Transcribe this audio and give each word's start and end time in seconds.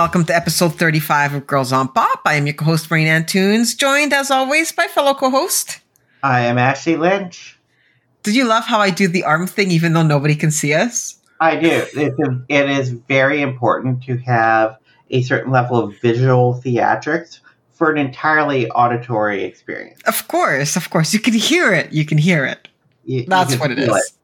welcome 0.00 0.24
to 0.24 0.34
episode 0.34 0.74
35 0.76 1.34
of 1.34 1.46
Girls 1.46 1.74
on 1.74 1.86
Pop. 1.86 2.22
I 2.24 2.36
am 2.36 2.46
your 2.46 2.54
co-host, 2.54 2.90
Marina 2.90 3.10
Antunes, 3.10 3.76
joined 3.76 4.14
as 4.14 4.30
always 4.30 4.72
by 4.72 4.86
fellow 4.86 5.12
co-host. 5.12 5.80
I 6.22 6.40
am 6.40 6.56
Ashley 6.56 6.96
Lynch. 6.96 7.58
Did 8.22 8.34
you 8.34 8.46
love 8.46 8.64
how 8.64 8.78
I 8.78 8.88
do 8.88 9.08
the 9.08 9.24
arm 9.24 9.46
thing 9.46 9.70
even 9.70 9.92
though 9.92 10.02
nobody 10.02 10.34
can 10.34 10.52
see 10.52 10.72
us? 10.72 11.18
I 11.38 11.56
do. 11.56 11.84
It's 11.94 12.18
a, 12.18 12.42
it 12.48 12.70
is 12.70 12.92
very 12.92 13.42
important 13.42 14.02
to 14.04 14.16
have 14.16 14.78
a 15.10 15.20
certain 15.20 15.52
level 15.52 15.76
of 15.76 15.94
visual 16.00 16.58
theatrics 16.64 17.40
for 17.74 17.90
an 17.90 17.98
entirely 17.98 18.70
auditory 18.70 19.44
experience. 19.44 20.00
Of 20.06 20.28
course, 20.28 20.76
of 20.76 20.88
course. 20.88 21.12
You 21.12 21.20
can 21.20 21.34
hear 21.34 21.74
it. 21.74 21.92
You 21.92 22.06
can 22.06 22.16
hear 22.16 22.46
it. 22.46 22.68
You, 23.04 23.26
That's 23.26 23.52
you 23.52 23.60
what 23.60 23.70
it 23.70 23.78
is. 23.78 24.14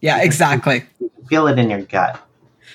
Yeah, 0.00 0.22
exactly. 0.22 0.82
You 0.98 1.08
can 1.14 1.24
feel 1.26 1.46
it 1.46 1.56
in 1.56 1.70
your 1.70 1.82
gut. 1.82 2.20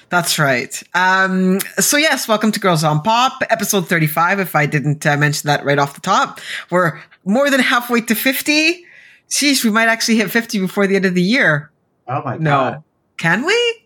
That's 0.09 0.37
right. 0.39 0.81
Um, 0.93 1.59
so 1.79 1.97
yes, 1.97 2.27
welcome 2.27 2.51
to 2.51 2.59
Girls 2.59 2.83
on 2.83 3.01
Pop, 3.01 3.41
episode 3.49 3.87
35. 3.89 4.39
If 4.39 4.55
I 4.55 4.65
didn't 4.65 5.05
uh, 5.05 5.17
mention 5.17 5.47
that 5.47 5.65
right 5.65 5.79
off 5.79 5.95
the 5.95 6.01
top, 6.01 6.39
we're 6.69 6.99
more 7.25 7.49
than 7.49 7.59
halfway 7.59 8.01
to 8.01 8.15
50. 8.15 8.85
Sheesh, 9.29 9.63
we 9.63 9.71
might 9.71 9.87
actually 9.87 10.17
hit 10.17 10.29
50 10.29 10.59
before 10.59 10.85
the 10.87 10.95
end 10.95 11.05
of 11.05 11.15
the 11.15 11.21
year. 11.21 11.71
Oh 12.07 12.21
my 12.23 12.37
No. 12.37 12.49
god! 12.51 12.83
Can 13.17 13.45
we? 13.45 13.81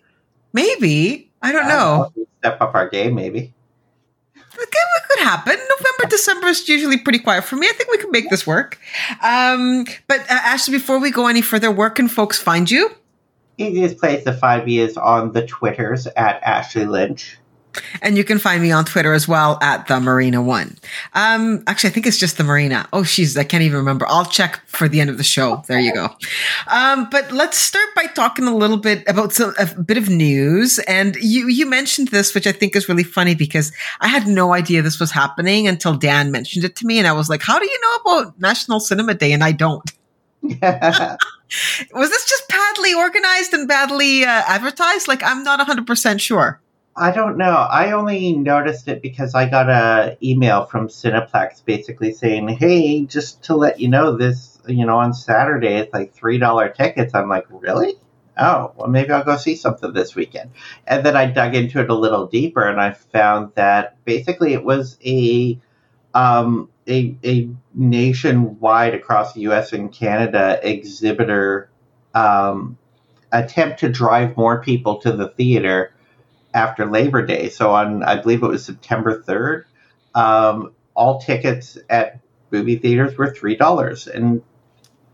Maybe. 0.51 1.31
I 1.41 1.51
don't 1.53 1.65
I 1.65 1.69
know. 1.69 2.11
know. 2.15 2.25
Step 2.39 2.61
up 2.61 2.75
our 2.75 2.89
game, 2.89 3.15
maybe. 3.15 3.53
Okay, 4.35 4.79
what 4.93 5.03
could 5.09 5.19
happen? 5.23 5.53
November, 5.53 6.09
December 6.09 6.47
is 6.47 6.67
usually 6.67 6.97
pretty 6.97 7.19
quiet 7.19 7.45
for 7.45 7.55
me. 7.55 7.67
I 7.67 7.71
think 7.71 7.89
we 7.91 7.97
can 7.97 8.11
make 8.11 8.29
this 8.29 8.45
work. 8.45 8.77
Um, 9.23 9.85
but 10.07 10.19
uh, 10.21 10.25
Ashley, 10.29 10.73
before 10.77 10.99
we 10.99 11.11
go 11.11 11.27
any 11.27 11.41
further, 11.41 11.71
where 11.71 11.89
can 11.89 12.09
folks 12.09 12.37
find 12.37 12.69
you? 12.69 12.89
Easiest 13.59 13.97
place 13.97 14.23
to 14.23 14.33
find 14.33 14.65
me 14.65 14.79
is 14.79 14.95
on 14.95 15.33
the 15.33 15.45
Twitters 15.45 16.07
at 16.07 16.41
Ashley 16.43 16.85
Lynch. 16.85 17.37
And 18.01 18.17
you 18.17 18.23
can 18.23 18.39
find 18.39 18.61
me 18.61 18.71
on 18.71 18.85
Twitter 18.85 19.13
as 19.13 19.27
well 19.27 19.59
at 19.61 19.87
the 19.87 19.99
Marina 19.99 20.41
One. 20.41 20.77
Um, 21.13 21.63
actually, 21.67 21.89
I 21.89 21.93
think 21.93 22.07
it's 22.07 22.17
just 22.17 22.37
the 22.37 22.43
Marina. 22.43 22.87
Oh, 22.93 23.03
she's 23.03 23.37
I 23.37 23.43
can't 23.43 23.63
even 23.63 23.77
remember. 23.77 24.07
I'll 24.07 24.25
check 24.25 24.61
for 24.65 24.87
the 24.87 25.01
end 25.01 25.09
of 25.09 25.17
the 25.17 25.23
show. 25.23 25.63
There 25.67 25.79
you 25.79 25.93
go. 25.93 26.07
Um, 26.67 27.09
but 27.11 27.31
let's 27.31 27.57
start 27.57 27.87
by 27.95 28.05
talking 28.05 28.47
a 28.47 28.55
little 28.55 28.77
bit 28.77 29.03
about 29.07 29.33
some, 29.33 29.53
a 29.59 29.67
bit 29.81 29.97
of 29.97 30.09
news. 30.09 30.79
And 30.79 31.15
you 31.17 31.47
you 31.47 31.69
mentioned 31.69 32.07
this, 32.07 32.33
which 32.33 32.47
I 32.47 32.51
think 32.51 32.75
is 32.75 32.89
really 32.89 33.03
funny 33.03 33.35
because 33.35 33.71
I 33.99 34.07
had 34.07 34.25
no 34.25 34.53
idea 34.53 34.81
this 34.81 34.99
was 34.99 35.11
happening 35.11 35.67
until 35.67 35.95
Dan 35.95 36.31
mentioned 36.31 36.65
it 36.65 36.75
to 36.77 36.87
me, 36.87 36.97
and 36.97 37.07
I 37.07 37.13
was 37.13 37.29
like, 37.29 37.43
"How 37.43 37.59
do 37.59 37.65
you 37.65 37.79
know 37.81 38.13
about 38.13 38.39
National 38.39 38.79
Cinema 38.79 39.13
Day?" 39.13 39.31
And 39.31 39.43
I 39.43 39.51
don't. 39.51 39.91
Was 41.93 42.09
this 42.09 42.29
just 42.29 42.47
badly 42.47 42.93
organized 42.93 43.53
and 43.53 43.67
badly 43.67 44.23
uh, 44.23 44.43
advertised? 44.47 45.07
Like, 45.07 45.23
I'm 45.23 45.43
not 45.43 45.59
100 45.59 45.87
percent 45.87 46.21
sure. 46.21 46.61
I 46.95 47.11
don't 47.11 47.37
know. 47.37 47.55
I 47.55 47.93
only 47.93 48.33
noticed 48.33 48.89
it 48.89 49.01
because 49.01 49.33
I 49.33 49.49
got 49.49 49.69
a 49.69 50.17
email 50.21 50.65
from 50.65 50.89
Cineplex 50.89 51.63
basically 51.63 52.13
saying, 52.13 52.49
"Hey, 52.49 53.05
just 53.05 53.43
to 53.43 53.55
let 53.55 53.79
you 53.79 53.87
know, 53.87 54.17
this 54.17 54.59
you 54.67 54.85
know 54.85 54.97
on 54.97 55.13
Saturday 55.13 55.75
it's 55.77 55.93
like 55.93 56.13
three 56.13 56.37
dollar 56.37 56.67
tickets." 56.67 57.15
I'm 57.15 57.29
like, 57.29 57.45
"Really? 57.49 57.93
Oh, 58.37 58.73
well, 58.75 58.89
maybe 58.89 59.11
I'll 59.11 59.23
go 59.23 59.37
see 59.37 59.55
something 59.55 59.93
this 59.93 60.13
weekend." 60.13 60.51
And 60.85 61.05
then 61.05 61.15
I 61.15 61.27
dug 61.27 61.55
into 61.55 61.79
it 61.79 61.89
a 61.89 61.95
little 61.95 62.27
deeper, 62.27 62.67
and 62.67 62.81
I 62.81 62.91
found 62.91 63.53
that 63.55 64.03
basically 64.03 64.53
it 64.53 64.65
was 64.65 64.97
a 65.05 65.57
um, 66.13 66.69
a 66.87 67.15
a 67.23 67.49
nationwide 67.73 68.93
across 68.93 69.33
the 69.33 69.41
U.S. 69.41 69.73
and 69.73 69.91
Canada 69.91 70.59
exhibitor 70.63 71.69
um, 72.13 72.77
attempt 73.31 73.79
to 73.79 73.89
drive 73.89 74.35
more 74.37 74.61
people 74.61 74.97
to 75.01 75.11
the 75.11 75.29
theater 75.29 75.93
after 76.53 76.85
Labor 76.85 77.25
Day. 77.25 77.49
So 77.49 77.71
on, 77.71 78.03
I 78.03 78.21
believe 78.21 78.43
it 78.43 78.47
was 78.47 78.65
September 78.65 79.21
3rd, 79.21 79.65
um, 80.15 80.73
all 80.95 81.19
tickets 81.21 81.77
at 81.89 82.19
movie 82.51 82.77
theaters 82.77 83.17
were 83.17 83.31
$3. 83.31 84.07
And 84.07 84.41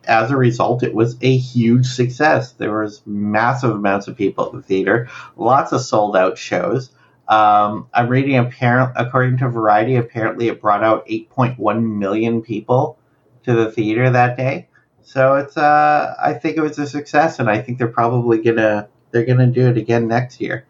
as 0.05 0.31
a 0.31 0.37
result, 0.37 0.83
it 0.83 0.93
was 0.93 1.17
a 1.21 1.35
huge 1.37 1.87
success. 1.87 2.51
There 2.53 2.81
was 2.81 3.01
massive 3.05 3.71
amounts 3.71 4.07
of 4.07 4.15
people 4.15 4.45
at 4.45 4.53
the 4.53 4.61
theater, 4.61 5.09
lots 5.35 5.71
of 5.71 5.81
sold 5.81 6.15
out 6.15 6.37
shows. 6.37 6.91
Um, 7.27 7.89
I'm 7.93 8.07
reading, 8.07 8.37
apparent, 8.37 8.93
according 8.95 9.37
to 9.39 9.49
Variety, 9.49 9.95
apparently 9.95 10.47
it 10.47 10.61
brought 10.61 10.83
out 10.83 11.07
8.1 11.07 11.97
million 11.97 12.41
people 12.41 12.99
to 13.43 13.53
the 13.53 13.71
theater 13.71 14.09
that 14.09 14.37
day. 14.37 14.67
So 15.01 15.35
it's, 15.35 15.57
uh, 15.57 16.15
I 16.21 16.33
think 16.33 16.57
it 16.57 16.61
was 16.61 16.77
a 16.79 16.87
success, 16.87 17.39
and 17.39 17.49
I 17.49 17.61
think 17.61 17.77
they're 17.77 17.87
probably 17.87 18.41
gonna 18.41 18.89
they're 19.11 19.25
gonna 19.25 19.47
do 19.47 19.69
it 19.69 19.77
again 19.77 20.07
next 20.07 20.41
year. 20.41 20.65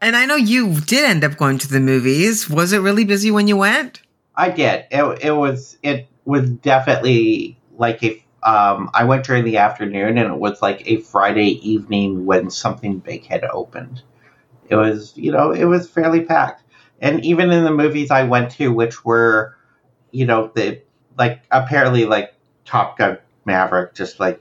And 0.00 0.16
I 0.16 0.26
know 0.26 0.34
you 0.34 0.80
did 0.80 1.04
end 1.04 1.22
up 1.22 1.36
going 1.36 1.58
to 1.58 1.68
the 1.68 1.78
movies. 1.78 2.50
Was 2.50 2.72
it 2.72 2.78
really 2.78 3.04
busy 3.04 3.30
when 3.30 3.46
you 3.46 3.56
went? 3.56 4.02
I 4.34 4.50
did. 4.50 4.86
It, 4.90 5.24
it 5.24 5.30
was 5.30 5.78
it 5.82 6.08
was 6.24 6.50
definitely 6.50 7.58
like 7.76 8.02
a. 8.02 8.22
Um, 8.42 8.90
I 8.92 9.04
went 9.04 9.24
during 9.24 9.44
the 9.44 9.58
afternoon, 9.58 10.18
and 10.18 10.32
it 10.32 10.38
was 10.38 10.60
like 10.60 10.82
a 10.86 10.96
Friday 10.96 11.60
evening 11.68 12.26
when 12.26 12.50
something 12.50 12.98
big 12.98 13.24
had 13.26 13.44
opened. 13.44 14.02
It 14.68 14.76
was 14.76 15.16
you 15.16 15.32
know 15.32 15.52
it 15.52 15.64
was 15.64 15.88
fairly 15.88 16.22
packed, 16.22 16.62
and 17.00 17.24
even 17.24 17.50
in 17.50 17.64
the 17.64 17.72
movies 17.72 18.10
I 18.10 18.24
went 18.24 18.52
to, 18.52 18.72
which 18.72 19.04
were, 19.04 19.56
you 20.10 20.26
know, 20.26 20.50
the 20.54 20.80
like 21.18 21.42
apparently 21.50 22.04
like 22.04 22.34
Top 22.64 22.98
Gun 22.98 23.18
Maverick 23.44 23.94
just 23.94 24.20
like 24.20 24.40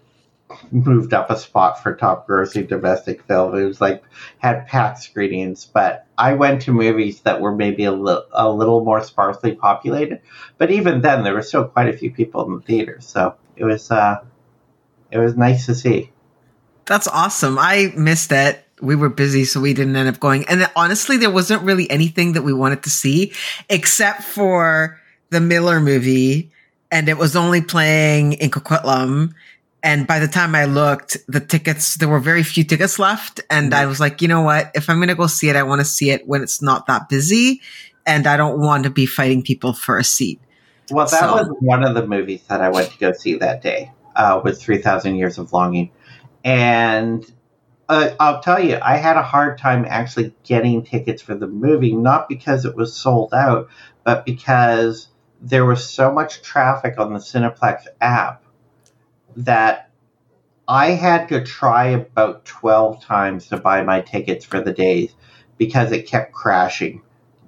moved 0.71 1.13
up 1.13 1.29
a 1.29 1.37
spot 1.37 1.81
for 1.81 1.95
top 1.95 2.27
grossing 2.27 2.67
domestic 2.67 3.23
film. 3.23 3.55
It 3.55 3.65
was 3.65 3.81
like 3.81 4.03
had 4.37 4.67
packed 4.67 5.01
screenings, 5.01 5.65
but 5.65 6.05
I 6.17 6.33
went 6.33 6.63
to 6.63 6.73
movies 6.73 7.21
that 7.21 7.41
were 7.41 7.55
maybe 7.55 7.83
a 7.85 7.91
little 7.91 8.25
a 8.31 8.49
little 8.49 8.83
more 8.83 9.03
sparsely 9.03 9.55
populated. 9.55 10.21
But 10.57 10.71
even 10.71 11.01
then, 11.01 11.23
there 11.23 11.33
were 11.33 11.41
still 11.41 11.65
quite 11.65 11.93
a 11.93 11.97
few 11.97 12.11
people 12.11 12.45
in 12.45 12.55
the 12.55 12.61
theater, 12.61 12.97
so 12.99 13.35
it 13.55 13.65
was 13.65 13.91
uh, 13.91 14.23
it 15.11 15.17
was 15.17 15.35
nice 15.35 15.65
to 15.65 15.75
see. 15.75 16.11
That's 16.85 17.07
awesome. 17.07 17.57
I 17.59 17.93
missed 17.95 18.31
it. 18.31 18.65
We 18.81 18.95
were 18.95 19.09
busy, 19.09 19.45
so 19.45 19.61
we 19.61 19.73
didn't 19.73 19.95
end 19.95 20.09
up 20.09 20.19
going. 20.19 20.45
And 20.47 20.69
honestly, 20.75 21.17
there 21.17 21.29
wasn't 21.31 21.61
really 21.63 21.89
anything 21.89 22.33
that 22.33 22.41
we 22.41 22.53
wanted 22.53 22.83
to 22.83 22.89
see 22.89 23.33
except 23.69 24.23
for 24.23 24.99
the 25.29 25.39
Miller 25.39 25.79
movie, 25.79 26.51
and 26.91 27.07
it 27.07 27.17
was 27.17 27.35
only 27.35 27.61
playing 27.61 28.33
in 28.33 28.49
Coquitlam. 28.49 29.33
And 29.83 30.05
by 30.05 30.19
the 30.19 30.27
time 30.27 30.53
I 30.53 30.65
looked, 30.65 31.17
the 31.27 31.39
tickets, 31.39 31.95
there 31.95 32.09
were 32.09 32.19
very 32.19 32.43
few 32.43 32.63
tickets 32.63 32.99
left. 32.99 33.41
And 33.49 33.73
I 33.73 33.87
was 33.87 33.99
like, 33.99 34.21
you 34.21 34.27
know 34.27 34.41
what? 34.41 34.69
If 34.75 34.89
I'm 34.89 34.97
going 34.97 35.07
to 35.07 35.15
go 35.15 35.25
see 35.25 35.49
it, 35.49 35.55
I 35.55 35.63
want 35.63 35.81
to 35.81 35.85
see 35.85 36.11
it 36.11 36.27
when 36.27 36.43
it's 36.43 36.61
not 36.61 36.85
that 36.85 37.09
busy. 37.09 37.61
And 38.05 38.27
I 38.27 38.37
don't 38.37 38.59
want 38.59 38.83
to 38.83 38.91
be 38.91 39.07
fighting 39.07 39.41
people 39.41 39.73
for 39.73 39.97
a 39.97 40.03
seat. 40.03 40.39
Well, 40.91 41.07
that 41.07 41.19
So- 41.19 41.33
was 41.33 41.47
one 41.61 41.83
of 41.83 41.95
the 41.95 42.05
movies 42.05 42.41
that 42.47 42.61
I 42.61 42.69
went 42.69 42.91
to 42.91 42.97
go 42.99 43.11
see 43.11 43.35
that 43.37 43.63
day. 43.63 43.91
Uh, 44.15 44.41
was 44.43 44.61
Three 44.61 44.77
Thousand 44.79 45.15
Years 45.15 45.37
of 45.37 45.53
Longing, 45.53 45.89
and 46.43 47.25
uh, 47.91 48.15
I'll 48.21 48.41
tell 48.41 48.63
you, 48.63 48.79
I 48.81 48.95
had 48.95 49.17
a 49.17 49.21
hard 49.21 49.57
time 49.57 49.85
actually 49.85 50.33
getting 50.45 50.81
tickets 50.81 51.21
for 51.21 51.35
the 51.35 51.45
movie, 51.45 51.93
not 51.93 52.29
because 52.29 52.63
it 52.63 52.73
was 52.73 52.95
sold 52.95 53.33
out, 53.33 53.67
but 54.05 54.25
because 54.25 55.09
there 55.41 55.65
was 55.65 55.83
so 55.89 56.09
much 56.09 56.41
traffic 56.41 56.97
on 56.97 57.11
the 57.11 57.19
Cineplex 57.19 57.87
app 57.99 58.43
that 59.35 59.89
I 60.69 60.91
had 60.91 61.27
to 61.29 61.43
try 61.43 61.87
about 61.87 62.45
12 62.45 63.03
times 63.03 63.47
to 63.49 63.57
buy 63.57 63.83
my 63.83 63.99
tickets 63.99 64.45
for 64.45 64.61
the 64.61 64.71
days 64.71 65.13
because 65.57 65.91
it 65.91 66.07
kept 66.07 66.31
crashing 66.31 67.01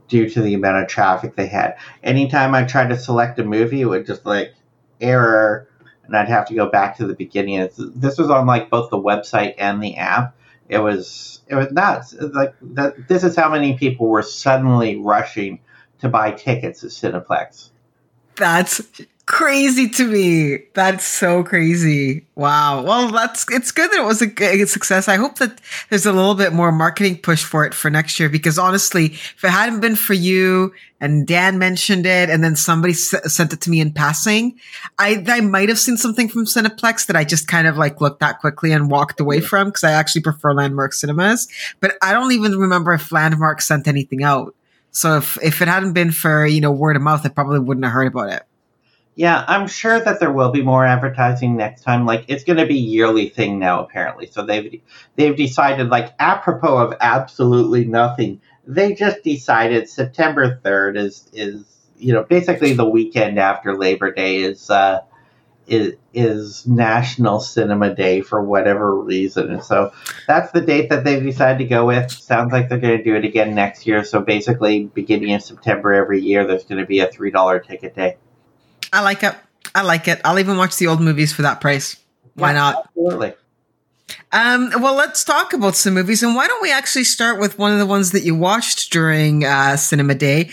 due 0.10 0.30
to 0.30 0.42
the 0.42 0.56
amount 0.56 0.84
of 0.84 0.90
traffic 0.90 1.38
they 1.38 1.48
had. 1.48 1.78
Anytime 2.04 2.54
I 2.54 2.66
tried 2.66 2.90
to 2.90 2.98
select 3.00 3.40
a 3.40 3.46
movie, 3.46 3.80
it 3.80 3.86
would 3.86 4.06
just 4.06 4.26
like 4.26 4.54
error, 5.00 5.70
and 6.06 6.16
I'd 6.16 6.28
have 6.28 6.48
to 6.48 6.56
go 6.56 6.70
back 6.70 6.98
to 6.98 7.08
the 7.08 7.16
beginning. 7.16 7.70
This 7.78 8.18
was 8.18 8.30
on 8.30 8.46
like 8.46 8.70
both 8.70 8.90
the 8.90 8.98
website 8.98 9.56
and 9.58 9.82
the 9.82 9.98
app. 9.98 10.36
It 10.70 10.80
was 10.80 11.42
it 11.48 11.56
was 11.56 11.72
nuts. 11.72 12.14
Like 12.14 12.56
that, 12.62 13.08
this 13.08 13.24
is 13.24 13.36
how 13.36 13.50
many 13.50 13.78
people 13.78 14.08
were 14.08 14.22
suddenly 14.22 14.98
rushing 14.98 15.60
to 16.00 16.10
buy 16.10 16.32
tickets 16.32 16.84
at 16.84 16.90
Cineplex. 16.92 17.70
That's 18.36 18.82
crazy 19.26 19.88
to 19.90 20.08
me. 20.08 20.58
That's 20.74 21.06
so 21.06 21.44
crazy. 21.44 22.26
Wow. 22.36 22.84
Well, 22.84 23.10
that's 23.10 23.46
it's 23.50 23.72
good 23.72 23.90
that 23.92 24.00
it 24.00 24.06
was 24.06 24.22
a 24.22 24.28
good 24.28 24.68
success. 24.68 25.08
I 25.08 25.16
hope 25.16 25.38
that 25.38 25.62
there's 25.90 26.06
a 26.06 26.12
little 26.12 26.36
bit 26.36 26.54
more 26.54 26.72
marketing 26.72 27.18
push 27.20 27.44
for 27.44 27.66
it 27.66 27.74
for 27.74 27.90
next 27.90 28.20
year 28.20 28.30
because 28.30 28.60
honestly, 28.60 29.06
if 29.06 29.44
it 29.44 29.50
hadn't 29.50 29.80
been 29.80 29.96
for 29.96 30.14
you 30.14 30.74
and 31.00 31.26
Dan 31.26 31.58
mentioned 31.58 32.06
it 32.06 32.30
and 32.30 32.44
then 32.44 32.56
somebody 32.56 32.94
s- 32.94 33.16
sent 33.34 33.54
it 33.54 33.62
to 33.62 33.70
me 33.70 33.80
in 33.80 33.94
passing, 33.94 34.60
I 35.00 35.24
I 35.28 35.42
might 35.42 35.70
have 35.70 35.80
seen 35.80 35.98
something 35.98 36.28
from 36.28 36.46
Cineplex 36.46 37.08
that 37.08 37.16
I 37.16 37.24
just 37.24 37.48
kind 37.48 37.68
of 37.68 37.78
like 37.78 38.02
looked 38.02 38.22
at 38.24 38.40
quickly 38.40 38.72
and 38.74 38.92
walked 38.92 39.20
away 39.22 39.40
from 39.40 39.70
because 39.70 39.84
I 39.86 39.92
actually 39.92 40.22
prefer 40.22 40.54
Landmark 40.54 40.94
Cinemas, 40.94 41.48
but 41.80 41.96
I 42.02 42.12
don't 42.12 42.32
even 42.34 42.58
remember 42.58 42.94
if 42.94 43.12
Landmark 43.12 43.62
sent 43.62 43.88
anything 43.88 44.24
out. 44.24 44.54
So 44.92 45.18
if 45.18 45.38
if 45.42 45.62
it 45.62 45.68
hadn't 45.68 45.94
been 45.94 46.12
for, 46.12 46.46
you 46.46 46.62
know, 46.62 46.72
word 46.72 46.96
of 46.98 47.02
mouth, 47.02 47.26
I 47.26 47.30
probably 47.30 47.60
wouldn't 47.60 47.86
have 47.86 47.94
heard 47.94 48.08
about 48.08 48.30
it. 48.30 48.44
Yeah, 49.16 49.46
I'm 49.48 49.68
sure 49.68 50.00
that 50.00 50.20
there 50.20 50.32
will 50.32 50.52
be 50.52 50.64
more 50.64 50.86
advertising 50.86 51.56
next 51.56 51.84
time. 51.84 52.06
Like 52.06 52.26
it's 52.30 52.44
going 52.44 52.58
to 52.58 52.66
be 52.66 52.80
yearly 52.80 53.30
thing 53.30 53.60
now, 53.60 53.84
apparently. 53.84 54.26
So 54.28 54.44
they've 54.44 54.82
they've 55.16 55.36
decided, 55.36 55.90
like 55.90 56.14
apropos 56.18 56.78
of 56.78 56.96
absolutely 57.00 57.86
nothing, 57.86 58.42
they 58.66 58.96
just 58.96 59.24
decided 59.24 59.88
September 59.88 60.60
3rd 60.64 60.98
is 60.98 61.30
is 61.32 61.64
you 61.98 62.14
know 62.14 62.24
basically 62.24 62.74
the 62.74 62.90
weekend 62.90 63.38
after 63.38 63.78
Labor 63.78 64.12
Day 64.12 64.38
is 64.38 64.72
uh, 64.72 65.02
is 65.68 65.94
is 66.14 66.66
National 66.66 67.40
Cinema 67.40 67.94
Day 67.96 68.22
for 68.22 68.42
whatever 68.42 68.96
reason, 69.00 69.52
and 69.52 69.64
so 69.64 69.92
that's 70.28 70.52
the 70.54 70.62
date 70.62 70.90
that 70.90 71.04
they've 71.04 71.24
decided 71.24 71.60
to 71.60 71.66
go 71.66 71.86
with. 71.86 72.12
Sounds 72.12 72.52
like 72.52 72.68
they're 72.68 72.80
going 72.80 72.98
to 72.98 73.04
do 73.04 73.16
it 73.16 73.26
again 73.26 73.54
next 73.54 73.86
year. 73.86 74.04
So 74.04 74.22
basically, 74.22 74.86
beginning 74.86 75.34
of 75.34 75.44
September 75.44 75.94
every 75.94 76.22
year, 76.22 76.48
there's 76.48 76.66
going 76.66 76.82
to 76.82 76.88
be 76.88 77.00
a 77.00 77.08
three 77.08 77.30
dollar 77.32 77.60
ticket 77.60 77.96
day. 77.96 78.18
I 78.94 79.02
like 79.02 79.24
it. 79.24 79.36
I 79.74 79.82
like 79.82 80.08
it. 80.08 80.22
I'll 80.24 80.38
even 80.40 80.56
watch 80.56 80.78
the 80.78 80.88
old 80.88 81.02
movies 81.02 81.34
for 81.34 81.42
that 81.42 81.60
price. 81.60 81.98
Why 82.36 82.50
Yeah, 82.50 82.54
not? 82.54 82.86
Absolutely. 82.86 83.34
Um, 84.32 84.72
well, 84.80 84.96
let's 84.96 85.24
talk 85.24 85.54
about 85.54 85.76
some 85.76 85.96
movies, 85.96 86.22
and 86.22 86.36
why 86.36 86.48
don't 86.48 86.62
we 86.62 86.72
actually 86.72 87.06
start 87.06 87.40
with 87.40 87.58
one 87.58 87.72
of 87.72 87.80
the 87.80 87.86
ones 87.86 88.12
that 88.12 88.24
you 88.24 88.36
watched 88.36 88.92
during 88.92 89.46
uh, 89.46 89.78
Cinema 89.78 90.14
Day? 90.14 90.52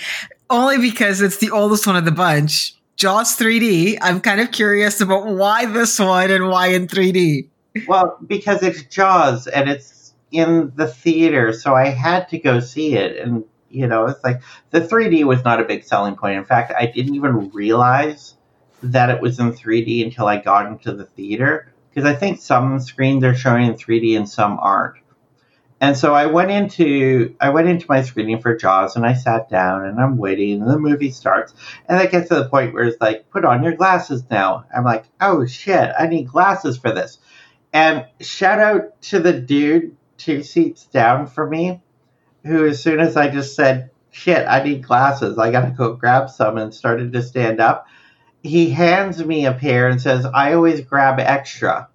Only 0.49 0.79
because 0.79 1.21
it's 1.21 1.37
the 1.37 1.51
oldest 1.51 1.87
one 1.87 1.97
of 1.97 2.05
the 2.07 2.13
bunch, 2.13 2.75
Jaws 2.97 3.37
3D. 3.37 3.99
I'm 4.01 4.21
kind 4.21 4.41
of 4.41 4.53
curious 4.53 5.01
about 5.01 5.27
why 5.27 5.67
this 5.67 5.99
one 5.99 6.31
and 6.31 6.49
why 6.49 6.69
in 6.69 6.87
3D. 6.87 7.49
Well, 7.87 8.19
because 8.27 8.63
it's 8.63 8.83
Jaws 8.85 9.47
and 9.47 9.69
it's 9.69 10.15
in 10.33 10.73
the 10.77 10.87
theater, 10.87 11.53
so 11.53 11.75
I 11.75 11.89
had 11.89 12.29
to 12.31 12.39
go 12.39 12.61
see 12.61 12.95
it. 12.95 13.17
And, 13.17 13.45
you 13.71 13.87
know, 13.87 14.07
it's 14.07 14.23
like 14.25 14.43
the 14.71 14.81
3D 14.81 15.25
was 15.25 15.45
not 15.45 15.61
a 15.61 15.65
big 15.65 15.85
selling 15.85 16.17
point. 16.17 16.39
In 16.39 16.45
fact, 16.45 16.73
I 16.77 16.87
didn't 16.87 17.15
even 17.15 17.51
realize 17.51 18.35
that 18.83 19.11
it 19.11 19.21
was 19.21 19.39
in 19.39 19.53
3D 19.53 20.05
until 20.05 20.27
I 20.27 20.39
got 20.39 20.67
into 20.67 20.93
the 20.93 21.05
theater. 21.05 21.73
Because 21.91 22.09
I 22.09 22.15
think 22.15 22.41
some 22.41 22.79
screens 22.81 23.25
are 23.25 23.35
showing 23.35 23.67
in 23.67 23.75
3D 23.75 24.17
and 24.17 24.29
some 24.29 24.59
aren't. 24.61 25.01
And 25.81 25.97
so 25.97 26.15
I 26.15 26.27
went 26.27 26.51
into 26.51 27.35
I 27.41 27.49
went 27.51 27.67
into 27.67 27.87
my 27.89 28.03
screening 28.03 28.41
for 28.41 28.55
Jaws 28.55 28.97
and 28.97 29.07
I 29.07 29.15
sat 29.15 29.49
down 29.49 29.87
and 29.87 29.99
I'm 29.99 30.19
waiting 30.19 30.61
and 30.61 30.71
the 30.71 30.79
movie 30.79 31.11
starts 31.11 31.55
and 31.89 32.01
it 32.01 32.11
gets 32.11 32.29
to 32.29 32.35
the 32.35 32.49
point 32.51 32.75
where 32.75 32.85
it's 32.85 33.01
like, 33.01 33.31
put 33.31 33.47
on 33.47 33.65
your 33.65 33.75
glasses 33.75 34.23
now. 34.31 34.67
I'm 34.77 34.85
like, 34.85 35.07
oh 35.23 35.47
shit, 35.47 35.91
I 35.99 36.07
need 36.07 36.29
glasses 36.29 36.77
for 36.77 36.93
this. 36.93 37.19
And 37.73 38.05
shout 38.21 38.61
out 38.61 39.01
to 39.03 39.21
the 39.21 39.33
dude 39.33 39.97
two 40.19 40.43
seats 40.43 40.85
down 40.85 41.27
from 41.27 41.49
me, 41.49 41.81
who 42.45 42.67
as 42.67 42.83
soon 42.83 43.01
as 43.01 43.17
I 43.17 43.29
just 43.29 43.55
said, 43.55 43.91
shit, 44.11 44.47
I 44.47 44.63
need 44.63 44.83
glasses, 44.83 45.39
I 45.39 45.51
gotta 45.51 45.71
go 45.71 45.95
grab 45.95 46.31
some 46.31 46.59
and 46.59 46.75
started 46.75 47.13
to 47.13 47.23
stand 47.23 47.61
up, 47.61 47.87
he 48.43 48.71
hands 48.71 49.25
me 49.25 49.47
a 49.47 49.53
pair 49.53 49.89
and 49.89 50.01
says, 50.01 50.25
I 50.27 50.55
always 50.55 50.81
grab 50.81 51.21
extra. 51.21 51.89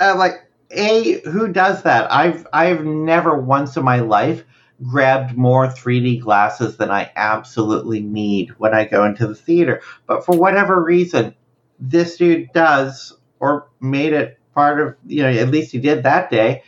I'm 0.00 0.18
like, 0.18 0.50
A, 0.70 1.20
who 1.20 1.48
does 1.48 1.82
that? 1.82 2.10
I've 2.10 2.46
I've 2.52 2.84
never 2.84 3.38
once 3.38 3.76
in 3.76 3.84
my 3.84 4.00
life 4.00 4.44
grabbed 4.82 5.36
more 5.36 5.68
3D 5.68 6.20
glasses 6.20 6.76
than 6.76 6.90
I 6.90 7.10
absolutely 7.14 8.00
need 8.00 8.50
when 8.58 8.74
I 8.74 8.84
go 8.84 9.04
into 9.04 9.26
the 9.26 9.34
theater. 9.34 9.80
But 10.06 10.24
for 10.24 10.36
whatever 10.36 10.82
reason, 10.82 11.34
this 11.78 12.16
dude 12.16 12.52
does, 12.52 13.16
or 13.38 13.68
made 13.80 14.12
it 14.12 14.38
part 14.54 14.80
of, 14.80 14.96
you 15.06 15.22
know, 15.22 15.28
at 15.28 15.50
least 15.50 15.72
he 15.72 15.78
did 15.78 16.02
that 16.02 16.30
day, 16.30 16.62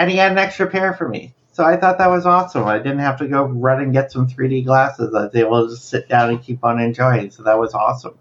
and 0.00 0.10
he 0.10 0.16
had 0.16 0.32
an 0.32 0.38
extra 0.38 0.66
pair 0.66 0.94
for 0.94 1.06
me. 1.06 1.34
So 1.52 1.62
I 1.62 1.76
thought 1.76 1.98
that 1.98 2.08
was 2.08 2.24
awesome. 2.24 2.64
I 2.64 2.78
didn't 2.78 3.00
have 3.00 3.18
to 3.18 3.28
go 3.28 3.44
run 3.44 3.82
and 3.82 3.92
get 3.92 4.10
some 4.10 4.26
3D 4.26 4.64
glasses. 4.64 5.14
I 5.14 5.24
was 5.24 5.34
able 5.34 5.66
to 5.66 5.74
just 5.74 5.90
sit 5.90 6.08
down 6.08 6.30
and 6.30 6.42
keep 6.42 6.64
on 6.64 6.80
enjoying. 6.80 7.30
So 7.30 7.42
that 7.42 7.58
was 7.58 7.74
awesome. 7.74 8.14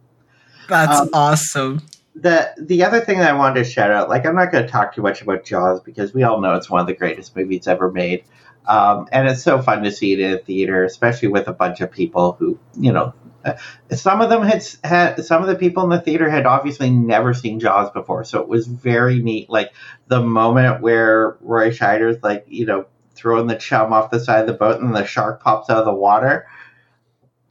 That's 0.68 1.00
Um, 1.00 1.10
awesome. 1.14 1.82
The 2.16 2.52
the 2.60 2.84
other 2.84 3.00
thing 3.00 3.20
that 3.20 3.30
I 3.30 3.38
wanted 3.38 3.64
to 3.64 3.70
shout 3.70 3.92
out, 3.92 4.10
like 4.10 4.26
I'm 4.26 4.36
not 4.36 4.52
going 4.52 4.66
to 4.66 4.70
talk 4.70 4.94
too 4.94 5.02
much 5.02 5.22
about 5.22 5.46
Jaws 5.46 5.80
because 5.80 6.14
we 6.14 6.24
all 6.24 6.42
know 6.42 6.56
it's 6.56 6.70
one 6.70 6.82
of 6.82 6.88
the 6.88 6.94
greatest 6.94 7.34
movies 7.34 7.66
ever 7.66 7.90
made, 7.90 8.26
um, 8.68 9.08
and 9.14 9.30
it's 9.30 9.42
so 9.42 9.62
fun 9.62 9.84
to 9.84 9.92
see 9.92 10.12
it 10.12 10.20
in 10.20 10.34
a 10.34 10.38
theater, 10.38 10.84
especially 10.84 11.30
with 11.30 11.48
a 11.48 11.54
bunch 11.54 11.80
of 11.80 11.92
people 11.92 12.34
who, 12.38 12.60
you 12.78 12.92
know, 12.92 13.14
some 13.92 14.22
of 14.22 14.30
them 14.30 14.44
had, 14.44 14.64
had 14.84 15.26
some 15.26 15.42
of 15.42 15.48
the 15.48 15.56
people 15.56 15.84
in 15.84 15.90
the 15.90 16.02
theater 16.02 16.30
had 16.30 16.46
obviously 16.46 16.90
never 16.90 17.34
seen 17.34 17.60
Jaws 17.60 17.92
before, 17.92 18.24
so 18.24 18.42
it 18.42 18.48
was 18.48 18.68
very 18.68 19.22
neat. 19.22 19.50
Like 19.50 19.74
the 20.08 20.22
moment 20.22 20.82
where 20.82 21.38
Roy 21.42 21.72
Scheider's 21.72 22.22
like, 22.24 22.46
you 22.48 22.66
know, 22.66 22.86
throwing 23.16 23.48
the 23.48 23.56
chum 23.56 23.94
off 23.94 24.12
the 24.12 24.20
side 24.20 24.42
of 24.42 24.48
the 24.48 24.54
boat 24.54 24.82
and 24.82 24.96
the 24.96 25.06
shark 25.06 25.44
pops 25.44 25.70
out 25.70 25.78
of 25.78 25.86
the 25.86 25.94
water 25.94 26.48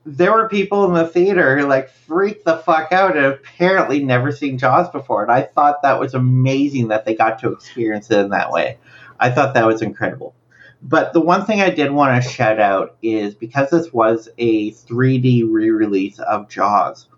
there 0.08 0.32
were 0.32 0.48
people 0.48 0.86
in 0.86 0.94
the 0.94 1.06
theater 1.06 1.58
who 1.58 1.66
like 1.66 1.90
freaked 1.90 2.44
the 2.44 2.56
fuck 2.56 2.92
out 2.92 3.16
and 3.16 3.26
apparently 3.26 4.02
never 4.02 4.32
seen 4.32 4.58
Jaws 4.58 4.88
before. 4.88 5.22
And 5.22 5.30
I 5.30 5.42
thought 5.42 5.82
that 5.82 6.00
was 6.00 6.14
amazing 6.14 6.88
that 6.88 7.04
they 7.04 7.14
got 7.14 7.40
to 7.40 7.52
experience 7.52 8.10
it 8.10 8.18
in 8.18 8.30
that 8.30 8.50
way. 8.50 8.78
I 9.20 9.30
thought 9.30 9.54
that 9.54 9.66
was 9.66 9.82
incredible. 9.82 10.34
But 10.80 11.12
the 11.12 11.20
one 11.20 11.44
thing 11.44 11.60
I 11.60 11.70
did 11.70 11.90
want 11.90 12.22
to 12.22 12.28
shout 12.28 12.60
out 12.60 12.96
is 13.02 13.34
because 13.34 13.70
this 13.70 13.92
was 13.92 14.28
a 14.38 14.70
3D 14.72 15.44
re 15.50 15.70
release 15.70 16.18
of 16.20 16.48
Jaws, 16.48 17.08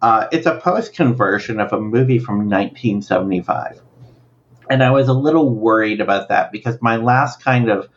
uh, 0.00 0.28
it's 0.32 0.46
a 0.46 0.58
post 0.58 0.94
conversion 0.94 1.60
of 1.60 1.72
a 1.72 1.80
movie 1.80 2.18
from 2.18 2.48
1975. 2.48 3.82
And 4.70 4.82
I 4.82 4.90
was 4.90 5.08
a 5.08 5.14
little 5.14 5.50
worried 5.50 6.00
about 6.00 6.28
that 6.28 6.52
because 6.52 6.80
my 6.80 6.96
last 6.96 7.42
kind 7.42 7.68
of 7.68 7.88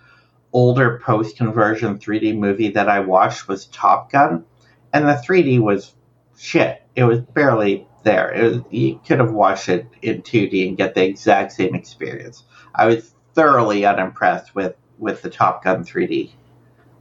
older 0.54 1.00
post 1.04 1.38
conversion 1.38 1.98
3D 1.98 2.38
movie 2.38 2.70
that 2.72 2.90
I 2.90 3.00
watched 3.00 3.48
was 3.48 3.68
Top 3.68 4.12
Gun, 4.12 4.46
and 4.94 5.08
the 5.08 5.14
3D 5.14 5.60
was 5.60 5.94
shit. 6.38 6.82
It 6.96 7.04
was 7.04 7.22
barely 7.22 7.88
there. 8.04 8.32
It 8.34 8.44
was, 8.44 8.64
you 8.72 9.00
could 9.06 9.20
have 9.20 9.32
watched 9.32 9.70
it 9.70 9.88
in 10.02 10.22
2D 10.22 10.68
and 10.68 10.78
get 10.78 10.96
the 10.96 11.06
exact 11.06 11.54
same 11.54 11.76
experience. 11.76 12.44
I 12.74 12.88
was 12.88 13.14
thoroughly 13.34 13.86
unimpressed 13.86 14.56
with 14.56 14.76
with 15.02 15.22
the 15.22 15.30
Top 15.30 15.64
Gun 15.64 15.84
3D 15.84 16.32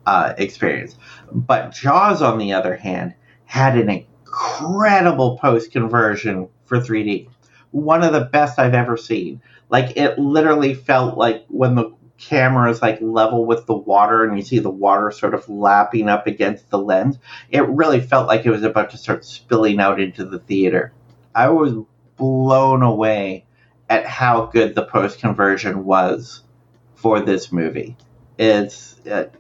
uh, 0.07 0.35
experience. 0.39 0.97
But 1.31 1.73
Jaws, 1.73 2.23
on 2.23 2.39
the 2.39 2.53
other 2.53 2.75
hand, 2.75 3.15
had 3.45 3.77
an 3.77 3.89
incredible 3.89 5.39
post 5.39 5.71
conversion 5.71 6.49
for 6.65 6.79
3D. 6.79 7.29
One 7.71 8.03
of 8.03 8.13
the 8.13 8.25
best 8.25 8.59
I've 8.59 8.75
ever 8.75 8.97
seen. 8.97 9.41
Like 9.69 9.97
it 9.97 10.19
literally 10.19 10.75
felt 10.75 11.17
like 11.17 11.45
when 11.49 11.77
the 11.77 11.93
camera 12.19 12.71
is 12.71 12.83
like 12.83 12.99
level 13.01 13.47
with 13.47 13.67
the 13.67 13.75
water 13.75 14.25
and 14.25 14.37
you 14.37 14.45
see 14.45 14.59
the 14.59 14.71
water 14.71 15.11
sort 15.11 15.35
of 15.35 15.49
lapping 15.49 16.09
up 16.09 16.27
against 16.27 16.69
the 16.71 16.79
lens, 16.79 17.19
it 17.51 17.67
really 17.69 18.01
felt 18.01 18.27
like 18.27 18.45
it 18.45 18.51
was 18.51 18.63
about 18.63 18.91
to 18.91 18.99
start 18.99 19.25
spilling 19.25 19.81
out 19.81 20.01
into 20.01 20.25
the 20.25 20.39
theater. 20.41 20.93
I 21.35 21.49
was 21.51 21.75
blown 22.17 22.83
away 22.83 23.47
at 23.89 24.07
how 24.07 24.47
good 24.47 24.75
the 24.75 24.85
post 24.85 25.19
conversion 25.19 25.85
was 25.85 26.43
for 27.01 27.21
this 27.21 27.51
movie. 27.51 27.97
It's, 28.39 28.97
it, 29.05 29.35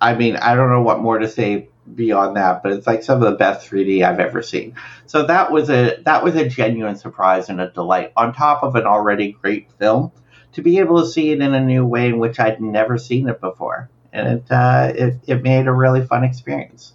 I 0.00 0.14
mean, 0.14 0.36
I 0.36 0.54
don't 0.54 0.70
know 0.70 0.82
what 0.82 1.00
more 1.00 1.18
to 1.18 1.28
say 1.28 1.68
beyond 1.94 2.36
that, 2.36 2.62
but 2.62 2.72
it's 2.72 2.86
like 2.86 3.02
some 3.02 3.22
of 3.22 3.30
the 3.30 3.36
best 3.36 3.70
3D 3.70 4.02
I've 4.02 4.20
ever 4.20 4.42
seen. 4.42 4.74
So 5.06 5.26
that 5.26 5.50
was 5.50 5.70
a 5.70 5.98
that 6.04 6.24
was 6.24 6.34
a 6.36 6.48
genuine 6.48 6.96
surprise 6.96 7.48
and 7.48 7.60
a 7.60 7.70
delight. 7.70 8.12
On 8.16 8.32
top 8.32 8.62
of 8.62 8.74
an 8.74 8.84
already 8.84 9.32
great 9.32 9.70
film, 9.72 10.12
to 10.52 10.62
be 10.62 10.78
able 10.78 11.00
to 11.00 11.06
see 11.06 11.30
it 11.30 11.40
in 11.40 11.54
a 11.54 11.60
new 11.60 11.84
way 11.84 12.06
in 12.06 12.18
which 12.18 12.40
I'd 12.40 12.60
never 12.60 12.98
seen 12.98 13.28
it 13.28 13.40
before, 13.40 13.90
and 14.12 14.28
it 14.28 14.44
uh, 14.50 14.92
it, 14.94 15.14
it 15.26 15.42
made 15.42 15.66
a 15.66 15.72
really 15.72 16.04
fun 16.06 16.24
experience. 16.24 16.92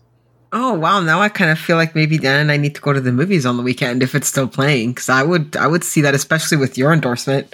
Oh 0.51 0.73
wow! 0.73 1.01
Now 1.01 1.21
I 1.21 1.29
kind 1.29 1.51
of 1.51 1.59
feel 1.59 1.77
like 1.77 1.93
maybe 1.93 2.17
Dan 2.17 2.39
and 2.39 2.51
I 2.51 2.57
need 2.57 2.75
to 2.75 2.81
go 2.81 2.93
to 2.93 3.01
the 3.01 3.11
movies 3.11 3.45
on 3.45 3.57
the 3.57 3.63
weekend 3.63 4.01
if 4.01 4.15
it's 4.15 4.27
still 4.27 4.47
playing 4.47 4.91
because 4.91 5.09
I 5.09 5.23
would 5.23 5.55
I 5.55 5.67
would 5.67 5.83
see 5.83 6.01
that 6.01 6.15
especially 6.15 6.57
with 6.57 6.77
your 6.77 6.91
endorsement. 6.91 7.53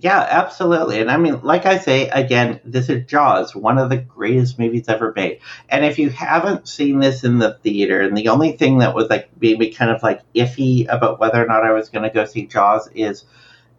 Yeah, 0.00 0.20
absolutely. 0.30 1.00
And 1.00 1.10
I 1.10 1.16
mean, 1.16 1.40
like 1.42 1.66
I 1.66 1.78
say, 1.78 2.08
again, 2.10 2.60
this 2.64 2.88
is 2.88 3.04
Jaws, 3.06 3.54
one 3.56 3.78
of 3.78 3.90
the 3.90 3.96
greatest 3.96 4.56
movies 4.56 4.84
ever 4.88 5.12
made. 5.16 5.40
And 5.68 5.84
if 5.84 5.98
you 5.98 6.08
haven't 6.08 6.68
seen 6.68 7.00
this 7.00 7.24
in 7.24 7.38
the 7.38 7.54
theater, 7.64 8.00
and 8.02 8.16
the 8.16 8.28
only 8.28 8.52
thing 8.52 8.78
that 8.78 8.94
was 8.94 9.10
like 9.10 9.28
maybe 9.40 9.70
kind 9.70 9.90
of 9.90 10.00
like 10.04 10.22
iffy 10.36 10.86
about 10.88 11.18
whether 11.18 11.42
or 11.42 11.48
not 11.48 11.64
I 11.64 11.72
was 11.72 11.88
going 11.88 12.04
to 12.04 12.14
go 12.14 12.24
see 12.26 12.46
Jaws 12.46 12.88
is 12.94 13.24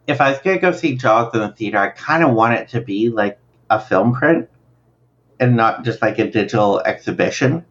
if 0.07 0.21
I 0.21 0.31
was 0.31 0.39
going 0.39 0.57
to 0.57 0.61
go 0.61 0.71
see 0.73 0.97
Jaws 0.97 1.33
in 1.33 1.41
the 1.41 1.51
theater, 1.51 1.77
I 1.79 1.89
kind 1.89 2.23
of 2.23 2.33
want 2.33 2.55
it 2.55 2.69
to 2.69 2.81
be 2.81 3.09
like 3.09 3.39
a 3.69 3.79
film 3.79 4.13
print 4.13 4.49
and 5.39 5.55
not 5.57 5.85
just 5.85 6.01
like 6.01 6.19
a 6.19 6.31
digital 6.31 6.79
exhibition. 6.81 7.65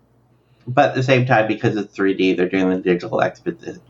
But 0.66 0.90
at 0.90 0.94
the 0.96 1.02
same 1.02 1.26
time, 1.26 1.48
because 1.48 1.76
it's 1.76 1.96
3D, 1.96 2.34
they're 2.34 2.48
doing 2.48 2.70
the 2.70 2.78
digital 2.80 3.18
expi- 3.20 3.80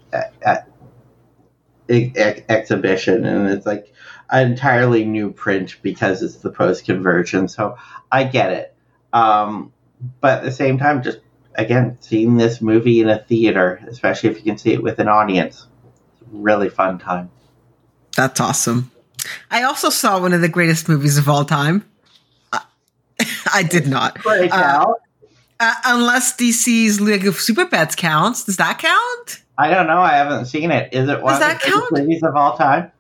ex- 1.88 2.42
exhibition, 2.48 3.24
and 3.24 3.48
it's 3.50 3.66
like 3.66 3.92
an 4.30 4.52
entirely 4.52 5.04
new 5.04 5.32
print 5.32 5.76
because 5.82 6.22
it's 6.22 6.36
the 6.36 6.50
post 6.50 6.84
conversion. 6.84 7.48
So 7.48 7.76
I 8.12 8.24
get 8.24 8.52
it. 8.52 8.74
Um, 9.12 9.72
but 10.20 10.38
at 10.38 10.44
the 10.44 10.52
same 10.52 10.78
time, 10.78 11.02
just 11.02 11.18
again, 11.54 11.98
seeing 12.00 12.36
this 12.36 12.60
movie 12.60 13.00
in 13.00 13.08
a 13.08 13.18
theater, 13.18 13.80
especially 13.88 14.30
if 14.30 14.36
you 14.36 14.42
can 14.44 14.58
see 14.58 14.72
it 14.72 14.82
with 14.82 14.98
an 14.98 15.08
audience, 15.08 15.66
really 16.30 16.68
fun 16.68 16.98
time. 16.98 17.30
That's 18.16 18.40
awesome. 18.40 18.90
I 19.50 19.62
also 19.64 19.90
saw 19.90 20.20
one 20.20 20.32
of 20.32 20.40
the 20.40 20.48
greatest 20.48 20.88
movies 20.88 21.18
of 21.18 21.28
all 21.28 21.44
time. 21.44 21.84
I, 22.52 22.62
I 23.52 23.62
did 23.62 23.88
not. 23.88 24.24
Uh, 24.24 24.94
uh, 25.60 25.74
unless 25.84 26.36
DC's 26.36 27.00
League 27.00 27.26
of 27.26 27.36
Super 27.36 27.66
Pets 27.66 27.96
counts. 27.96 28.44
Does 28.44 28.56
that 28.58 28.78
count? 28.78 29.42
I 29.58 29.70
don't 29.70 29.88
know. 29.88 30.00
I 30.00 30.14
haven't 30.14 30.46
seen 30.46 30.70
it. 30.70 30.92
Is 30.92 31.08
it 31.08 31.20
one 31.20 31.32
Does 31.32 31.42
of 31.42 31.48
that 31.48 31.60
the 31.60 31.70
greatest 31.70 31.90
count? 31.90 31.92
movies 31.92 32.22
of 32.22 32.36
all 32.36 32.56
time? 32.56 32.92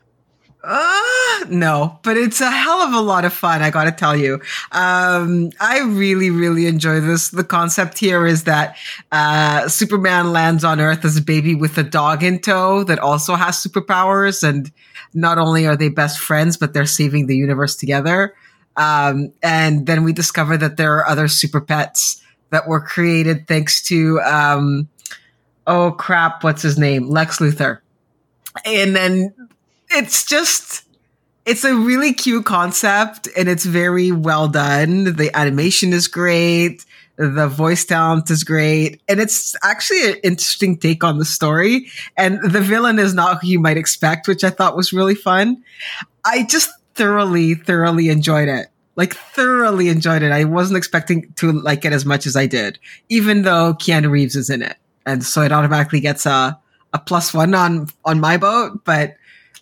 Uh, 0.62 1.44
no, 1.48 2.00
but 2.02 2.16
it's 2.16 2.40
a 2.40 2.50
hell 2.50 2.82
of 2.82 2.92
a 2.92 3.00
lot 3.00 3.24
of 3.24 3.32
fun. 3.32 3.62
I 3.62 3.70
got 3.70 3.84
to 3.84 3.92
tell 3.92 4.16
you, 4.16 4.34
um, 4.72 5.50
I 5.60 5.80
really, 5.86 6.30
really 6.30 6.66
enjoy 6.66 7.00
this. 7.00 7.28
The 7.30 7.44
concept 7.44 7.98
here 7.98 8.26
is 8.26 8.44
that 8.44 8.76
uh, 9.12 9.68
Superman 9.68 10.32
lands 10.32 10.64
on 10.64 10.80
Earth 10.80 11.04
as 11.04 11.16
a 11.16 11.22
baby 11.22 11.54
with 11.54 11.78
a 11.78 11.84
dog 11.84 12.24
in 12.24 12.40
tow 12.40 12.82
that 12.84 12.98
also 12.98 13.36
has 13.36 13.56
superpowers, 13.56 14.46
and 14.46 14.72
not 15.14 15.38
only 15.38 15.66
are 15.66 15.76
they 15.76 15.88
best 15.88 16.18
friends, 16.18 16.56
but 16.56 16.74
they're 16.74 16.86
saving 16.86 17.28
the 17.28 17.36
universe 17.36 17.76
together. 17.76 18.34
Um, 18.76 19.32
and 19.42 19.86
then 19.86 20.02
we 20.02 20.12
discover 20.12 20.56
that 20.56 20.76
there 20.76 20.96
are 20.96 21.08
other 21.08 21.28
super 21.28 21.60
pets 21.60 22.20
that 22.50 22.66
were 22.66 22.80
created 22.80 23.46
thanks 23.46 23.80
to, 23.82 24.20
um, 24.22 24.88
oh 25.68 25.92
crap, 25.92 26.42
what's 26.42 26.62
his 26.62 26.78
name, 26.78 27.08
Lex 27.08 27.38
Luthor. 27.38 27.78
And 28.64 28.96
then 28.96 29.34
it's 29.90 30.24
just 30.24 30.84
it's 31.48 31.64
a 31.64 31.74
really 31.74 32.12
cute 32.12 32.44
concept 32.44 33.26
and 33.34 33.48
it's 33.48 33.64
very 33.64 34.12
well 34.12 34.48
done. 34.48 35.16
The 35.16 35.30
animation 35.34 35.94
is 35.94 36.06
great. 36.06 36.84
The 37.16 37.48
voice 37.48 37.86
talent 37.86 38.30
is 38.30 38.44
great. 38.44 39.00
And 39.08 39.18
it's 39.18 39.56
actually 39.64 40.10
an 40.10 40.16
interesting 40.22 40.76
take 40.76 41.02
on 41.02 41.18
the 41.18 41.24
story. 41.24 41.88
And 42.18 42.38
the 42.42 42.60
villain 42.60 42.98
is 42.98 43.14
not 43.14 43.40
who 43.40 43.48
you 43.48 43.60
might 43.60 43.78
expect, 43.78 44.28
which 44.28 44.44
I 44.44 44.50
thought 44.50 44.76
was 44.76 44.92
really 44.92 45.14
fun. 45.14 45.64
I 46.24 46.44
just 46.44 46.70
thoroughly, 46.94 47.54
thoroughly 47.54 48.10
enjoyed 48.10 48.48
it. 48.48 48.66
Like 48.94 49.14
thoroughly 49.14 49.88
enjoyed 49.88 50.22
it. 50.22 50.32
I 50.32 50.44
wasn't 50.44 50.76
expecting 50.76 51.32
to 51.36 51.52
like 51.52 51.86
it 51.86 51.94
as 51.94 52.04
much 52.04 52.26
as 52.26 52.36
I 52.36 52.46
did, 52.46 52.78
even 53.08 53.42
though 53.42 53.72
Keanu 53.72 54.10
Reeves 54.10 54.36
is 54.36 54.50
in 54.50 54.60
it. 54.60 54.76
And 55.06 55.24
so 55.24 55.40
it 55.40 55.52
automatically 55.52 56.00
gets 56.00 56.26
a, 56.26 56.60
a 56.92 56.98
plus 56.98 57.32
one 57.32 57.54
on, 57.54 57.86
on 58.04 58.20
my 58.20 58.36
boat. 58.36 58.84
But 58.84 59.16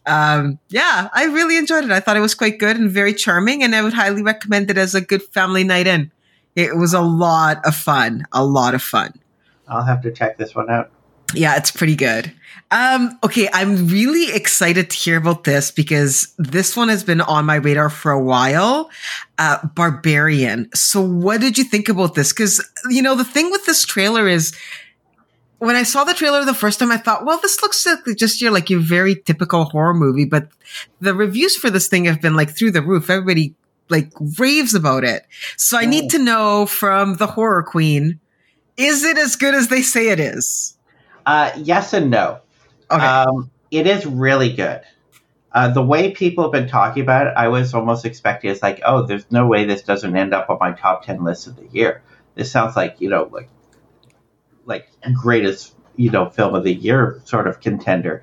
um, 0.06 0.58
yeah, 0.68 1.08
I 1.12 1.24
really 1.24 1.56
enjoyed 1.56 1.84
it. 1.84 1.90
I 1.90 2.00
thought 2.00 2.16
it 2.16 2.20
was 2.20 2.34
quite 2.34 2.58
good 2.58 2.76
and 2.76 2.90
very 2.90 3.12
charming, 3.12 3.62
and 3.62 3.74
I 3.74 3.82
would 3.82 3.92
highly 3.92 4.22
recommend 4.22 4.70
it 4.70 4.78
as 4.78 4.94
a 4.94 5.00
good 5.00 5.22
family 5.22 5.64
night 5.64 5.86
in. 5.86 6.12
It 6.54 6.76
was 6.76 6.94
a 6.94 7.00
lot 7.00 7.60
of 7.66 7.74
fun, 7.74 8.24
a 8.32 8.44
lot 8.44 8.74
of 8.74 8.82
fun. 8.82 9.12
I'll 9.68 9.84
have 9.84 10.02
to 10.02 10.12
check 10.12 10.38
this 10.38 10.54
one 10.54 10.70
out. 10.70 10.90
Yeah, 11.34 11.56
it's 11.56 11.72
pretty 11.72 11.96
good. 11.96 12.32
Um, 12.70 13.18
okay, 13.24 13.48
I'm 13.52 13.88
really 13.88 14.34
excited 14.34 14.90
to 14.90 14.96
hear 14.96 15.16
about 15.16 15.44
this 15.44 15.70
because 15.70 16.32
this 16.38 16.76
one 16.76 16.88
has 16.88 17.04
been 17.04 17.20
on 17.20 17.44
my 17.44 17.56
radar 17.56 17.90
for 17.90 18.12
a 18.12 18.22
while. 18.22 18.90
Uh, 19.38 19.58
Barbarian. 19.74 20.68
So, 20.74 21.00
what 21.00 21.40
did 21.40 21.58
you 21.58 21.64
think 21.64 21.88
about 21.88 22.14
this? 22.14 22.32
Because, 22.32 22.64
you 22.90 23.02
know, 23.02 23.14
the 23.14 23.24
thing 23.24 23.50
with 23.50 23.66
this 23.66 23.84
trailer 23.84 24.28
is 24.28 24.56
when 25.58 25.76
I 25.76 25.84
saw 25.84 26.04
the 26.04 26.14
trailer 26.14 26.44
the 26.44 26.54
first 26.54 26.78
time, 26.78 26.92
I 26.92 26.98
thought, 26.98 27.24
well, 27.24 27.38
this 27.40 27.62
looks 27.62 27.86
like 27.86 28.16
just 28.16 28.40
your 28.40 28.50
like 28.50 28.68
your 28.68 28.80
very 28.80 29.14
typical 29.14 29.64
horror 29.64 29.94
movie. 29.94 30.24
But 30.24 30.48
the 31.00 31.14
reviews 31.14 31.56
for 31.56 31.70
this 31.70 31.88
thing 31.88 32.04
have 32.04 32.20
been 32.20 32.36
like 32.36 32.50
through 32.50 32.72
the 32.72 32.82
roof. 32.82 33.08
Everybody 33.08 33.54
like 33.88 34.12
raves 34.38 34.74
about 34.74 35.04
it. 35.04 35.26
So 35.56 35.78
I 35.78 35.84
oh. 35.84 35.88
need 35.88 36.10
to 36.10 36.18
know 36.18 36.66
from 36.66 37.16
the 37.16 37.26
horror 37.26 37.62
queen, 37.62 38.20
is 38.76 39.04
it 39.04 39.16
as 39.16 39.36
good 39.36 39.54
as 39.54 39.68
they 39.68 39.82
say 39.82 40.08
it 40.08 40.20
is? 40.20 40.76
Uh, 41.24 41.50
yes 41.56 41.92
and 41.92 42.10
no. 42.10 42.40
Okay. 42.90 43.04
Um, 43.04 43.50
it 43.70 43.86
is 43.86 44.06
really 44.06 44.52
good. 44.52 44.82
Uh, 45.52 45.68
the 45.68 45.82
way 45.82 46.10
people 46.10 46.44
have 46.44 46.52
been 46.52 46.68
talking 46.68 47.02
about 47.02 47.28
it, 47.28 47.32
I 47.34 47.48
was 47.48 47.72
almost 47.72 48.04
expecting 48.04 48.50
it's 48.50 48.62
like, 48.62 48.82
oh, 48.84 49.06
there's 49.06 49.24
no 49.30 49.46
way 49.46 49.64
this 49.64 49.82
doesn't 49.82 50.14
end 50.14 50.34
up 50.34 50.50
on 50.50 50.58
my 50.60 50.72
top 50.72 51.04
ten 51.04 51.24
list 51.24 51.46
of 51.46 51.56
the 51.56 51.66
year. 51.72 52.02
This 52.34 52.52
sounds 52.52 52.76
like 52.76 53.00
you 53.00 53.08
know, 53.08 53.28
like 53.32 53.48
like 54.66 54.90
greatest 55.14 55.74
you 55.96 56.10
know 56.10 56.28
film 56.28 56.54
of 56.54 56.64
the 56.64 56.74
year 56.74 57.20
sort 57.24 57.46
of 57.46 57.60
contender. 57.60 58.22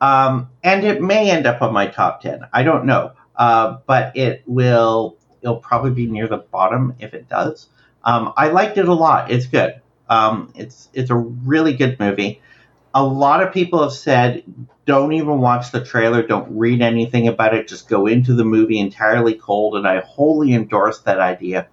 Um, 0.00 0.50
and 0.64 0.84
it 0.84 1.00
may 1.00 1.30
end 1.30 1.46
up 1.46 1.62
on 1.62 1.72
my 1.72 1.86
top 1.86 2.22
ten. 2.22 2.40
I 2.52 2.64
don't 2.64 2.86
know, 2.86 3.12
uh, 3.36 3.78
but 3.86 4.16
it 4.16 4.42
will. 4.46 5.16
It'll 5.40 5.56
probably 5.56 5.90
be 5.90 6.06
near 6.06 6.28
the 6.28 6.38
bottom 6.38 6.94
if 7.00 7.14
it 7.14 7.28
does. 7.28 7.68
Um, 8.04 8.32
I 8.36 8.48
liked 8.48 8.78
it 8.78 8.88
a 8.88 8.94
lot. 8.94 9.30
It's 9.30 9.46
good. 9.46 9.80
Um, 10.08 10.52
it's 10.56 10.88
it's 10.92 11.10
a 11.10 11.16
really 11.16 11.74
good 11.74 11.98
movie. 12.00 12.42
A 12.94 13.02
lot 13.02 13.42
of 13.42 13.54
people 13.54 13.82
have 13.82 13.92
said 13.92 14.42
don't 14.84 15.12
even 15.12 15.38
watch 15.38 15.70
the 15.70 15.84
trailer, 15.84 16.26
don't 16.26 16.58
read 16.58 16.82
anything 16.82 17.28
about 17.28 17.54
it, 17.54 17.68
just 17.68 17.88
go 17.88 18.06
into 18.06 18.34
the 18.34 18.44
movie 18.44 18.80
entirely 18.80 19.34
cold, 19.34 19.76
and 19.76 19.86
I 19.86 20.00
wholly 20.00 20.52
endorse 20.54 21.00
that 21.02 21.20
idea. 21.20 21.68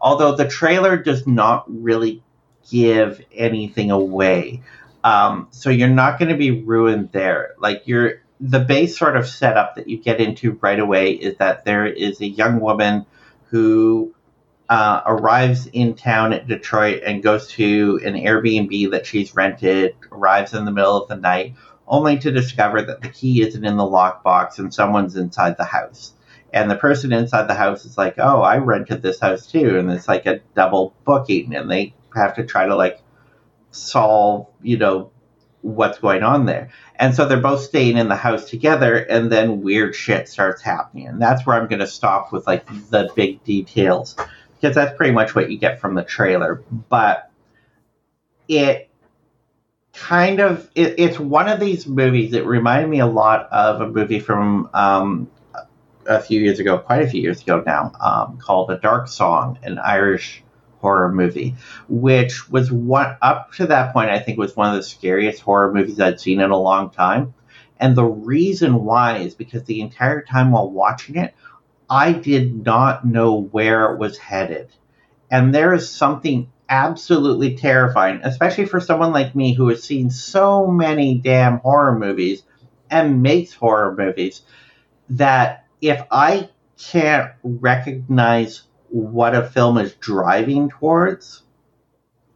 Although 0.00 0.34
the 0.34 0.48
trailer 0.48 0.96
does 0.96 1.26
not 1.26 1.64
really 1.68 2.22
give 2.70 3.22
anything 3.32 3.90
away. 3.90 4.62
Um, 5.04 5.48
so 5.50 5.70
you're 5.70 5.88
not 5.88 6.18
going 6.18 6.30
to 6.30 6.36
be 6.36 6.62
ruined 6.62 7.10
there. 7.12 7.54
Like 7.58 7.82
you're 7.86 8.22
the 8.40 8.60
base 8.60 8.96
sort 8.96 9.16
of 9.16 9.26
setup 9.26 9.76
that 9.76 9.88
you 9.88 9.98
get 9.98 10.20
into 10.20 10.52
right 10.60 10.78
away 10.78 11.12
is 11.12 11.36
that 11.38 11.64
there 11.64 11.86
is 11.86 12.20
a 12.20 12.26
young 12.26 12.60
woman 12.60 13.04
who 13.46 14.14
uh, 14.68 15.02
arrives 15.06 15.66
in 15.66 15.94
town 15.94 16.32
at 16.32 16.46
Detroit 16.46 17.02
and 17.04 17.22
goes 17.22 17.48
to 17.48 18.00
an 18.04 18.14
Airbnb 18.14 18.90
that 18.90 19.06
she's 19.06 19.34
rented, 19.34 19.96
arrives 20.12 20.52
in 20.54 20.64
the 20.64 20.70
middle 20.70 21.02
of 21.02 21.08
the 21.08 21.16
night, 21.16 21.54
only 21.86 22.18
to 22.18 22.30
discover 22.30 22.82
that 22.82 23.00
the 23.00 23.08
key 23.08 23.40
isn't 23.40 23.64
in 23.64 23.76
the 23.76 23.82
lockbox 23.82 24.58
and 24.58 24.72
someone's 24.72 25.16
inside 25.16 25.56
the 25.56 25.64
house. 25.64 26.12
And 26.52 26.70
the 26.70 26.76
person 26.76 27.12
inside 27.12 27.48
the 27.48 27.54
house 27.54 27.84
is 27.84 27.98
like, 27.98 28.14
oh, 28.18 28.42
I 28.42 28.58
rented 28.58 29.02
this 29.02 29.20
house 29.20 29.46
too. 29.46 29.78
And 29.78 29.90
it's 29.90 30.08
like 30.08 30.26
a 30.26 30.40
double 30.54 30.94
booking. 31.04 31.54
And 31.54 31.70
they 31.70 31.94
have 32.18 32.36
to 32.36 32.44
try 32.44 32.66
to 32.66 32.76
like 32.76 33.00
solve, 33.70 34.46
you 34.62 34.76
know, 34.76 35.10
what's 35.62 35.98
going 35.98 36.22
on 36.22 36.46
there. 36.46 36.70
And 36.96 37.14
so 37.14 37.26
they're 37.26 37.40
both 37.40 37.62
staying 37.62 37.96
in 37.96 38.08
the 38.08 38.16
house 38.16 38.48
together 38.48 38.96
and 38.96 39.30
then 39.30 39.62
weird 39.62 39.94
shit 39.94 40.28
starts 40.28 40.62
happening. 40.62 41.08
And 41.08 41.20
that's 41.20 41.46
where 41.46 41.56
I'm 41.56 41.68
going 41.68 41.80
to 41.80 41.86
stop 41.86 42.32
with 42.32 42.46
like 42.46 42.66
the 42.90 43.10
big 43.14 43.42
details 43.44 44.16
because 44.54 44.74
that's 44.74 44.96
pretty 44.96 45.12
much 45.12 45.34
what 45.34 45.50
you 45.50 45.58
get 45.58 45.80
from 45.80 45.94
the 45.94 46.04
trailer. 46.04 46.62
But 46.88 47.30
it 48.46 48.88
kind 49.92 50.40
of 50.40 50.70
it, 50.74 50.94
it's 50.98 51.18
one 51.18 51.48
of 51.48 51.60
these 51.60 51.86
movies 51.86 52.32
that 52.32 52.44
reminded 52.44 52.88
me 52.88 53.00
a 53.00 53.06
lot 53.06 53.48
of 53.50 53.80
a 53.80 53.88
movie 53.88 54.20
from 54.20 54.70
um, 54.74 55.30
a 56.06 56.20
few 56.20 56.40
years 56.40 56.58
ago, 56.58 56.78
quite 56.78 57.02
a 57.02 57.08
few 57.08 57.20
years 57.20 57.42
ago 57.42 57.62
now, 57.64 57.92
um, 58.00 58.38
called 58.38 58.70
A 58.70 58.78
Dark 58.78 59.08
Song, 59.08 59.58
an 59.62 59.78
Irish 59.78 60.42
horror 60.80 61.12
movie, 61.12 61.54
which 61.88 62.48
was 62.50 62.70
one 62.70 63.16
up 63.22 63.52
to 63.54 63.66
that 63.66 63.92
point 63.92 64.10
I 64.10 64.18
think 64.18 64.38
was 64.38 64.56
one 64.56 64.70
of 64.70 64.76
the 64.76 64.82
scariest 64.82 65.42
horror 65.42 65.72
movies 65.72 66.00
I'd 66.00 66.20
seen 66.20 66.40
in 66.40 66.50
a 66.50 66.60
long 66.60 66.90
time. 66.90 67.34
And 67.80 67.94
the 67.96 68.04
reason 68.04 68.84
why 68.84 69.18
is 69.18 69.34
because 69.34 69.64
the 69.64 69.80
entire 69.80 70.22
time 70.22 70.50
while 70.50 70.70
watching 70.70 71.16
it, 71.16 71.34
I 71.88 72.12
did 72.12 72.64
not 72.64 73.04
know 73.04 73.40
where 73.40 73.92
it 73.92 73.98
was 73.98 74.18
headed. 74.18 74.68
And 75.30 75.54
there 75.54 75.74
is 75.74 75.90
something 75.90 76.50
absolutely 76.68 77.56
terrifying, 77.56 78.20
especially 78.24 78.66
for 78.66 78.80
someone 78.80 79.12
like 79.12 79.34
me 79.34 79.54
who 79.54 79.68
has 79.68 79.82
seen 79.82 80.10
so 80.10 80.66
many 80.66 81.18
damn 81.18 81.58
horror 81.58 81.98
movies 81.98 82.42
and 82.90 83.22
makes 83.22 83.52
horror 83.52 83.94
movies, 83.96 84.42
that 85.10 85.64
if 85.80 86.02
I 86.10 86.50
can't 86.78 87.32
recognize 87.42 88.62
what 88.88 89.34
a 89.34 89.48
film 89.48 89.78
is 89.78 89.94
driving 89.94 90.68
towards 90.68 91.42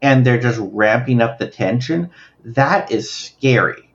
and 0.00 0.26
they're 0.26 0.40
just 0.40 0.60
ramping 0.60 1.20
up 1.20 1.38
the 1.38 1.46
tension, 1.46 2.10
that 2.44 2.90
is 2.90 3.10
scary. 3.10 3.88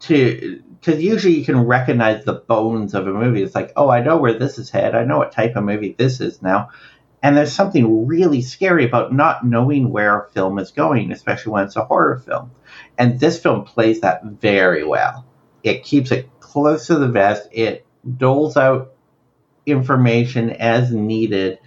To 0.00 0.62
because 0.80 1.02
usually 1.02 1.34
you 1.34 1.44
can 1.44 1.60
recognize 1.60 2.24
the 2.24 2.34
bones 2.34 2.94
of 2.94 3.06
a 3.06 3.12
movie. 3.12 3.42
It's 3.42 3.54
like, 3.54 3.72
oh, 3.76 3.88
I 3.88 4.00
know 4.02 4.16
where 4.16 4.38
this 4.38 4.58
is 4.58 4.70
headed. 4.70 4.94
I 4.94 5.04
know 5.04 5.18
what 5.18 5.32
type 5.32 5.56
of 5.56 5.64
movie 5.64 5.94
this 5.96 6.20
is 6.20 6.40
now. 6.40 6.70
And 7.20 7.36
there's 7.36 7.52
something 7.52 8.06
really 8.06 8.42
scary 8.42 8.84
about 8.84 9.12
not 9.12 9.44
knowing 9.44 9.90
where 9.90 10.20
a 10.20 10.30
film 10.30 10.58
is 10.60 10.70
going, 10.70 11.10
especially 11.10 11.52
when 11.52 11.64
it's 11.64 11.74
a 11.74 11.84
horror 11.84 12.18
film. 12.18 12.52
And 12.96 13.18
this 13.18 13.40
film 13.40 13.64
plays 13.64 14.00
that 14.02 14.24
very 14.24 14.84
well. 14.84 15.26
It 15.64 15.82
keeps 15.82 16.12
it 16.12 16.30
close 16.38 16.86
to 16.86 16.94
the 16.94 17.08
vest. 17.08 17.48
It 17.50 17.84
doles 18.16 18.56
out 18.56 18.94
information 19.68 20.50
as 20.50 20.92
needed 20.92 21.58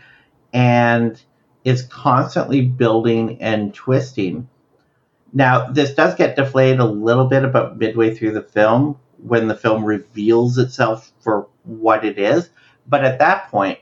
and 0.53 1.21
is 1.63 1.83
constantly 1.83 2.61
building 2.61 3.41
and 3.41 3.73
twisting. 3.73 4.49
Now, 5.33 5.71
this 5.71 5.93
does 5.93 6.15
get 6.15 6.35
deflated 6.35 6.79
a 6.79 6.85
little 6.85 7.25
bit 7.25 7.45
about 7.45 7.77
midway 7.77 8.13
through 8.13 8.31
the 8.31 8.41
film 8.41 8.97
when 9.17 9.47
the 9.47 9.55
film 9.55 9.85
reveals 9.85 10.57
itself 10.57 11.11
for 11.21 11.47
what 11.63 12.03
it 12.03 12.17
is. 12.17 12.49
But 12.87 13.05
at 13.05 13.19
that 13.19 13.49
point, 13.49 13.79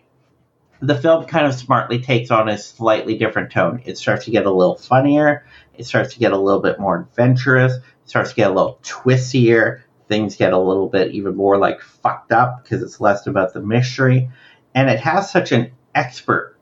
the 0.82 0.96
film 0.96 1.26
kind 1.26 1.46
of 1.46 1.56
smartly 1.56 2.00
takes 2.00 2.32
on 2.32 2.50
a 2.50 2.58
slightly 2.58 3.18
different 3.18 3.52
tone. 3.52 3.82
It 3.86 3.98
starts 3.98 4.26
to 4.26 4.32
get 4.32 4.46
a 4.46 4.52
little 4.52 4.78
funnier. 4.78 5.46
It 5.78 5.86
starts 5.86 6.14
to 6.14 6.20
get 6.20 6.32
a 6.32 6.38
little 6.38 6.62
bit 6.62 6.80
more 6.80 7.00
adventurous. 7.02 7.74
It 7.74 8.10
starts 8.10 8.30
to 8.32 8.36
get 8.36 8.52
a 8.52 8.54
little 8.54 8.80
twistier 8.84 9.82
things 10.10 10.36
get 10.36 10.52
a 10.52 10.60
little 10.60 10.90
bit 10.90 11.14
even 11.14 11.36
more 11.36 11.58
like 11.58 11.82
fucked 11.82 12.34
up 12.34 12.64
because 12.64 12.84
it's 12.84 13.00
less 13.00 13.28
about 13.28 13.54
the 13.54 13.62
mystery. 13.62 14.30
And 14.76 14.90
it 14.90 15.00
has 15.00 15.32
such 15.32 15.54
an 15.54 15.72
expert 15.96 16.58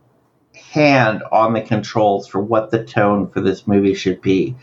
hand 0.55 1.23
on 1.31 1.53
the 1.53 1.61
controls 1.61 2.27
for 2.27 2.41
what 2.41 2.69
the 2.69 2.83
tone 2.83 3.29
for 3.29 3.41
this 3.41 3.65
movie 3.67 3.95
should 3.95 4.21
be 4.21 4.55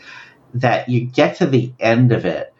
that 0.54 0.88
you 0.88 1.00
get 1.04 1.36
to 1.36 1.46
the 1.46 1.72
end 1.80 2.12
of 2.12 2.24
it 2.24 2.54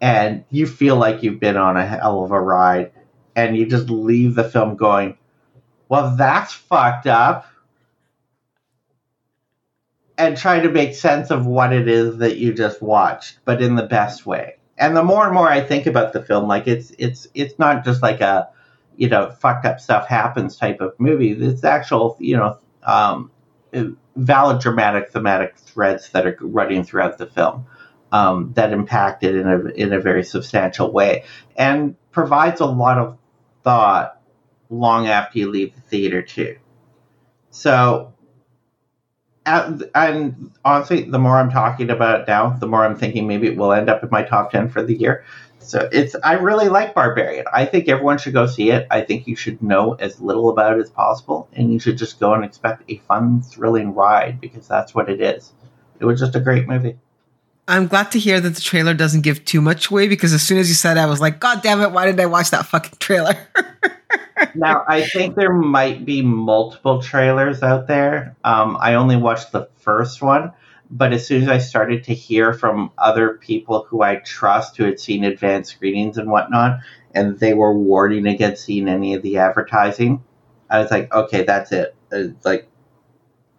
and 0.00 0.44
you 0.50 0.66
feel 0.66 0.96
like 0.96 1.22
you've 1.22 1.40
been 1.40 1.56
on 1.56 1.76
a 1.76 1.86
hell 1.86 2.22
of 2.22 2.30
a 2.30 2.40
ride, 2.40 2.92
and 3.34 3.56
you 3.56 3.66
just 3.66 3.90
leave 3.90 4.34
the 4.34 4.44
film 4.44 4.76
going, 4.76 5.16
"Well, 5.88 6.14
that's 6.16 6.52
fucked 6.52 7.06
up." 7.06 7.46
And 10.16 10.36
try 10.36 10.60
to 10.60 10.70
make 10.70 10.94
sense 10.94 11.30
of 11.30 11.46
what 11.46 11.72
it 11.72 11.88
is 11.88 12.18
that 12.18 12.36
you 12.36 12.52
just 12.52 12.82
watched, 12.82 13.38
but 13.44 13.62
in 13.62 13.76
the 13.76 13.86
best 13.86 14.26
way. 14.26 14.57
And 14.78 14.96
the 14.96 15.02
more 15.02 15.24
and 15.24 15.34
more 15.34 15.48
I 15.48 15.60
think 15.60 15.86
about 15.86 16.12
the 16.12 16.22
film, 16.22 16.46
like 16.48 16.66
it's 16.66 16.92
it's 16.98 17.26
it's 17.34 17.58
not 17.58 17.84
just 17.84 18.02
like 18.02 18.20
a 18.20 18.48
you 18.96 19.08
know 19.08 19.30
fucked 19.30 19.66
up 19.66 19.80
stuff 19.80 20.06
happens 20.08 20.56
type 20.56 20.80
of 20.80 20.94
movie. 20.98 21.32
It's 21.32 21.64
actual 21.64 22.16
you 22.20 22.36
know 22.36 22.58
um, 22.84 23.30
valid 24.16 24.60
dramatic 24.60 25.10
thematic 25.10 25.56
threads 25.56 26.10
that 26.10 26.26
are 26.26 26.36
running 26.40 26.84
throughout 26.84 27.18
the 27.18 27.26
film 27.26 27.66
um, 28.12 28.52
that 28.54 28.72
impact 28.72 29.24
it 29.24 29.34
in 29.36 29.46
a 29.48 29.64
in 29.70 29.92
a 29.92 30.00
very 30.00 30.24
substantial 30.24 30.92
way 30.92 31.24
and 31.56 31.96
provides 32.10 32.60
a 32.60 32.66
lot 32.66 32.98
of 32.98 33.18
thought 33.62 34.20
long 34.70 35.06
after 35.06 35.38
you 35.38 35.50
leave 35.50 35.74
the 35.74 35.80
theater 35.80 36.22
too. 36.22 36.56
So, 37.50 38.12
and 39.94 40.52
honestly, 40.64 41.02
the 41.02 41.18
more 41.18 41.38
I'm 41.38 41.50
talking 41.50 41.90
about 41.90 42.20
it 42.20 42.28
now, 42.28 42.50
the 42.50 42.66
more 42.66 42.84
I'm 42.84 42.96
thinking 42.96 43.26
maybe 43.26 43.46
it 43.46 43.56
will 43.56 43.72
end 43.72 43.88
up 43.88 44.02
in 44.02 44.10
my 44.10 44.22
top 44.22 44.50
ten 44.50 44.68
for 44.68 44.82
the 44.82 44.94
year. 44.94 45.24
So 45.58 45.88
it's 45.92 46.16
I 46.24 46.34
really 46.34 46.68
like 46.68 46.94
Barbarian. 46.94 47.44
I 47.52 47.64
think 47.66 47.88
everyone 47.88 48.18
should 48.18 48.32
go 48.32 48.46
see 48.46 48.70
it. 48.70 48.86
I 48.90 49.02
think 49.02 49.26
you 49.26 49.36
should 49.36 49.62
know 49.62 49.94
as 49.94 50.20
little 50.20 50.48
about 50.50 50.78
it 50.78 50.80
as 50.80 50.90
possible, 50.90 51.48
and 51.52 51.72
you 51.72 51.78
should 51.78 51.98
just 51.98 52.18
go 52.18 52.32
and 52.32 52.44
expect 52.44 52.84
a 52.88 52.98
fun, 53.08 53.42
thrilling 53.42 53.94
ride 53.94 54.40
because 54.40 54.66
that's 54.66 54.94
what 54.94 55.10
it 55.10 55.20
is. 55.20 55.52
It 56.00 56.04
was 56.04 56.20
just 56.20 56.34
a 56.36 56.40
great 56.40 56.68
movie. 56.68 56.96
I'm 57.66 57.86
glad 57.86 58.10
to 58.12 58.18
hear 58.18 58.40
that 58.40 58.54
the 58.54 58.60
trailer 58.62 58.94
doesn't 58.94 59.20
give 59.20 59.44
too 59.44 59.60
much 59.60 59.90
away 59.90 60.08
because 60.08 60.32
as 60.32 60.42
soon 60.42 60.56
as 60.56 60.70
you 60.70 60.74
said 60.74 60.96
I 60.96 61.04
was 61.04 61.20
like, 61.20 61.38
God 61.38 61.62
damn 61.62 61.82
it, 61.82 61.92
why 61.92 62.06
did 62.06 62.18
I 62.18 62.24
watch 62.24 62.50
that 62.50 62.64
fucking 62.64 62.96
trailer? 62.98 63.34
now, 64.54 64.84
I 64.86 65.06
think 65.06 65.34
there 65.34 65.52
might 65.52 66.04
be 66.04 66.22
multiple 66.22 67.02
trailers 67.02 67.62
out 67.62 67.86
there. 67.86 68.36
Um, 68.44 68.76
I 68.80 68.94
only 68.94 69.16
watched 69.16 69.52
the 69.52 69.68
first 69.76 70.22
one, 70.22 70.52
but 70.90 71.12
as 71.12 71.26
soon 71.26 71.42
as 71.42 71.48
I 71.48 71.58
started 71.58 72.04
to 72.04 72.14
hear 72.14 72.52
from 72.52 72.90
other 72.98 73.34
people 73.34 73.86
who 73.88 74.02
I 74.02 74.16
trust 74.16 74.76
who 74.76 74.84
had 74.84 75.00
seen 75.00 75.24
advanced 75.24 75.72
screenings 75.72 76.18
and 76.18 76.30
whatnot, 76.30 76.80
and 77.14 77.38
they 77.38 77.54
were 77.54 77.76
warning 77.76 78.26
against 78.26 78.64
seeing 78.64 78.88
any 78.88 79.14
of 79.14 79.22
the 79.22 79.38
advertising, 79.38 80.22
I 80.70 80.80
was 80.80 80.90
like, 80.90 81.12
okay, 81.12 81.44
that's 81.44 81.72
it. 81.72 81.94
It's 82.10 82.44
like, 82.44 82.68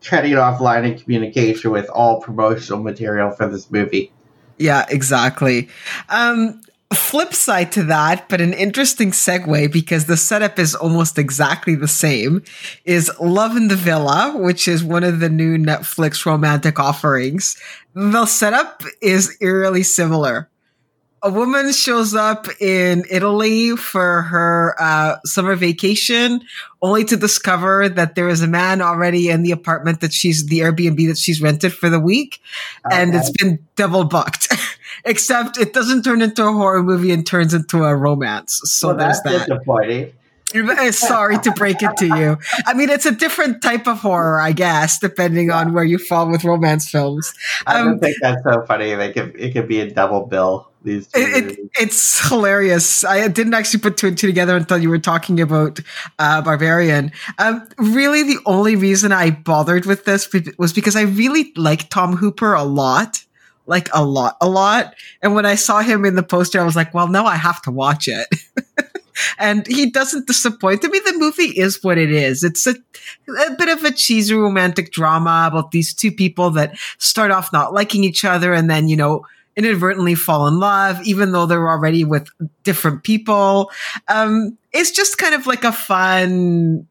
cutting 0.02 0.36
off 0.36 0.62
line 0.62 0.86
of 0.86 1.04
communication 1.04 1.72
with 1.72 1.90
all 1.90 2.22
promotional 2.22 2.82
material 2.82 3.32
for 3.32 3.48
this 3.48 3.70
movie. 3.70 4.12
Yeah, 4.58 4.86
exactly. 4.90 5.70
Um, 6.10 6.62
flip 6.96 7.34
side 7.34 7.72
to 7.74 7.84
that, 7.84 8.28
but 8.30 8.42
an 8.42 8.54
interesting 8.54 9.12
segue 9.12 9.72
because 9.72 10.06
the 10.06 10.18
setup 10.18 10.58
is 10.58 10.74
almost 10.74 11.18
exactly 11.20 11.76
the 11.76 11.88
same, 11.88 12.44
is 12.84 13.12
Love 13.20 13.56
in 13.56 13.68
the 13.68 13.76
Villa, 13.76 14.34
which 14.36 14.68
is 14.68 14.84
one 14.84 15.04
of 15.04 15.20
the 15.20 15.30
new 15.30 15.58
Netflix 15.58 16.26
romantic 16.26 16.80
offerings. 16.80 17.58
The 17.94 18.26
setup 18.26 18.84
is 19.02 19.38
eerily 19.40 19.84
similar 19.84 20.50
a 21.22 21.32
woman 21.32 21.72
shows 21.74 22.14
up 22.14 22.48
in 22.62 23.04
Italy 23.10 23.76
for 23.76 24.24
her 24.24 24.76
uh, 24.80 25.18
summer 25.26 25.56
vacation, 25.56 26.42
only 26.82 27.04
to 27.06 27.18
discover 27.18 27.90
that 27.90 28.16
there 28.16 28.30
is 28.30 28.42
a 28.42 28.48
man 28.48 28.82
already 28.82 29.30
in 29.30 29.44
the 29.44 29.52
apartment 29.52 30.02
that 30.02 30.14
she's 30.14 30.46
the 30.46 30.60
Airbnb 30.60 31.08
that 31.08 31.18
she's 31.18 31.42
rented 31.42 31.74
for 31.74 31.90
the 31.90 32.00
week, 32.00 32.42
okay. 32.86 33.02
and 33.02 33.16
it's 33.16 33.32
been 33.32 33.60
double 33.76 34.04
booked. 34.06 34.54
Except 35.06 35.58
it 35.58 35.74
doesn't 35.74 36.04
turn 36.04 36.22
into 36.22 36.46
a 36.46 36.52
horror 36.52 36.84
movie 36.84 37.12
and 37.12 37.26
turns 37.26 37.54
into 37.54 37.86
a 37.86 37.96
romance. 37.96 38.60
So 38.66 38.90
well, 38.90 38.98
there's 38.98 39.22
that. 39.22 39.48
Sorry 40.92 41.38
to 41.40 41.52
break 41.52 41.84
it 41.84 41.96
to 41.98 42.08
you. 42.08 42.38
I 42.66 42.74
mean, 42.74 42.90
it's 42.90 43.06
a 43.06 43.12
different 43.12 43.62
type 43.62 43.88
of 43.88 44.00
horror, 44.00 44.42
I 44.42 44.52
guess, 44.52 44.98
depending 44.98 45.52
on 45.52 45.74
where 45.74 45.84
you 45.84 46.00
fall 46.00 46.30
with 46.30 46.44
romance 46.44 46.90
films. 46.90 47.34
I 47.68 47.78
don't 47.78 47.94
um, 47.94 48.00
think 48.00 48.18
that's 48.20 48.44
so 48.44 48.66
funny. 48.66 48.96
Like, 48.96 49.16
it, 49.16 49.36
it 49.38 49.54
could 49.54 49.68
be 49.68 49.80
a 49.82 49.92
double 49.92 50.26
bill. 50.26 50.69
These 50.82 51.10
it, 51.14 51.60
it, 51.60 51.70
it's 51.78 52.30
hilarious. 52.30 53.04
I 53.04 53.28
didn't 53.28 53.54
actually 53.54 53.82
put 53.82 53.98
two 53.98 54.08
and 54.08 54.18
two 54.18 54.28
together 54.28 54.56
until 54.56 54.78
you 54.78 54.90
were 54.90 55.00
talking 55.00 55.42
about 55.42 55.80
uh, 56.20 56.42
Barbarian. 56.42 57.12
Um, 57.38 57.68
really, 57.78 58.24
the 58.24 58.40
only 58.46 58.78
reason 58.78 59.12
I 59.12 59.32
bothered 59.32 59.86
with 59.86 60.06
this 60.06 60.30
was 60.58 60.72
because 60.72 60.96
I 60.96 61.02
really 61.02 61.52
like 61.58 61.90
Tom 61.90 62.16
Hopper 62.16 62.54
a 62.54 62.64
lot 62.64 63.24
like 63.70 63.88
a 63.94 64.04
lot, 64.04 64.36
a 64.42 64.50
lot. 64.50 64.96
And 65.22 65.36
when 65.36 65.46
I 65.46 65.54
saw 65.54 65.82
him 65.82 66.04
in 66.04 66.16
the 66.16 66.24
poster, 66.24 66.60
I 66.60 66.64
was 66.64 66.76
like, 66.76 66.92
well, 66.92 67.08
no, 67.08 67.26
I 67.26 67.36
have 67.36 67.62
to 67.62 67.72
watch 67.72 68.08
it. 68.08 68.28
and 69.38 69.66
he 69.68 69.92
doesn't 69.92 70.26
disappoint. 70.28 70.84
I 70.84 70.88
mean, 70.88 71.04
the 71.06 71.20
movie 71.20 71.58
is 71.58 71.84
what 71.84 72.00
it 72.00 72.12
is. 72.12 72.44
It's 72.44 72.66
a, 72.66 72.72
a 72.72 73.56
bit 73.58 73.70
of 73.70 73.84
a 73.84 73.92
cheesy 73.92 74.34
romantic 74.34 74.92
drama 74.92 75.48
about 75.50 75.70
these 75.70 75.94
two 75.94 76.12
people 76.12 76.50
that 76.52 76.78
start 76.98 77.30
off 77.30 77.54
not 77.54 77.72
liking 77.72 78.04
each 78.04 78.26
other 78.26 78.54
and 78.54 78.70
then, 78.70 78.90
you 78.90 78.98
know, 78.98 79.24
inadvertently 79.56 80.16
fall 80.16 80.48
in 80.48 80.60
love, 80.60 81.02
even 81.06 81.32
though 81.32 81.46
they're 81.46 81.68
already 81.68 82.04
with 82.04 82.30
different 82.64 83.04
people. 83.04 83.72
Um, 84.08 84.58
it's 84.72 84.92
just 84.92 85.18
kind 85.18 85.36
of 85.36 85.48
like 85.48 85.64
a 85.64 85.72
fun, 85.72 86.88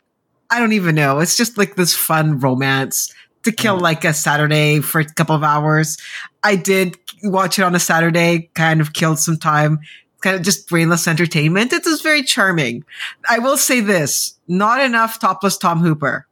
I 0.51 0.59
don't 0.59 0.73
even 0.73 0.95
know. 0.95 1.21
It's 1.21 1.37
just 1.37 1.57
like 1.57 1.77
this 1.77 1.95
fun 1.95 2.39
romance 2.41 3.15
to 3.45 3.53
kill 3.53 3.79
like 3.79 4.05
a 4.05 4.13
Saturday 4.13 4.81
for 4.81 5.01
a 5.01 5.05
couple 5.05 5.37
of 5.37 5.43
hours. 5.43 5.97
I 6.43 6.57
did 6.57 6.97
watch 7.23 7.59
it 7.59 7.63
on 7.63 7.75
a 7.75 7.81
Saturday, 7.81 8.51
kind 8.55 8.81
of 8.81 8.93
killed 8.93 9.19
some 9.19 9.39
time 9.39 9.81
kind 10.21 10.37
of 10.37 10.43
just 10.43 10.69
brainless 10.69 11.07
entertainment. 11.07 11.73
It 11.73 11.87
is 11.87 12.01
very 12.01 12.23
charming. 12.23 12.85
I 13.29 13.39
will 13.39 13.57
say 13.57 13.81
this, 13.81 14.35
not 14.49 14.81
enough 14.81 15.19
topless 15.19 15.57
Tom 15.57 15.81
Hopper. 15.81 16.27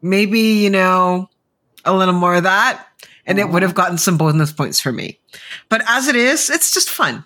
Maybe, 0.00 0.40
you 0.40 0.70
know, 0.70 1.28
a 1.84 1.96
little 1.96 2.14
more 2.14 2.34
of 2.34 2.42
that 2.42 2.86
and 3.26 3.38
it 3.38 3.48
would 3.48 3.62
have 3.62 3.74
gotten 3.74 3.98
some 3.98 4.16
bonus 4.16 4.52
points 4.52 4.80
for 4.80 4.92
me. 4.92 5.18
But 5.68 5.82
as 5.88 6.08
it 6.08 6.16
is, 6.16 6.50
it's 6.50 6.72
just 6.72 6.90
fun. 6.90 7.24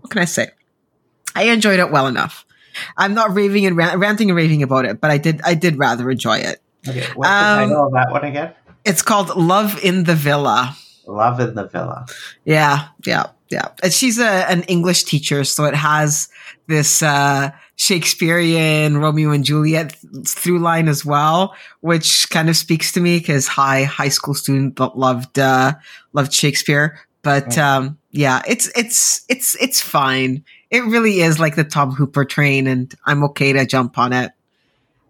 What 0.00 0.10
can 0.10 0.22
I 0.22 0.26
say? 0.26 0.48
I 1.34 1.44
enjoyed 1.44 1.78
it 1.78 1.90
well 1.90 2.06
enough. 2.06 2.44
I'm 2.96 3.14
not 3.14 3.34
raving 3.34 3.66
and 3.66 3.76
rant- 3.76 3.98
ranting 3.98 4.30
and 4.30 4.36
raving 4.36 4.62
about 4.62 4.84
it, 4.84 5.00
but 5.00 5.10
I 5.10 5.18
did 5.18 5.40
I 5.42 5.54
did 5.54 5.78
rather 5.78 6.10
enjoy 6.10 6.38
it. 6.38 6.60
Okay, 6.88 7.06
what's 7.14 7.28
um, 7.28 7.68
the 7.68 7.74
title 7.74 7.86
of 7.86 7.92
that 7.92 8.10
one 8.10 8.24
again? 8.24 8.54
It's 8.84 9.02
called 9.02 9.36
Love 9.36 9.82
in 9.82 10.04
the 10.04 10.14
Villa. 10.14 10.76
Love 11.06 11.40
in 11.40 11.54
the 11.54 11.66
Villa. 11.66 12.06
Yeah, 12.44 12.88
yeah 13.04 13.26
yeah. 13.50 13.68
And 13.82 13.92
she's 13.92 14.18
a, 14.18 14.50
an 14.50 14.62
English 14.64 15.04
teacher, 15.04 15.44
so 15.44 15.64
it 15.64 15.74
has 15.74 16.28
this 16.66 17.02
uh, 17.02 17.50
Shakespearean 17.78 18.98
Romeo 18.98 19.30
and 19.30 19.44
Juliet 19.44 19.96
through 20.26 20.58
line 20.58 20.88
as 20.88 21.04
well, 21.04 21.54
which 21.80 22.28
kind 22.28 22.50
of 22.50 22.56
speaks 22.56 22.92
to 22.92 23.00
me 23.00 23.18
because 23.18 23.46
high 23.46 23.84
high 23.84 24.08
school 24.08 24.34
student 24.34 24.78
loved 24.96 25.38
uh, 25.38 25.74
loved 26.12 26.32
Shakespeare. 26.32 26.98
But 27.22 27.56
um, 27.56 27.98
yeah, 28.10 28.42
it's 28.46 28.70
it's 28.76 29.24
it's 29.28 29.56
it's 29.56 29.80
fine. 29.80 30.44
It 30.70 30.84
really 30.84 31.20
is 31.20 31.38
like 31.38 31.56
the 31.56 31.64
Tom 31.64 31.92
Hopper 31.92 32.24
train, 32.24 32.66
and 32.66 32.94
I'm 33.06 33.24
okay 33.24 33.52
to 33.52 33.64
jump 33.64 33.96
on 33.96 34.12
it. 34.12 34.32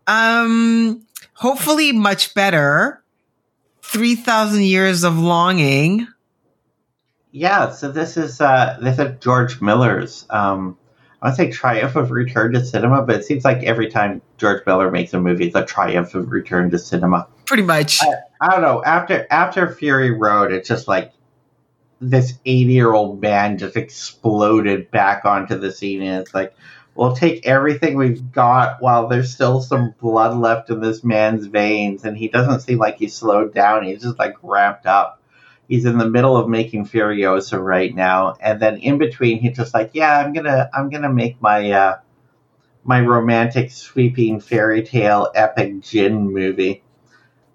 Um, 0.07 1.07
hopefully, 1.35 1.93
much 1.93 2.35
better. 2.35 3.03
Three 3.83 4.15
thousand 4.15 4.65
years 4.65 5.05
of 5.05 5.19
longing 5.19 6.07
yeah, 7.31 7.71
so 7.71 7.93
this 7.93 8.17
is 8.17 8.41
uh, 8.41 8.79
this 8.81 8.99
is 8.99 9.19
George 9.21 9.61
Miller's. 9.61 10.27
Um, 10.31 10.77
I 11.21 11.31
to 11.31 11.37
say 11.37 11.51
triumph 11.51 11.97
of 11.97 12.11
return 12.11 12.53
to 12.53 12.65
cinema, 12.65 13.03
but 13.03 13.17
it 13.17 13.25
seems 13.25 13.45
like 13.45 13.65
every 13.65 13.91
time 13.91 14.23
George 14.37 14.65
Miller 14.67 14.91
makes 14.91 15.13
a 15.15 15.21
movie, 15.21 15.47
it's 15.47 15.57
a 15.57 15.65
triumph 15.65 16.15
of 16.15 16.31
return 16.31 16.71
to 16.71 16.79
cinema. 16.79 17.27
Pretty 17.45 17.65
much. 17.65 18.01
I, 18.03 18.15
I 18.41 18.51
don't 18.51 18.63
know. 18.63 18.85
After 18.85 19.27
after 19.31 19.73
Fury 19.75 20.13
Road, 20.13 20.53
it's 20.53 20.69
just 20.69 20.87
like 20.87 21.13
this 22.01 22.35
eighty 22.47 22.73
year 22.73 22.93
old 22.93 23.21
man 23.21 23.59
just 23.59 23.77
exploded 23.77 24.91
back 24.93 25.25
onto 25.25 25.59
the 25.59 25.73
scene, 25.73 26.03
and 26.03 26.21
it's 26.21 26.35
like 26.35 26.55
we'll 26.95 27.17
take 27.17 27.47
everything 27.47 27.97
we've 27.97 28.31
got 28.31 28.81
while 28.81 29.09
there's 29.09 29.33
still 29.33 29.61
some 29.61 29.95
blood 30.01 30.37
left 30.37 30.71
in 30.71 30.81
this 30.81 31.03
man's 31.03 31.47
veins, 31.47 32.05
and 32.05 32.17
he 32.17 32.29
doesn't 32.29 32.61
seem 32.61 32.79
like 32.79 32.99
he's 32.99 33.15
slowed 33.15 33.53
down. 33.53 33.85
He's 33.85 34.03
just 34.03 34.21
like 34.21 34.37
ramped 34.43 34.87
up 34.87 35.18
he's 35.69 35.85
in 35.85 35.99
the 35.99 36.09
middle 36.09 36.37
of 36.37 36.49
making 36.49 36.87
Furiosa 36.87 37.63
right 37.63 37.95
now, 37.95 38.35
and 38.41 38.61
then 38.61 38.79
in 38.79 38.99
between 38.99 39.39
he's 39.41 39.57
just 39.57 39.75
like, 39.75 39.91
yeah, 39.93 40.19
I'm 40.19 40.33
gonna 40.33 40.69
I'm 40.73 40.89
gonna 40.89 41.13
make 41.13 41.41
my 41.41 41.71
uh, 41.71 41.99
my 42.85 43.01
romantic 43.01 43.71
sweeping 43.71 44.41
fairy 44.41 44.83
tale 44.83 45.31
epic 45.35 45.81
djinn 45.81 46.33
movie. 46.33 46.83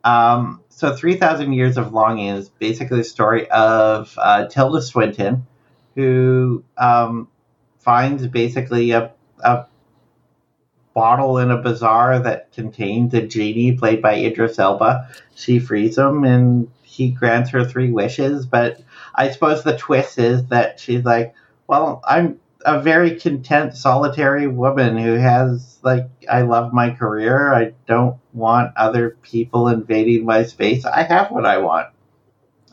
Um, 0.03 0.61
so 0.69 0.95
three 0.95 1.17
thousand 1.17 1.53
years 1.53 1.77
of 1.77 1.93
longing 1.93 2.27
is 2.27 2.49
basically 2.49 2.97
the 2.97 3.03
story 3.03 3.49
of 3.49 4.13
uh, 4.17 4.47
Tilda 4.47 4.81
Swinton, 4.81 5.47
who 5.95 6.63
um, 6.77 7.27
finds 7.79 8.25
basically 8.27 8.91
a, 8.91 9.11
a 9.43 9.65
bottle 10.93 11.39
in 11.39 11.49
a 11.49 11.57
bazaar 11.57 12.19
that 12.19 12.51
contains 12.51 13.13
a 13.13 13.25
genie 13.25 13.73
played 13.73 14.01
by 14.01 14.15
Idris 14.15 14.59
Elba. 14.59 15.09
She 15.33 15.59
frees 15.59 15.97
him 15.97 16.23
and 16.23 16.69
he 16.93 17.09
grants 17.09 17.49
her 17.49 17.65
three 17.65 17.91
wishes, 17.91 18.45
but 18.45 18.79
I 19.15 19.31
suppose 19.31 19.63
the 19.63 19.77
twist 19.77 20.19
is 20.19 20.45
that 20.47 20.79
she's 20.79 21.03
like, 21.03 21.33
well, 21.67 22.01
I'm 22.05 22.39
a 22.65 22.79
very 22.79 23.19
content, 23.19 23.75
solitary 23.75 24.47
woman 24.47 24.97
who 24.97 25.13
has 25.15 25.79
like 25.81 26.07
I 26.29 26.43
love 26.43 26.71
my 26.71 26.91
career. 26.91 27.53
I 27.53 27.73
don't 27.87 28.17
want 28.31 28.77
other 28.77 29.17
people 29.21 29.67
invading 29.67 30.25
my 30.25 30.43
space. 30.43 30.85
I 30.85 31.03
have 31.03 31.31
what 31.31 31.45
I 31.45 31.57
want. 31.57 31.87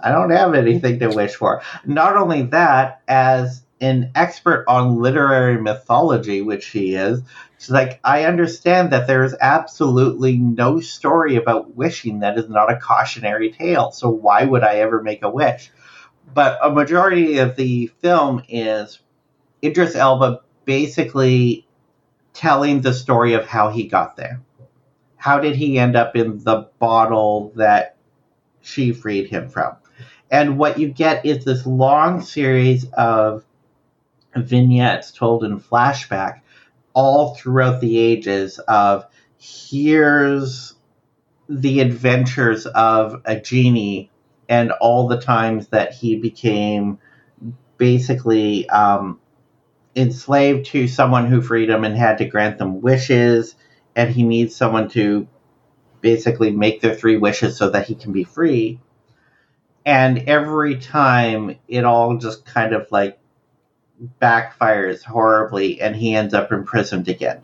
I 0.03 0.11
don't 0.13 0.31
have 0.31 0.55
anything 0.55 0.99
to 1.01 1.09
wish 1.09 1.35
for. 1.35 1.63
Not 1.85 2.17
only 2.17 2.43
that, 2.43 3.03
as 3.09 3.63
an 3.81 4.11
expert 4.15 4.65
on 4.69 5.01
literary 5.01 5.61
mythology, 5.61 6.43
which 6.43 6.63
she 6.65 6.95
is, 6.95 7.23
she's 7.59 7.71
like, 7.71 7.99
I 8.05 8.25
understand 8.25 8.93
that 8.93 9.07
there 9.07 9.25
is 9.25 9.35
absolutely 9.41 10.37
no 10.37 10.81
story 10.81 11.37
about 11.37 11.77
wishing 11.77 12.21
that 12.21 12.39
is 12.39 12.49
not 12.49 12.71
a 12.71 12.79
cautionary 12.79 13.51
tale. 13.51 13.91
So 13.91 14.11
why 14.11 14.45
would 14.45 14.63
I 14.63 14.77
ever 14.77 15.03
make 15.03 15.23
a 15.23 15.31
wish? 15.31 15.71
But 16.33 16.59
a 16.63 16.71
majority 16.71 17.39
of 17.39 17.57
the 17.57 17.87
film 18.01 18.43
is 18.49 19.01
Idris 19.63 19.97
Elba 19.97 20.41
basically 20.65 21.67
telling 22.35 22.83
the 22.83 22.93
story 22.93 23.35
of 23.35 23.47
how 23.47 23.71
he 23.71 23.89
got 23.89 24.17
there. 24.17 24.41
How 25.17 25.41
did 25.41 25.57
he 25.57 25.79
end 25.79 25.97
up 25.97 26.17
in 26.17 26.43
the 26.45 26.69
bottle 26.79 27.53
that 27.57 27.97
she 28.61 28.93
freed 28.93 29.29
him 29.29 29.49
from? 29.49 29.77
And 30.31 30.59
what 30.59 30.79
you 30.79 30.89
get 30.89 31.27
is 31.27 31.45
this 31.45 31.67
long 31.67 32.21
series 32.21 32.87
of 32.93 33.45
vignettes 34.37 35.13
told 35.13 35.45
in 35.45 35.61
flashback 35.61 36.41
all 36.93 37.35
throughout 37.35 37.81
the 37.81 37.99
ages 37.99 38.59
of 38.61 39.07
here's 39.39 40.75
the 41.49 41.81
adventures 41.81 42.67
of 42.67 43.23
a 43.25 43.41
genie 43.41 44.11
and 44.49 44.73
all 44.73 45.09
the 45.09 45.21
times 45.21 45.69
that 45.69 45.95
he 45.95 46.17
became 46.17 46.99
basically 47.79 48.69
um, 48.69 49.21
enslaved 49.95 50.67
to 50.67 50.89
someone 50.89 51.27
who 51.27 51.41
freed 51.41 51.71
him 51.71 51.85
and 51.85 51.97
had 51.97 52.19
to 52.19 52.25
grant 52.25 52.59
them 52.59 52.81
wishes, 52.81 53.55
and 53.95 54.11
he 54.11 54.25
needs 54.25 54.55
someone 54.55 54.89
to 54.89 55.29
basically 56.01 56.51
make 56.51 56.81
their 56.81 56.95
three 56.95 57.17
wishes 57.17 57.57
so 57.57 57.71
that 57.71 57.87
he 57.87 57.95
can 57.95 58.13
be 58.13 58.25
free. 58.25 58.81
And 59.87 60.19
every 60.29 60.77
time 60.77 61.57
it 61.69 61.85
all 61.85 62.19
just 62.19 62.45
kind 62.45 62.75
of 62.75 62.91
like 62.91 63.20
backfires 64.21 65.03
horribly 65.03 65.81
and 65.81 65.95
he 65.95 66.15
ends 66.15 66.35
up 66.35 66.53
imprisoned 66.53 67.09
again. 67.09 67.43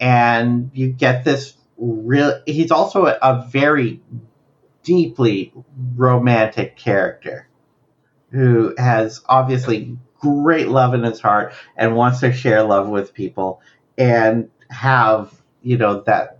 And 0.00 0.70
you 0.74 0.88
get 0.88 1.24
this 1.24 1.56
real 1.76 2.40
he's 2.46 2.70
also 2.70 3.06
a, 3.06 3.18
a 3.22 3.46
very 3.50 4.00
deeply 4.82 5.52
romantic 5.96 6.76
character 6.76 7.48
who 8.30 8.74
has 8.78 9.22
obviously 9.28 9.96
great 10.18 10.68
love 10.68 10.94
in 10.94 11.02
his 11.02 11.20
heart 11.20 11.54
and 11.76 11.96
wants 11.96 12.20
to 12.20 12.32
share 12.32 12.62
love 12.62 12.88
with 12.88 13.14
people 13.14 13.60
and 13.98 14.50
have 14.70 15.32
you 15.62 15.76
know 15.76 16.00
that 16.02 16.38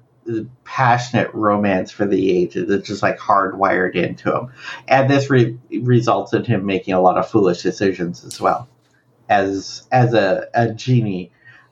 passionate 0.65 1.33
romance 1.35 1.91
for 1.91 2.07
the 2.07 2.31
ages 2.31 2.71
it's 2.71 2.87
just 2.87 3.03
like 3.03 3.19
hardwired 3.19 3.97
into 3.97 4.33
him 4.33 4.53
and 4.87 5.11
this 5.11 5.29
re- 5.29 5.59
results 5.81 6.33
in 6.33 6.45
him 6.45 6.65
making 6.65 6.95
a 6.95 7.01
lot 7.01 7.19
of 7.19 7.29
foolish 7.29 7.63
decisions 7.63 8.25
as 8.25 8.41
well 8.41 8.69
as 9.33 9.87
as 9.93 10.15
a, 10.15 10.49
a 10.55 10.73
genie 10.73 11.31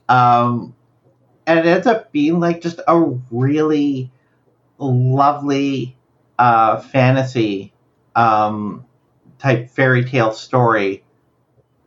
um 0.09 0.75
and 1.47 1.59
it 1.59 1.67
ends 1.67 1.87
up 1.87 2.13
being 2.13 2.41
like 2.41 2.61
just 2.61 2.81
a 2.87 3.01
really 3.31 4.11
lovely 4.79 5.97
uh 6.39 6.79
fantasy 6.81 7.73
um 8.17 8.85
type 9.39 9.71
fairy 9.71 10.05
tale 10.05 10.33
story 10.33 11.03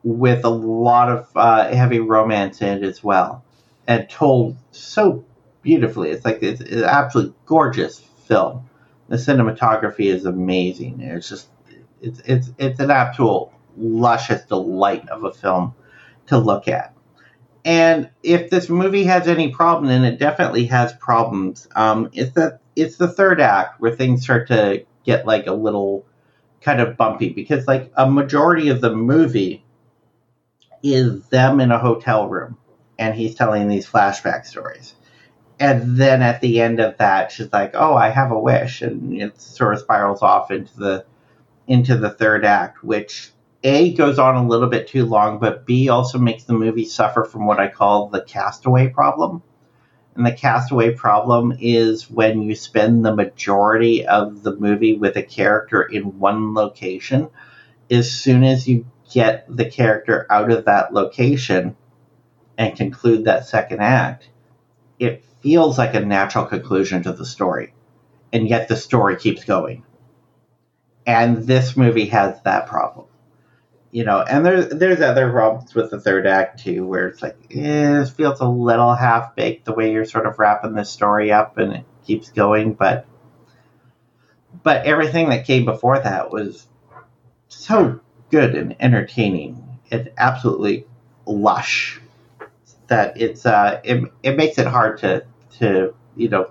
with 0.04 0.44
a 0.44 0.50
lot 0.50 1.10
of 1.10 1.30
uh, 1.36 1.74
heavy 1.74 2.00
romance 2.00 2.62
in 2.62 2.80
it 2.80 2.84
as 2.84 3.04
well, 3.04 3.44
and 3.88 4.10
told 4.10 4.58
so 4.72 5.24
beautifully. 5.62 6.10
It's 6.10 6.26
like 6.26 6.44
it's, 6.44 6.62
it's 6.62 6.74
an 6.74 6.84
absolutely 6.84 7.36
gorgeous 7.46 8.00
film. 8.00 8.70
The 9.10 9.16
cinematography 9.18 10.14
is 10.14 10.26
amazing. 10.26 11.02
It's 11.02 11.30
just 11.30 11.48
it's 12.02 12.20
it's 12.26 12.52
it's 12.58 12.80
an 12.80 12.92
absolute 12.92 13.50
luscious 13.78 14.44
delight 14.46 15.08
of 15.10 15.24
a 15.24 15.32
film 15.32 15.76
to 16.28 16.38
look 16.38 16.68
at. 16.68 16.94
And 17.66 18.10
if 18.24 18.50
this 18.50 18.70
movie 18.70 19.06
has 19.06 19.28
any 19.28 19.50
problem, 19.50 19.90
and 19.90 20.06
it 20.06 20.20
definitely 20.20 20.66
has 20.66 20.94
problems, 20.94 21.68
um, 21.76 22.10
it's 22.14 22.34
that 22.34 22.60
it's 22.76 22.98
the 22.98 23.08
third 23.08 23.40
act 23.40 23.80
where 23.80 23.96
things 23.96 24.24
start 24.24 24.48
to 24.50 24.86
get 25.06 25.26
like 25.26 25.48
a 25.48 25.54
little 25.54 26.06
kind 26.62 26.82
of 26.82 26.98
bumpy 26.98 27.30
because 27.30 27.68
like 27.68 27.92
a 27.96 28.10
majority 28.10 28.70
of 28.70 28.82
the 28.82 28.94
movie 28.94 29.64
is 30.82 31.26
them 31.28 31.60
in 31.60 31.72
a 31.72 31.80
hotel 31.80 32.28
room 32.28 32.58
and 32.98 33.16
he's 33.16 33.36
telling 33.36 33.68
these 33.68 33.88
flashback 33.88 34.46
stories. 34.46 34.96
And 35.60 35.98
then 35.98 36.22
at 36.22 36.42
the 36.42 36.62
end 36.62 36.80
of 36.80 36.98
that, 36.98 37.32
she's 37.32 37.52
like, 37.54 37.72
"Oh, 37.76 37.96
I 37.96 38.10
have 38.10 38.32
a 38.32 38.40
wish," 38.40 38.82
and 38.82 39.22
it 39.22 39.40
sort 39.40 39.76
of 39.76 39.80
spirals 39.80 40.22
off 40.22 40.52
into 40.52 40.76
the 40.78 41.06
into 41.68 41.96
the 41.96 42.10
third 42.10 42.44
act, 42.44 42.84
which 42.84 43.32
a 43.64 43.94
goes 43.94 44.20
on 44.20 44.36
a 44.36 44.48
little 44.48 44.68
bit 44.68 44.88
too 44.88 45.06
long, 45.06 45.40
but 45.40 45.66
B 45.66 45.90
also 45.90 46.18
makes 46.20 46.44
the 46.44 46.54
movie 46.54 46.86
suffer 46.86 47.24
from 47.24 47.46
what 47.46 47.60
I 47.60 47.70
call 47.70 48.10
the 48.10 48.22
castaway 48.22 48.90
problem. 48.90 49.42
And 50.16 50.26
the 50.26 50.34
castaway 50.34 50.94
problem 50.94 51.58
is 51.60 52.10
when 52.10 52.42
you 52.42 52.56
spend 52.56 53.04
the 53.06 53.16
majority 53.16 54.06
of 54.06 54.44
the 54.44 54.56
movie 54.56 54.98
with 54.98 55.16
a 55.16 55.24
character 55.24 55.82
in 55.82 56.20
one 56.20 56.54
location. 56.54 57.30
As 57.90 58.12
soon 58.12 58.44
as 58.44 58.68
you 58.68 58.86
get 59.12 59.46
the 59.50 59.66
character 59.66 60.28
out 60.30 60.52
of 60.52 60.66
that 60.66 60.94
location 60.94 61.76
and 62.58 62.76
conclude 62.76 63.26
that 63.26 63.48
second 63.48 63.80
act, 63.82 64.30
it 65.00 65.24
feels 65.42 65.78
like 65.78 65.96
a 65.96 66.00
natural 66.00 66.46
conclusion 66.46 67.04
to 67.04 67.14
the 67.14 67.26
story. 67.26 67.74
And 68.32 68.48
yet 68.48 68.68
the 68.68 68.76
story 68.76 69.16
keeps 69.16 69.44
going. 69.46 69.84
And 71.06 71.44
this 71.44 71.76
movie 71.76 72.08
has 72.08 72.42
that 72.44 72.68
problem. 72.68 73.08
You 73.94 74.04
know, 74.04 74.22
and 74.22 74.44
there's 74.44 74.70
there's 74.70 75.02
other 75.02 75.30
problems 75.30 75.76
with 75.76 75.92
the 75.92 76.00
third 76.02 76.26
act 76.26 76.64
too, 76.64 76.84
where 76.88 77.10
it's 77.10 77.22
like, 77.22 77.38
eh, 77.52 78.02
it 78.02 78.10
feels 78.10 78.40
a 78.40 78.48
little 78.48 78.96
half 78.96 79.36
baked 79.36 79.66
the 79.66 79.72
way 79.72 79.92
you're 79.92 80.04
sort 80.04 80.26
of 80.26 80.40
wrapping 80.40 80.74
this 80.74 80.90
story 80.90 81.32
up 81.32 81.60
and 81.60 81.74
it 81.74 81.86
keeps 82.04 82.32
going, 82.32 82.74
but 82.74 83.06
but 84.64 84.88
everything 84.88 85.30
that 85.30 85.46
came 85.46 85.64
before 85.64 86.00
that 86.00 86.32
was 86.32 86.66
so 87.50 88.00
good 88.32 88.56
and 88.56 88.76
entertaining. 88.80 89.64
And 89.92 90.10
absolutely 90.18 90.88
lush 91.28 92.02
that 92.88 93.22
it's 93.22 93.46
uh 93.46 93.80
it, 93.84 94.12
it 94.24 94.36
makes 94.38 94.58
it 94.58 94.66
hard 94.66 94.98
to 95.02 95.24
to 95.60 95.94
you 96.16 96.30
know 96.30 96.50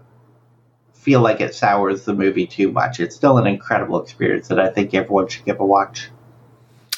feel 0.95 1.21
like 1.21 1.41
it 1.41 1.57
sours 1.57 2.05
the 2.05 2.15
movie 2.15 2.47
too 2.47 2.71
much. 2.71 3.01
It's 3.01 3.17
still 3.17 3.37
an 3.39 3.49
incredible 3.49 4.01
experience 4.01 4.47
that 4.47 4.61
i 4.61 4.69
think 4.69 4.95
everyone 4.95 5.27
should 5.27 5.45
give 5.45 5.59
a 5.59 5.67
watch 5.67 6.09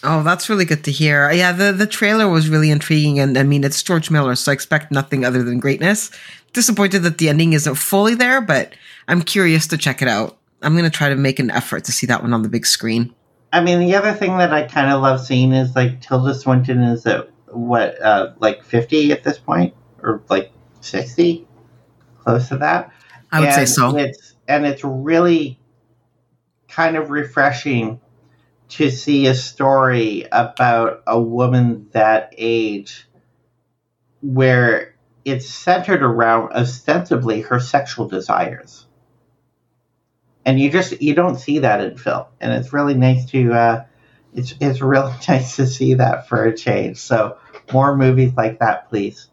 Oh, 0.04 0.22
that's 0.22 0.48
really 0.50 0.66
good 0.66 0.84
to 0.84 0.92
hear. 0.92 1.30
Yeah, 1.32 1.52
the, 1.52 1.72
the 1.72 1.86
trailer 1.86 2.28
was 2.28 2.48
really 2.48 2.70
intriguing, 2.70 3.18
and 3.18 3.38
I 3.38 3.42
mean, 3.42 3.64
it's 3.64 3.82
George 3.82 4.10
Miller, 4.10 4.34
so 4.34 4.52
I 4.52 4.54
expect 4.54 4.92
nothing 4.92 5.24
other 5.24 5.42
than 5.42 5.58
greatness. 5.58 6.10
Disappointed 6.52 7.00
that 7.00 7.18
the 7.18 7.28
ending 7.30 7.54
isn't 7.54 7.76
fully 7.76 8.14
there, 8.14 8.40
but 8.40 8.74
I'm 9.08 9.22
curious 9.22 9.66
to 9.68 9.78
check 9.78 10.02
it 10.02 10.08
out. 10.08 10.36
I'm 10.62 10.74
going 10.74 10.84
to 10.84 10.96
try 10.96 11.08
to 11.08 11.16
make 11.16 11.38
an 11.38 11.50
effort 11.50 11.84
to 11.84 11.92
see 11.92 12.06
that 12.06 12.22
one 12.22 12.34
on 12.34 12.42
the 12.42 12.48
big 12.48 12.66
screen. 12.66 13.14
I 13.52 13.62
mean, 13.62 13.80
the 13.80 13.94
other 13.94 14.12
thing 14.12 14.36
that 14.38 14.52
I 14.52 14.64
kind 14.64 14.90
of 14.92 15.00
love 15.00 15.24
seeing 15.24 15.52
is 15.52 15.74
like 15.74 16.00
Tilda 16.00 16.34
Swinton 16.34 16.82
is 16.82 17.06
at 17.06 17.30
what, 17.46 18.00
uh, 18.02 18.32
like 18.40 18.62
50 18.62 19.12
at 19.12 19.24
this 19.24 19.38
point, 19.38 19.74
or 20.02 20.22
like 20.28 20.52
60, 20.80 21.46
close 22.18 22.48
to 22.48 22.58
that. 22.58 22.92
I 23.32 23.40
would 23.40 23.48
and 23.48 23.54
say 23.54 23.64
so. 23.66 23.96
It's 23.96 24.34
and 24.46 24.66
it's 24.66 24.84
really 24.84 25.58
kind 26.68 26.96
of 26.96 27.10
refreshing 27.10 28.00
to 28.70 28.90
see 28.90 29.26
a 29.26 29.34
story 29.34 30.26
about 30.32 31.02
a 31.06 31.20
woman 31.20 31.88
that 31.92 32.34
age 32.36 33.06
where 34.22 34.94
it's 35.24 35.48
centered 35.48 36.02
around 36.02 36.52
ostensibly 36.52 37.42
her 37.42 37.60
sexual 37.60 38.08
desires 38.08 38.86
and 40.44 40.60
you 40.60 40.70
just 40.70 41.00
you 41.00 41.14
don't 41.14 41.38
see 41.38 41.60
that 41.60 41.80
in 41.80 41.96
film, 41.96 42.26
and 42.40 42.52
it's 42.52 42.72
really 42.72 42.94
nice 42.94 43.24
to 43.26 43.52
uh, 43.52 43.84
it's 44.34 44.54
it's 44.60 44.80
really 44.80 45.12
nice 45.28 45.56
to 45.56 45.66
see 45.66 45.94
that 45.94 46.28
for 46.28 46.44
a 46.44 46.56
change. 46.56 46.98
So 46.98 47.38
more 47.72 47.96
movies 47.96 48.32
like 48.36 48.58
that, 48.60 48.88
please. 48.88 49.28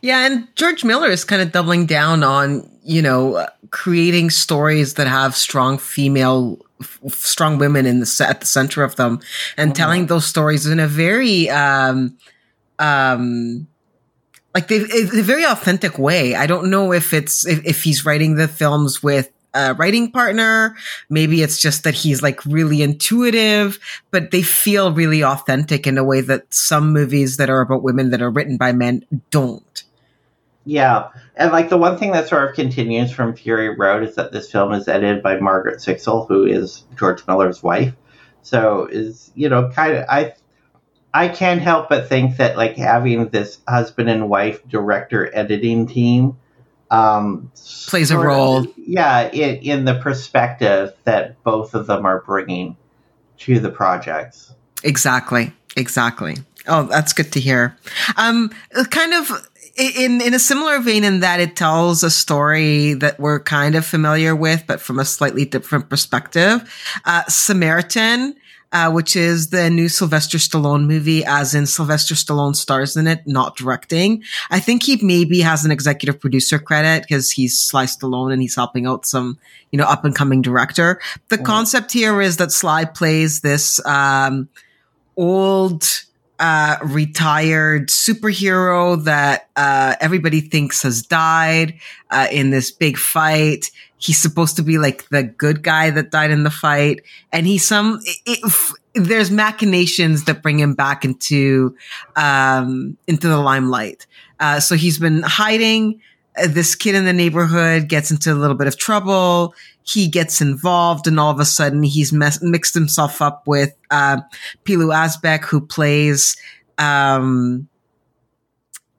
Yeah, 0.00 0.26
and 0.26 0.48
George 0.56 0.84
Miller 0.84 1.08
is 1.08 1.24
kind 1.24 1.40
of 1.40 1.52
doubling 1.52 1.86
down 1.86 2.22
on 2.22 2.68
you 2.82 3.02
know 3.02 3.46
creating 3.70 4.30
stories 4.30 4.94
that 4.94 5.06
have 5.06 5.36
strong 5.36 5.78
female 5.78 6.58
strong 7.08 7.58
women 7.58 7.86
in 7.86 8.00
the 8.00 8.26
at 8.28 8.40
the 8.40 8.46
center 8.46 8.82
of 8.82 8.96
them 8.96 9.20
and 9.56 9.70
mm-hmm. 9.70 9.76
telling 9.76 10.06
those 10.06 10.26
stories 10.26 10.66
in 10.66 10.80
a 10.80 10.88
very 10.88 11.48
um 11.50 12.16
um 12.78 13.66
like 14.54 14.68
they 14.68 14.76
a 14.76 15.22
very 15.22 15.44
authentic 15.44 15.98
way 15.98 16.34
i 16.34 16.46
don't 16.46 16.70
know 16.70 16.92
if 16.92 17.12
it's 17.12 17.46
if, 17.46 17.64
if 17.64 17.82
he's 17.82 18.04
writing 18.04 18.36
the 18.36 18.48
films 18.48 19.02
with 19.02 19.30
a 19.54 19.74
writing 19.74 20.10
partner. 20.10 20.76
Maybe 21.08 21.42
it's 21.42 21.60
just 21.60 21.84
that 21.84 21.94
he's 21.94 22.22
like 22.22 22.44
really 22.46 22.82
intuitive, 22.82 23.78
but 24.10 24.30
they 24.30 24.42
feel 24.42 24.92
really 24.92 25.22
authentic 25.22 25.86
in 25.86 25.98
a 25.98 26.04
way 26.04 26.20
that 26.22 26.52
some 26.52 26.92
movies 26.92 27.36
that 27.36 27.50
are 27.50 27.60
about 27.60 27.82
women 27.82 28.10
that 28.10 28.22
are 28.22 28.30
written 28.30 28.56
by 28.56 28.72
men 28.72 29.04
don't. 29.30 29.84
Yeah, 30.64 31.08
and 31.34 31.50
like 31.50 31.70
the 31.70 31.76
one 31.76 31.98
thing 31.98 32.12
that 32.12 32.28
sort 32.28 32.48
of 32.48 32.54
continues 32.54 33.10
from 33.10 33.34
Fury 33.34 33.76
Road 33.76 34.04
is 34.04 34.14
that 34.14 34.30
this 34.30 34.50
film 34.50 34.72
is 34.72 34.86
edited 34.86 35.22
by 35.22 35.40
Margaret 35.40 35.78
Sixel, 35.78 36.28
who 36.28 36.44
is 36.44 36.84
George 36.96 37.26
Miller's 37.26 37.62
wife. 37.62 37.94
So 38.42 38.86
is 38.90 39.30
you 39.34 39.48
know 39.48 39.70
kind 39.74 39.96
of 39.96 40.04
I 40.08 40.34
I 41.12 41.28
can't 41.28 41.60
help 41.60 41.88
but 41.88 42.08
think 42.08 42.36
that 42.36 42.56
like 42.56 42.76
having 42.76 43.28
this 43.28 43.58
husband 43.66 44.08
and 44.08 44.28
wife 44.28 44.66
director 44.68 45.30
editing 45.34 45.86
team 45.86 46.38
um, 46.92 47.50
plays 47.88 48.10
a 48.10 48.18
role. 48.18 48.58
Of, 48.58 48.72
yeah, 48.76 49.30
in, 49.30 49.56
in 49.56 49.84
the 49.84 49.94
perspective 49.94 50.92
that 51.04 51.42
both 51.42 51.74
of 51.74 51.86
them 51.86 52.06
are 52.06 52.20
bringing 52.20 52.76
to 53.38 53.58
the 53.58 53.70
projects. 53.70 54.52
Exactly. 54.84 55.52
Exactly. 55.76 56.36
Oh, 56.68 56.84
that's 56.84 57.12
good 57.12 57.32
to 57.32 57.40
hear. 57.40 57.76
Um, 58.16 58.50
kind 58.90 59.14
of 59.14 59.48
in 59.76 60.20
in 60.20 60.34
a 60.34 60.38
similar 60.38 60.80
vein 60.80 61.04
in 61.04 61.20
that 61.20 61.40
it 61.40 61.56
tells 61.56 62.02
a 62.02 62.10
story 62.10 62.94
that 62.94 63.18
we're 63.18 63.40
kind 63.40 63.74
of 63.74 63.86
familiar 63.86 64.36
with, 64.36 64.64
but 64.66 64.80
from 64.80 64.98
a 64.98 65.04
slightly 65.04 65.44
different 65.44 65.88
perspective. 65.88 66.62
Uh, 67.04 67.22
Samaritan 67.28 68.34
uh, 68.72 68.90
which 68.90 69.14
is 69.14 69.48
the 69.50 69.68
new 69.70 69.88
Sylvester 69.88 70.38
Stallone 70.38 70.86
movie, 70.86 71.24
as 71.24 71.54
in 71.54 71.66
Sylvester 71.66 72.14
Stallone 72.14 72.56
stars 72.56 72.96
in 72.96 73.06
it, 73.06 73.26
not 73.26 73.56
directing. 73.56 74.22
I 74.50 74.60
think 74.60 74.82
he 74.82 74.98
maybe 75.02 75.40
has 75.40 75.64
an 75.64 75.70
executive 75.70 76.18
producer 76.18 76.58
credit 76.58 77.02
because 77.02 77.30
he's 77.30 77.58
Sly 77.58 77.84
Stallone 77.84 78.32
and 78.32 78.40
he's 78.40 78.54
helping 78.54 78.86
out 78.86 79.04
some, 79.04 79.38
you 79.70 79.78
know, 79.78 79.84
up 79.84 80.04
and 80.04 80.14
coming 80.14 80.40
director. 80.40 81.00
The 81.28 81.38
concept 81.38 81.92
here 81.92 82.20
is 82.22 82.38
that 82.38 82.50
Sly 82.50 82.86
plays 82.86 83.42
this 83.42 83.84
um, 83.84 84.48
old, 85.16 85.86
uh, 86.42 86.76
retired 86.82 87.88
superhero 87.88 89.02
that 89.04 89.48
uh, 89.54 89.94
everybody 90.00 90.40
thinks 90.40 90.82
has 90.82 91.00
died 91.00 91.78
uh, 92.10 92.26
in 92.32 92.50
this 92.50 92.72
big 92.72 92.98
fight. 92.98 93.70
He's 93.98 94.18
supposed 94.18 94.56
to 94.56 94.64
be 94.64 94.76
like 94.76 95.08
the 95.10 95.22
good 95.22 95.62
guy 95.62 95.90
that 95.90 96.10
died 96.10 96.32
in 96.32 96.42
the 96.42 96.50
fight. 96.50 97.02
And 97.30 97.46
he's 97.46 97.64
some 97.64 98.00
it, 98.02 98.40
it, 98.42 98.72
there's 98.94 99.30
machinations 99.30 100.24
that 100.24 100.42
bring 100.42 100.58
him 100.58 100.74
back 100.74 101.04
into 101.04 101.76
um 102.16 102.98
into 103.06 103.28
the 103.28 103.38
limelight. 103.38 104.08
Uh, 104.40 104.58
so 104.58 104.74
he's 104.74 104.98
been 104.98 105.22
hiding 105.22 106.00
this 106.48 106.74
kid 106.74 106.94
in 106.94 107.04
the 107.04 107.12
neighborhood 107.12 107.88
gets 107.88 108.10
into 108.10 108.32
a 108.32 108.34
little 108.34 108.56
bit 108.56 108.66
of 108.66 108.78
trouble 108.78 109.54
he 109.84 110.08
gets 110.08 110.40
involved 110.40 111.06
and 111.06 111.18
all 111.18 111.30
of 111.30 111.40
a 111.40 111.44
sudden 111.44 111.82
he's 111.82 112.12
mes- 112.12 112.42
mixed 112.42 112.74
himself 112.74 113.20
up 113.20 113.46
with 113.46 113.74
uh, 113.90 114.18
Pilou 114.64 114.92
Asbæk 114.92 115.44
who 115.44 115.60
plays 115.60 116.36
um, 116.78 117.68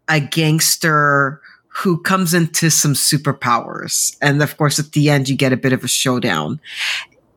a 0.08 0.20
gangster 0.20 1.42
who 1.68 2.00
comes 2.02 2.34
into 2.34 2.70
some 2.70 2.94
superpowers. 2.94 4.16
And 4.22 4.44
of 4.44 4.58
course, 4.58 4.78
at 4.78 4.92
the 4.92 5.10
end, 5.10 5.28
you 5.28 5.36
get 5.36 5.54
a 5.54 5.58
bit 5.58 5.74
of 5.74 5.84
a 5.84 5.88
showdown. 5.88 6.60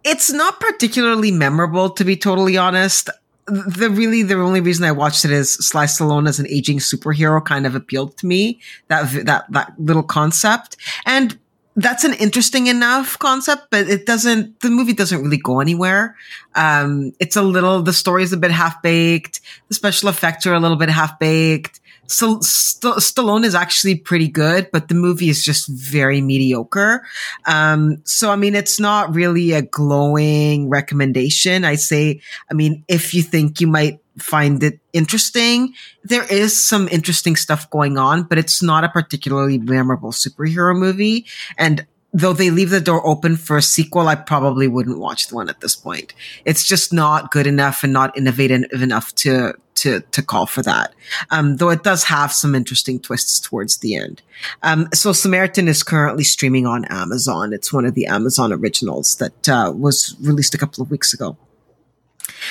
It's 0.05 0.31
not 0.31 0.61
particularly 0.61 1.31
memorable, 1.31 1.91
to 1.91 2.05
be 2.05 2.17
totally 2.17 2.57
honest. 2.57 3.09
The 3.47 3.89
really, 3.91 4.23
the 4.23 4.35
only 4.35 4.61
reason 4.61 4.85
I 4.85 4.93
watched 4.93 5.25
it 5.25 5.31
is 5.31 5.55
Sly 5.55 5.85
Stallone 5.85 6.29
as 6.29 6.39
an 6.39 6.49
aging 6.49 6.79
superhero 6.79 7.45
kind 7.45 7.67
of 7.67 7.75
appealed 7.75 8.17
to 8.19 8.27
me. 8.27 8.61
That, 8.89 9.25
that, 9.27 9.51
that 9.53 9.73
little 9.79 10.03
concept. 10.03 10.77
And 11.05 11.39
that's 11.77 12.05
an 12.05 12.15
interesting 12.15 12.69
enough 12.69 13.19
concept, 13.19 13.69
but 13.71 13.87
it 13.87 14.07
doesn't, 14.07 14.61
the 14.61 14.71
movie 14.71 14.95
doesn't 14.95 15.23
really 15.23 15.37
go 15.37 15.61
anywhere. 15.61 16.17
Um, 16.55 17.13
it's 17.21 17.37
a 17.37 17.43
little, 17.43 17.83
the 17.83 17.93
story 17.93 18.23
is 18.23 18.33
a 18.33 18.39
bit 18.39 18.51
half 18.51 18.81
baked. 18.83 19.41
The 19.69 19.75
special 19.75 20.09
effects 20.09 20.47
are 20.47 20.55
a 20.55 20.61
little 20.61 20.79
bit 20.79 20.89
half 20.89 21.19
baked. 21.19 21.81
St- 22.09 22.43
St- 22.45 22.97
Stallone 22.97 23.45
is 23.45 23.55
actually 23.55 23.97
pretty 23.97 24.29
good, 24.29 24.71
but 24.73 24.89
the 24.89 24.95
movie 24.95 25.29
is 25.29 25.45
just 25.45 25.69
very 25.69 26.21
mediocre. 26.21 27.05
Um, 27.47 28.03
so, 28.05 28.31
I 28.31 28.37
mean, 28.37 28.55
it's 28.55 28.79
not 28.81 29.15
really 29.15 29.53
a 29.53 29.63
glowing 29.63 30.69
recommendation. 30.69 31.65
I 31.65 31.77
say, 31.77 32.21
I 32.51 32.55
mean, 32.55 32.85
if 32.89 33.15
you 33.15 33.23
think 33.23 33.61
you 33.61 33.67
might 33.67 34.01
find 34.19 34.63
it 34.63 34.81
interesting, 34.93 35.75
there 36.05 36.25
is 36.25 36.63
some 36.63 36.89
interesting 36.89 37.37
stuff 37.37 37.69
going 37.71 37.99
on, 37.99 38.23
but 38.23 38.39
it's 38.39 38.63
not 38.63 38.85
a 38.85 38.89
particularly 38.89 39.59
memorable 39.59 40.11
superhero 40.11 40.77
movie. 40.77 41.27
And 41.59 41.87
though 42.13 42.33
they 42.33 42.51
leave 42.51 42.71
the 42.71 42.81
door 42.81 43.07
open 43.07 43.37
for 43.37 43.59
a 43.59 43.63
sequel, 43.63 44.09
I 44.09 44.15
probably 44.15 44.69
wouldn't 44.69 44.99
watch 44.99 45.29
the 45.29 45.35
one 45.35 45.51
at 45.51 45.61
this 45.61 45.77
point. 45.77 46.15
It's 46.45 46.65
just 46.65 46.93
not 46.93 47.31
good 47.31 47.47
enough 47.47 47.85
and 47.85 47.93
not 47.93 48.17
innovative 48.17 48.65
enough 48.73 49.15
to 49.17 49.55
to 49.87 50.01
to 50.01 50.23
call 50.23 50.47
for 50.47 50.63
that. 50.63 50.93
Um, 51.31 51.57
though 51.57 51.71
it 51.71 51.83
does 51.83 52.05
have 52.05 52.33
some 52.33 52.55
interesting 52.55 52.99
twists 52.99 53.39
towards 53.39 53.79
the 53.79 53.95
end. 53.95 54.21
Um, 54.63 54.89
so 54.93 55.13
Samaritan 55.13 55.69
is 55.69 55.83
currently 55.83 56.25
streaming 56.25 56.67
on 56.67 56.85
Amazon. 56.87 57.53
It's 57.53 57.73
one 57.73 57.87
of 57.87 57.95
the 57.95 58.07
Amazon 58.07 58.53
originals 58.53 59.17
that 59.17 59.49
uh, 59.49 59.73
was 59.75 60.17
released 60.21 60.55
a 60.55 60.59
couple 60.59 60.83
of 60.83 60.91
weeks 60.91 61.15
ago. 61.15 61.37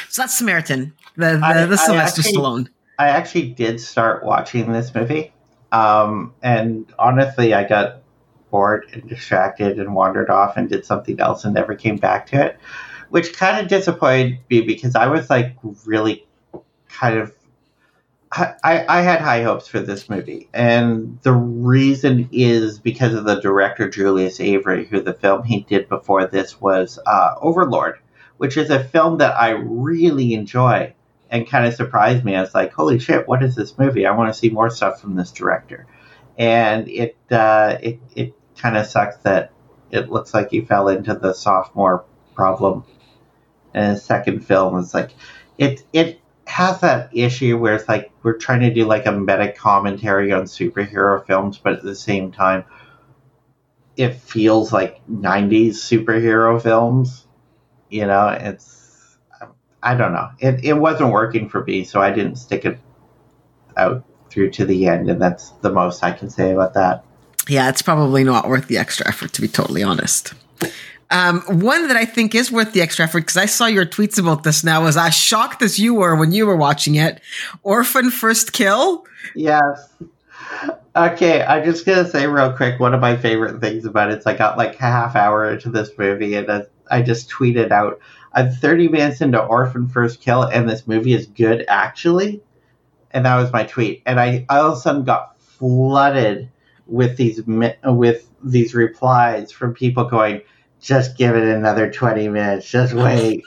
So 0.09 0.21
that's 0.21 0.37
Samaritan, 0.37 0.93
the 1.15 1.37
the, 1.37 1.45
I, 1.45 1.65
the 1.65 1.77
Sylvester 1.77 2.21
actually, 2.21 2.37
Stallone. 2.37 2.67
I 2.97 3.09
actually 3.09 3.49
did 3.49 3.81
start 3.81 4.23
watching 4.23 4.71
this 4.71 4.95
movie, 4.95 5.33
um, 5.73 6.33
and 6.41 6.91
honestly, 6.97 7.53
I 7.53 7.67
got 7.67 8.01
bored 8.49 8.85
and 8.93 9.07
distracted 9.09 9.79
and 9.79 9.93
wandered 9.93 10.29
off 10.29 10.55
and 10.55 10.69
did 10.69 10.85
something 10.85 11.19
else 11.19 11.43
and 11.43 11.53
never 11.53 11.75
came 11.75 11.97
back 11.97 12.27
to 12.27 12.45
it, 12.45 12.57
which 13.09 13.33
kind 13.33 13.59
of 13.59 13.67
disappointed 13.67 14.39
me 14.49 14.61
because 14.61 14.95
I 14.95 15.07
was 15.07 15.29
like 15.29 15.57
really 15.85 16.24
kind 16.89 17.17
of 17.17 17.33
I, 18.31 18.85
I 18.89 19.01
had 19.01 19.21
high 19.21 19.43
hopes 19.43 19.67
for 19.67 19.79
this 19.79 20.09
movie, 20.09 20.49
and 20.53 21.19
the 21.21 21.31
reason 21.31 22.27
is 22.33 22.79
because 22.79 23.13
of 23.13 23.23
the 23.23 23.39
director 23.39 23.89
Julius 23.89 24.41
Avery, 24.41 24.85
who 24.85 24.99
the 24.99 25.13
film 25.13 25.43
he 25.43 25.61
did 25.61 25.87
before 25.87 26.27
this 26.27 26.59
was 26.59 26.99
uh, 27.05 27.35
Overlord, 27.39 27.99
which 28.37 28.57
is 28.57 28.69
a 28.69 28.83
film 28.83 29.19
that 29.19 29.39
I 29.39 29.51
really 29.51 30.33
enjoy 30.33 30.93
and 31.29 31.49
kind 31.49 31.65
of 31.65 31.75
surprised 31.75 32.25
me. 32.25 32.35
I 32.35 32.41
was 32.41 32.53
like, 32.53 32.73
"Holy 32.73 32.99
shit, 32.99 33.27
what 33.27 33.41
is 33.41 33.55
this 33.55 33.77
movie? 33.77 34.05
I 34.05 34.15
want 34.15 34.33
to 34.33 34.37
see 34.37 34.49
more 34.49 34.69
stuff 34.69 34.99
from 34.99 35.15
this 35.15 35.31
director." 35.31 35.87
And 36.37 36.89
it 36.89 37.15
uh, 37.31 37.77
it 37.81 37.99
it 38.15 38.33
kind 38.57 38.75
of 38.75 38.85
sucks 38.85 39.17
that 39.17 39.51
it 39.91 40.09
looks 40.09 40.33
like 40.33 40.49
he 40.49 40.61
fell 40.61 40.89
into 40.89 41.13
the 41.13 41.33
sophomore 41.33 42.03
problem. 42.33 42.83
And 43.73 43.93
his 43.93 44.03
second 44.03 44.45
film 44.45 44.77
is 44.77 44.93
like 44.93 45.11
it 45.57 45.83
it 45.93 46.19
has 46.47 46.81
that 46.81 47.09
issue 47.11 47.57
where 47.57 47.75
it's 47.75 47.87
like 47.87 48.11
we're 48.23 48.37
trying 48.37 48.61
to 48.61 48.73
do 48.73 48.85
like 48.85 49.05
a 49.05 49.11
meta 49.11 49.51
commentary 49.51 50.31
on 50.31 50.43
superhero 50.43 51.25
films, 51.25 51.57
but 51.57 51.73
at 51.73 51.83
the 51.83 51.95
same 51.95 52.31
time, 52.31 52.63
it 53.97 54.15
feels 54.15 54.71
like 54.71 55.01
90s 55.07 55.69
superhero 55.69 56.61
films. 56.61 57.25
You 57.89 58.07
know, 58.07 58.27
it's, 58.29 59.17
I 59.81 59.95
don't 59.95 60.13
know. 60.13 60.29
It, 60.39 60.63
it 60.63 60.73
wasn't 60.73 61.11
working 61.11 61.49
for 61.49 61.63
me, 61.63 61.83
so 61.83 62.01
I 62.01 62.11
didn't 62.11 62.35
stick 62.35 62.65
it 62.65 62.79
out 63.77 64.03
through 64.29 64.51
to 64.51 64.65
the 64.65 64.87
end, 64.87 65.09
and 65.09 65.21
that's 65.21 65.51
the 65.61 65.71
most 65.71 66.03
I 66.03 66.11
can 66.11 66.29
say 66.29 66.51
about 66.51 66.73
that. 66.73 67.05
Yeah, 67.47 67.69
it's 67.69 67.81
probably 67.81 68.23
not 68.23 68.47
worth 68.47 68.67
the 68.67 68.77
extra 68.77 69.07
effort, 69.07 69.33
to 69.33 69.41
be 69.41 69.47
totally 69.47 69.83
honest. 69.83 70.33
Um, 71.11 71.41
one 71.41 71.87
that 71.87 71.97
I 71.97 72.05
think 72.05 72.33
is 72.33 72.51
worth 72.51 72.73
the 72.73 72.81
extra 72.81 73.05
effort 73.05 73.21
because 73.21 73.37
I 73.37 73.45
saw 73.45 73.67
your 73.67 73.85
tweets 73.85 74.17
about 74.17 74.43
this 74.43 74.63
now 74.63 74.83
was 74.83 74.97
as 74.97 75.13
shocked 75.13 75.61
as 75.61 75.77
you 75.77 75.93
were 75.93 76.15
when 76.15 76.31
you 76.31 76.47
were 76.47 76.55
watching 76.55 76.95
it. 76.95 77.21
Orphan 77.63 78.09
First 78.09 78.53
Kill. 78.53 79.05
Yes. 79.35 79.93
Okay, 80.95 81.43
I'm 81.43 81.63
just 81.63 81.85
gonna 81.85 82.07
say 82.07 82.25
real 82.25 82.53
quick. 82.53 82.79
One 82.79 82.93
of 82.93 83.01
my 83.01 83.17
favorite 83.17 83.59
things 83.59 83.85
about 83.85 84.11
it 84.11 84.19
is 84.19 84.25
I 84.25 84.35
got 84.35 84.57
like 84.57 84.75
a 84.75 84.83
half 84.83 85.15
hour 85.15 85.51
into 85.51 85.69
this 85.69 85.91
movie 85.97 86.35
and 86.35 86.65
I 86.89 87.01
just 87.01 87.29
tweeted 87.29 87.71
out, 87.71 87.99
"I'm 88.33 88.49
30 88.49 88.87
minutes 88.87 89.21
into 89.21 89.43
Orphan 89.43 89.87
First 89.87 90.21
Kill 90.21 90.43
and 90.43 90.69
this 90.69 90.87
movie 90.87 91.13
is 91.13 91.27
good 91.27 91.65
actually," 91.67 92.41
and 93.11 93.25
that 93.25 93.35
was 93.35 93.51
my 93.51 93.63
tweet. 93.63 94.01
And 94.05 94.19
I 94.19 94.45
all 94.49 94.71
of 94.71 94.77
a 94.77 94.81
sudden 94.81 95.03
got 95.03 95.39
flooded 95.39 96.49
with 96.87 97.17
these 97.17 97.41
with 97.45 98.29
these 98.43 98.73
replies 98.73 99.51
from 99.51 99.73
people 99.73 100.05
going 100.05 100.41
just 100.85 101.17
give 101.17 101.35
it 101.35 101.43
another 101.43 101.91
20 101.91 102.29
minutes. 102.29 102.69
Just 102.69 102.93
wait. 102.93 103.43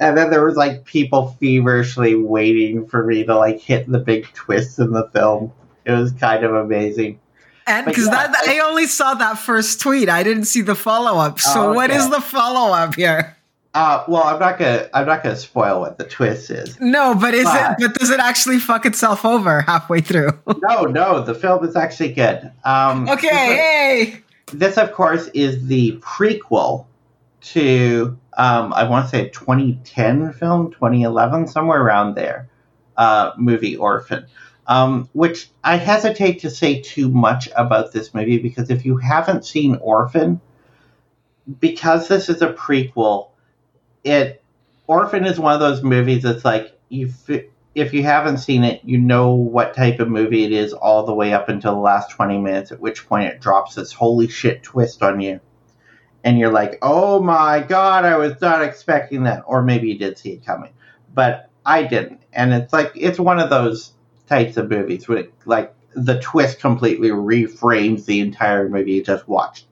and 0.00 0.18
then 0.18 0.30
there 0.30 0.44
was 0.44 0.56
like 0.56 0.84
people 0.84 1.36
feverishly 1.40 2.14
waiting 2.14 2.86
for 2.86 3.04
me 3.04 3.24
to 3.24 3.36
like 3.36 3.60
hit 3.60 3.90
the 3.90 4.00
big 4.00 4.26
twists 4.34 4.78
in 4.78 4.92
the 4.92 5.08
film. 5.10 5.52
It 5.84 5.92
was 5.92 6.12
kind 6.12 6.44
of 6.44 6.54
amazing. 6.54 7.20
And 7.66 7.86
because 7.86 8.06
yeah, 8.06 8.26
that 8.26 8.48
I, 8.48 8.58
only 8.58 8.86
saw 8.86 9.14
that 9.14 9.38
first 9.38 9.80
tweet, 9.80 10.08
I 10.08 10.24
didn't 10.24 10.44
see 10.46 10.62
the 10.62 10.74
follow 10.74 11.20
up. 11.20 11.38
So 11.38 11.68
okay. 11.68 11.76
what 11.76 11.90
is 11.90 12.10
the 12.10 12.20
follow 12.20 12.72
up 12.74 12.96
here? 12.96 13.36
Uh, 13.74 14.04
well, 14.08 14.24
I'm 14.24 14.40
not 14.40 14.58
gonna 14.58 14.88
I'm 14.92 15.06
not 15.06 15.22
gonna 15.22 15.36
spoil 15.36 15.80
what 15.80 15.96
the 15.96 16.04
twist 16.04 16.50
is. 16.50 16.78
No, 16.80 17.14
but 17.14 17.34
is 17.34 17.44
but, 17.44 17.72
it? 17.72 17.76
But 17.78 17.94
does 17.98 18.10
it 18.10 18.18
actually 18.20 18.58
fuck 18.58 18.84
itself 18.84 19.24
over 19.24 19.62
halfway 19.62 20.00
through? 20.00 20.30
no, 20.60 20.82
no. 20.82 21.22
The 21.22 21.34
film 21.34 21.64
is 21.64 21.76
actually 21.76 22.12
good. 22.12 22.50
Um, 22.64 23.08
okay, 23.08 23.28
hey, 23.28 24.22
this, 24.52 24.76
of 24.76 24.92
course, 24.92 25.28
is 25.28 25.66
the 25.66 25.98
prequel 25.98 26.86
to 27.42 28.16
um, 28.36 28.72
I 28.72 28.84
want 28.84 29.06
to 29.06 29.10
say 29.10 29.28
2010 29.28 30.32
film, 30.34 30.70
2011, 30.72 31.48
somewhere 31.48 31.82
around 31.82 32.14
there, 32.14 32.48
uh, 32.96 33.32
movie 33.36 33.76
Orphan. 33.76 34.26
Um, 34.68 35.08
which 35.12 35.50
I 35.64 35.76
hesitate 35.76 36.40
to 36.40 36.50
say 36.50 36.80
too 36.80 37.08
much 37.08 37.48
about 37.56 37.92
this 37.92 38.14
movie 38.14 38.38
because 38.38 38.70
if 38.70 38.86
you 38.86 38.96
haven't 38.96 39.44
seen 39.44 39.76
Orphan, 39.82 40.40
because 41.58 42.06
this 42.06 42.28
is 42.28 42.42
a 42.42 42.52
prequel, 42.52 43.30
it 44.04 44.42
Orphan 44.86 45.26
is 45.26 45.40
one 45.40 45.52
of 45.54 45.60
those 45.60 45.82
movies 45.82 46.22
that's 46.22 46.44
like 46.44 46.78
you 46.88 47.12
if 47.74 47.94
you 47.94 48.02
haven't 48.02 48.38
seen 48.38 48.64
it, 48.64 48.82
you 48.84 48.98
know 48.98 49.34
what 49.34 49.74
type 49.74 49.98
of 49.98 50.08
movie 50.08 50.44
it 50.44 50.52
is 50.52 50.72
all 50.72 51.06
the 51.06 51.14
way 51.14 51.32
up 51.32 51.48
until 51.48 51.74
the 51.74 51.80
last 51.80 52.10
20 52.10 52.38
minutes, 52.38 52.70
at 52.70 52.80
which 52.80 53.06
point 53.06 53.32
it 53.32 53.40
drops 53.40 53.74
this 53.74 53.92
holy 53.92 54.28
shit 54.28 54.62
twist 54.62 55.02
on 55.02 55.20
you. 55.20 55.40
And 56.22 56.38
you're 56.38 56.52
like, 56.52 56.78
oh 56.82 57.22
my 57.22 57.60
god, 57.60 58.04
I 58.04 58.16
was 58.18 58.40
not 58.40 58.62
expecting 58.62 59.24
that. 59.24 59.42
Or 59.46 59.62
maybe 59.62 59.88
you 59.88 59.98
did 59.98 60.18
see 60.18 60.32
it 60.32 60.44
coming. 60.44 60.72
But 61.14 61.48
I 61.64 61.84
didn't. 61.84 62.22
And 62.32 62.52
it's 62.52 62.72
like, 62.72 62.92
it's 62.94 63.18
one 63.18 63.38
of 63.38 63.50
those 63.50 63.92
types 64.28 64.56
of 64.56 64.70
movies 64.70 65.08
where, 65.08 65.18
it, 65.18 65.32
like, 65.46 65.74
the 65.94 66.20
twist 66.20 66.60
completely 66.60 67.08
reframes 67.08 68.04
the 68.04 68.20
entire 68.20 68.68
movie 68.68 68.92
you 68.92 69.02
just 69.02 69.26
watched. 69.26 69.66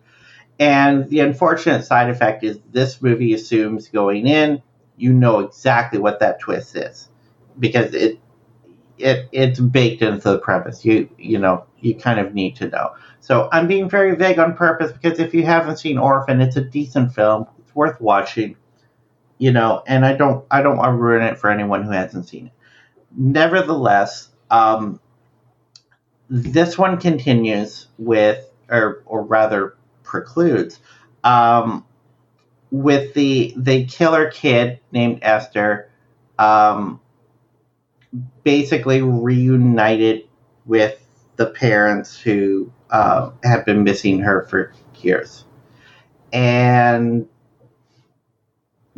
And 0.58 1.08
the 1.08 1.20
unfortunate 1.20 1.84
side 1.84 2.10
effect 2.10 2.44
is 2.44 2.58
this 2.70 3.00
movie 3.00 3.32
assumes 3.32 3.88
going 3.88 4.26
in, 4.26 4.62
you 4.96 5.12
know 5.12 5.40
exactly 5.40 5.98
what 5.98 6.20
that 6.20 6.40
twist 6.40 6.76
is 6.76 7.09
because 7.58 7.94
it 7.94 8.18
it 8.98 9.28
it's 9.32 9.60
baked 9.60 10.02
into 10.02 10.30
the 10.30 10.38
premise. 10.38 10.84
You 10.84 11.08
you 11.18 11.38
know 11.38 11.64
you 11.80 11.94
kind 11.94 12.20
of 12.20 12.34
need 12.34 12.56
to 12.56 12.68
know. 12.68 12.94
So 13.20 13.48
I'm 13.52 13.68
being 13.68 13.88
very 13.88 14.14
vague 14.16 14.38
on 14.38 14.54
purpose 14.54 14.92
because 14.92 15.18
if 15.18 15.34
you 15.34 15.44
haven't 15.44 15.78
seen 15.78 15.98
Orphan, 15.98 16.40
it's 16.40 16.56
a 16.56 16.62
decent 16.62 17.14
film. 17.14 17.46
It's 17.58 17.74
worth 17.74 18.00
watching. 18.00 18.56
You 19.38 19.52
know, 19.52 19.82
and 19.86 20.04
I 20.04 20.14
don't 20.14 20.44
I 20.50 20.62
don't 20.62 20.76
want 20.76 20.90
to 20.90 20.96
ruin 20.96 21.22
it 21.22 21.38
for 21.38 21.50
anyone 21.50 21.82
who 21.82 21.90
hasn't 21.90 22.28
seen 22.28 22.46
it. 22.46 22.52
Nevertheless, 23.16 24.28
um, 24.50 25.00
this 26.28 26.76
one 26.76 26.98
continues 26.98 27.88
with, 27.98 28.48
or 28.68 29.02
or 29.06 29.22
rather 29.22 29.76
precludes, 30.02 30.78
um, 31.24 31.86
with 32.70 33.14
the 33.14 33.54
the 33.56 33.86
killer 33.86 34.30
kid 34.30 34.80
named 34.92 35.20
Esther. 35.22 35.90
Um, 36.38 36.99
basically 38.42 39.02
reunited 39.02 40.28
with 40.66 40.98
the 41.36 41.46
parents 41.46 42.18
who 42.18 42.72
uh, 42.90 43.30
have 43.42 43.64
been 43.64 43.84
missing 43.84 44.20
her 44.20 44.42
for 44.44 44.72
years. 45.00 45.44
And 46.32 47.28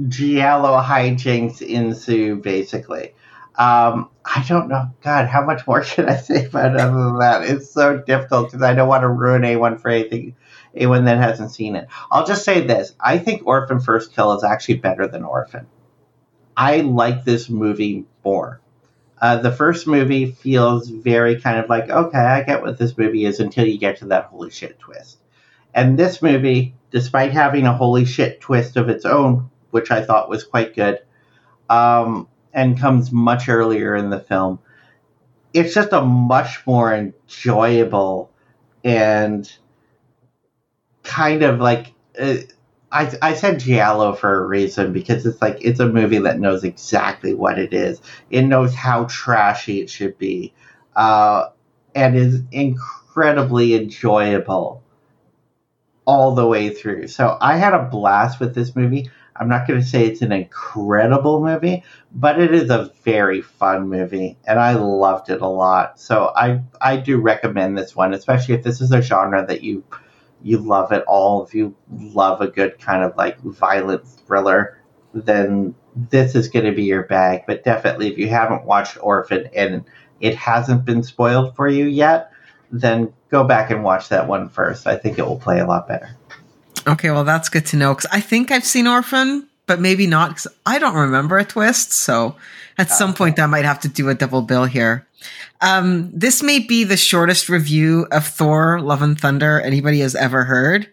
Giallo 0.09 0.81
hijinks 0.81 1.63
ensue, 1.63 2.37
basically. 2.37 3.15
Um, 3.55 4.09
I 4.25 4.45
don't 4.49 4.69
know. 4.69 4.91
God, 5.03 5.27
how 5.27 5.45
much 5.45 5.67
more 5.67 5.81
can 5.85 6.09
I 6.09 6.17
say 6.17 6.47
about 6.47 6.77
other 6.77 7.05
than 7.05 7.19
that? 7.19 7.43
It's 7.43 7.71
so 7.71 7.99
difficult 7.99 8.51
because 8.51 8.63
I 8.63 8.75
don't 8.75 8.89
want 8.89 9.03
to 9.03 9.09
ruin 9.09 9.45
anyone 9.45 9.79
for 9.79 9.91
anything, 9.91 10.37
anyone 10.75 11.05
that 11.05 11.19
hasn't 11.19 11.53
seen 11.53 11.77
it. 11.77 11.87
I'll 12.11 12.27
just 12.27 12.45
say 12.45 12.67
this: 12.67 12.95
I 12.99 13.19
think 13.19 13.47
Orphan 13.47 13.81
First 13.81 14.15
Kill 14.15 14.33
is 14.33 14.45
actually 14.45 14.77
better 14.77 15.07
than 15.07 15.23
Orphan. 15.23 15.67
I 16.57 16.79
like 16.79 17.25
this 17.25 17.51
movie 17.51 18.07
more. 18.25 18.62
Uh, 19.23 19.37
the 19.37 19.53
first 19.53 19.87
movie 19.87 20.33
feels 20.33 20.89
very 20.89 21.41
kind 21.41 21.61
of 21.61 21.71
like, 21.71 21.89
okay, 21.89 22.19
I 22.19 22.43
get 22.43 22.61
what 22.61 22.77
this 22.77 22.99
movie 22.99 23.25
is 23.25 23.39
until 23.39 23.65
you 23.65 23.79
get 23.79 23.99
to 23.99 24.07
that 24.07 24.25
holy 24.25 24.51
shit 24.51 24.81
twist. 24.81 25.19
And 25.73 25.97
this 25.97 26.21
movie, 26.21 26.75
despite 26.91 27.31
having 27.31 27.65
a 27.65 27.73
holy 27.73 28.05
shit 28.05 28.41
twist 28.41 28.77
of 28.77 28.89
its 28.89 29.05
own, 29.05 29.49
which 29.71 29.93
I 29.93 30.05
thought 30.05 30.29
was 30.29 30.43
quite 30.43 30.75
good, 30.75 30.99
um, 31.71 32.27
and 32.53 32.77
comes 32.77 33.13
much 33.13 33.49
earlier 33.49 33.95
in 33.95 34.11
the 34.11 34.19
film, 34.19 34.59
it's 35.55 35.73
just 35.73 35.93
a 35.93 36.03
much 36.03 36.67
more 36.67 36.93
enjoyable 36.93 38.33
and 38.83 39.51
kind 41.05 41.45
of 41.45 41.61
like. 41.61 41.95
Uh, 42.19 42.39
I, 42.93 43.13
I 43.23 43.35
said 43.35 43.61
Giallo 43.61 44.13
for 44.15 44.45
a 44.45 44.47
reason 44.47 44.93
because 44.93 45.25
it's 45.25 45.41
like 45.41 45.59
it's 45.61 45.81
a 45.81 45.89
movie 45.89 46.19
that 46.19 46.39
knows 46.39 46.63
exactly 46.63 47.33
what 47.35 47.59
it 47.59 47.73
is. 47.73 48.01
It 48.31 48.43
knows 48.43 48.75
how 48.75 49.05
trashy 49.05 49.81
it 49.81 49.89
should 49.89 50.19
be, 50.19 50.53
uh, 50.95 51.47
and 51.95 52.17
is 52.17 52.43
incredibly 52.53 53.75
enjoyable 53.75 54.83
all 56.05 56.35
the 56.35 56.47
way 56.47 56.71
through. 56.71 57.09
So 57.09 57.39
I 57.41 57.57
had 57.57 57.75
a 57.75 57.85
blast 57.85 58.41
with 58.41 58.55
this 58.55 58.77
movie. 58.77 59.11
I'm 59.35 59.49
not 59.49 59.67
going 59.67 59.81
to 59.81 59.87
say 59.87 60.07
it's 60.07 60.21
an 60.21 60.33
incredible 60.33 61.43
movie, 61.43 61.85
but 62.13 62.39
it 62.39 62.55
is 62.55 62.69
a 62.69 62.93
very 63.03 63.41
fun 63.41 63.89
movie, 63.89 64.37
and 64.45 64.61
I 64.61 64.75
loved 64.75 65.31
it 65.31 65.41
a 65.41 65.49
lot. 65.49 65.99
So 65.99 66.31
I 66.37 66.61
I 66.81 66.99
do 66.99 67.19
recommend 67.19 67.79
this 67.79 67.97
one, 67.97 68.13
especially 68.13 68.55
if 68.55 68.63
this 68.63 68.83
is 68.83 68.93
a 68.93 69.01
genre 69.01 69.47
that 69.47 69.63
you 69.63 69.83
you 70.43 70.59
love 70.59 70.93
it 70.93 71.05
all, 71.07 71.45
if 71.45 71.55
you 71.55 71.75
love 71.91 72.41
a 72.41 72.49
good 72.49 72.79
kind 72.79 73.03
of 73.03 73.17
like 73.17 73.39
violent 73.41 74.07
thriller, 74.07 74.79
then 75.15 75.75
this 75.95 76.35
is 76.35 76.49
going 76.49 76.65
to 76.65 76.73
be 76.73 76.85
your 76.85 77.05
bag. 77.05 77.43
But 77.47 77.65
definitely, 77.65 78.11
if 78.11 78.19
you 78.19 78.29
haven't 78.29 78.65
watched 78.65 78.99
Orphan 79.01 79.49
and 79.55 79.85
it 80.21 80.35
hasn't 80.37 80.85
been 80.85 81.03
spoiled 81.03 81.55
for 81.57 81.69
you 81.69 81.87
yet, 81.87 82.33
then 82.71 83.13
go 83.31 83.45
back 83.45 83.71
and 83.71 83.85
watch 83.85 84.09
that 84.09 84.27
one 84.27 84.49
first. 84.49 84.87
I 84.87 84.97
think 84.97 85.19
it 85.19 85.27
will 85.27 85.39
play 85.39 85.61
a 85.61 85.67
lot 85.67 85.89
better. 85.89 86.17
Okay, 86.87 87.11
well, 87.11 87.25
that's 87.25 87.49
good 87.49 87.67
to 87.67 87.77
know 87.77 87.95
because 87.95 88.11
I 88.11 88.21
think 88.21 88.51
I've 88.51 88.65
seen 88.65 88.87
Orphan, 88.87 89.49
but 89.73 89.81
maybe 89.81 90.07
not 90.07 90.29
because 90.29 90.47
I 90.67 90.79
don't 90.79 90.95
remember 90.95 91.39
a 91.39 91.47
twist. 91.47 91.93
So 91.93 92.37
at 92.77 92.91
some 92.91 93.13
uh, 93.13 93.15
point, 93.15 93.41
I 93.41 93.47
might 93.47 93.65
have 93.65 93.81
to 93.81 93.89
do 93.89 94.11
a 94.11 94.15
double 94.15 94.43
bill 94.43 94.67
here. 94.67 95.07
Um, 95.63 96.11
this 96.13 96.43
may 96.43 96.59
be 96.59 96.85
the 96.85 96.99
shortest 96.99 97.49
review 97.49 98.07
of 98.13 98.27
Thor: 98.27 98.81
Love 98.83 99.01
and 99.01 99.19
Thunder 99.19 99.63
anybody 99.63 100.01
has 100.01 100.15
ever 100.15 100.45
heard. 100.45 100.91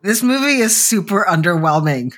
This 0.00 0.22
movie 0.22 0.62
is 0.62 0.74
super 0.74 1.26
underwhelming. 1.28 2.14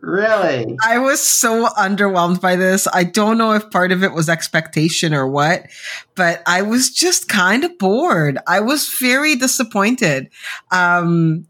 Really? 0.00 0.76
I 0.84 0.98
was 0.98 1.20
so 1.20 1.66
underwhelmed 1.66 2.40
by 2.40 2.56
this. 2.56 2.88
I 2.92 3.04
don't 3.04 3.38
know 3.38 3.52
if 3.52 3.70
part 3.70 3.92
of 3.92 4.02
it 4.02 4.12
was 4.12 4.28
expectation 4.28 5.14
or 5.14 5.28
what, 5.28 5.66
but 6.16 6.42
I 6.44 6.62
was 6.62 6.90
just 6.90 7.28
kind 7.28 7.62
of 7.62 7.78
bored. 7.78 8.38
I 8.48 8.58
was 8.60 8.88
very 8.98 9.36
disappointed. 9.36 10.28
Um, 10.72 11.46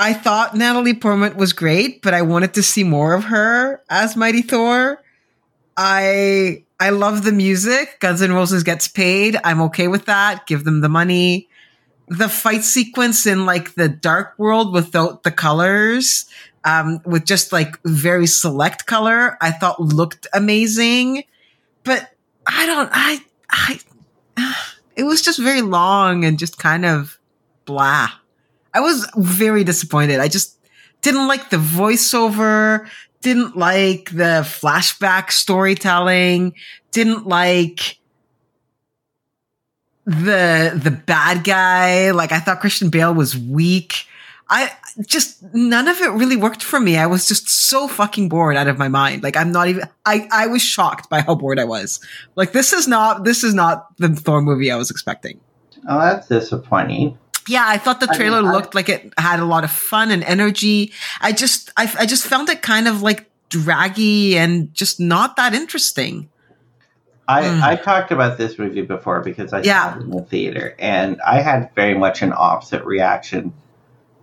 I 0.00 0.14
thought 0.14 0.56
Natalie 0.56 0.94
Portman 0.94 1.36
was 1.36 1.52
great, 1.52 2.00
but 2.00 2.14
I 2.14 2.22
wanted 2.22 2.54
to 2.54 2.62
see 2.62 2.84
more 2.84 3.12
of 3.12 3.24
her 3.24 3.82
as 3.90 4.16
Mighty 4.16 4.40
Thor. 4.40 5.02
I 5.76 6.64
I 6.80 6.88
love 6.88 7.22
the 7.22 7.32
music. 7.32 8.00
Guns 8.00 8.22
N' 8.22 8.32
Roses 8.32 8.62
gets 8.62 8.88
paid. 8.88 9.36
I'm 9.44 9.60
okay 9.60 9.88
with 9.88 10.06
that. 10.06 10.46
Give 10.46 10.64
them 10.64 10.80
the 10.80 10.88
money. 10.88 11.50
The 12.08 12.30
fight 12.30 12.64
sequence 12.64 13.26
in 13.26 13.44
like 13.44 13.74
the 13.74 13.90
dark 13.90 14.32
world 14.38 14.72
without 14.72 15.22
the 15.22 15.30
colors, 15.30 16.24
um, 16.64 17.02
with 17.04 17.26
just 17.26 17.52
like 17.52 17.78
very 17.84 18.26
select 18.26 18.86
color, 18.86 19.36
I 19.42 19.50
thought 19.50 19.80
looked 19.80 20.26
amazing. 20.32 21.24
But 21.84 22.10
I 22.46 22.64
don't, 22.64 22.88
I, 22.90 23.18
I, 23.50 23.80
it 24.96 25.04
was 25.04 25.20
just 25.20 25.38
very 25.38 25.60
long 25.60 26.24
and 26.24 26.38
just 26.38 26.58
kind 26.58 26.86
of 26.86 27.18
blah. 27.66 28.08
I 28.72 28.80
was 28.80 29.10
very 29.16 29.64
disappointed. 29.64 30.20
I 30.20 30.28
just 30.28 30.58
didn't 31.02 31.26
like 31.26 31.50
the 31.50 31.56
voiceover 31.56 32.88
didn't 33.22 33.56
like 33.56 34.10
the 34.10 34.42
flashback 34.44 35.30
storytelling, 35.30 36.54
didn't 36.90 37.26
like 37.26 37.98
the 40.06 40.80
the 40.82 40.90
bad 40.90 41.44
guy. 41.44 42.10
Like 42.10 42.32
I 42.32 42.40
thought 42.40 42.60
Christian 42.60 42.90
Bale 42.90 43.14
was 43.14 43.36
weak. 43.36 44.06
I 44.48 44.72
just 45.06 45.42
none 45.54 45.86
of 45.86 46.00
it 46.00 46.10
really 46.10 46.36
worked 46.36 46.62
for 46.62 46.80
me. 46.80 46.96
I 46.96 47.06
was 47.06 47.28
just 47.28 47.48
so 47.48 47.86
fucking 47.86 48.28
bored 48.28 48.56
out 48.56 48.66
of 48.66 48.78
my 48.78 48.88
mind. 48.88 49.22
Like 49.22 49.36
I'm 49.36 49.52
not 49.52 49.68
even 49.68 49.84
I 50.04 50.26
I 50.32 50.46
was 50.46 50.62
shocked 50.62 51.08
by 51.10 51.20
how 51.20 51.34
bored 51.34 51.60
I 51.60 51.64
was. 51.64 52.00
Like 52.36 52.52
this 52.52 52.72
is 52.72 52.88
not 52.88 53.24
this 53.24 53.44
is 53.44 53.54
not 53.54 53.96
the 53.98 54.08
Thor 54.08 54.42
movie 54.42 54.70
I 54.70 54.76
was 54.76 54.90
expecting. 54.90 55.40
Oh, 55.88 56.00
that's 56.00 56.28
disappointing. 56.28 57.16
Yeah, 57.50 57.64
I 57.66 57.78
thought 57.78 57.98
the 57.98 58.06
trailer 58.06 58.38
I 58.38 58.42
mean, 58.42 58.52
looked 58.52 58.76
I, 58.76 58.78
like 58.78 58.88
it 58.88 59.12
had 59.18 59.40
a 59.40 59.44
lot 59.44 59.64
of 59.64 59.72
fun 59.72 60.12
and 60.12 60.22
energy. 60.22 60.92
I 61.20 61.32
just, 61.32 61.72
I, 61.76 61.92
I 61.98 62.06
just 62.06 62.24
found 62.24 62.48
it 62.48 62.62
kind 62.62 62.86
of 62.86 63.02
like 63.02 63.28
draggy 63.48 64.38
and 64.38 64.72
just 64.72 65.00
not 65.00 65.34
that 65.34 65.52
interesting. 65.52 66.28
I, 67.26 67.42
mm. 67.42 67.60
I 67.60 67.74
talked 67.74 68.12
about 68.12 68.38
this 68.38 68.56
movie 68.56 68.82
before 68.82 69.20
because 69.20 69.52
I 69.52 69.62
yeah. 69.62 69.92
saw 69.92 69.98
it 69.98 70.02
in 70.02 70.10
the 70.10 70.22
theater, 70.22 70.76
and 70.78 71.20
I 71.26 71.40
had 71.40 71.74
very 71.74 71.98
much 71.98 72.22
an 72.22 72.32
opposite 72.36 72.84
reaction 72.84 73.52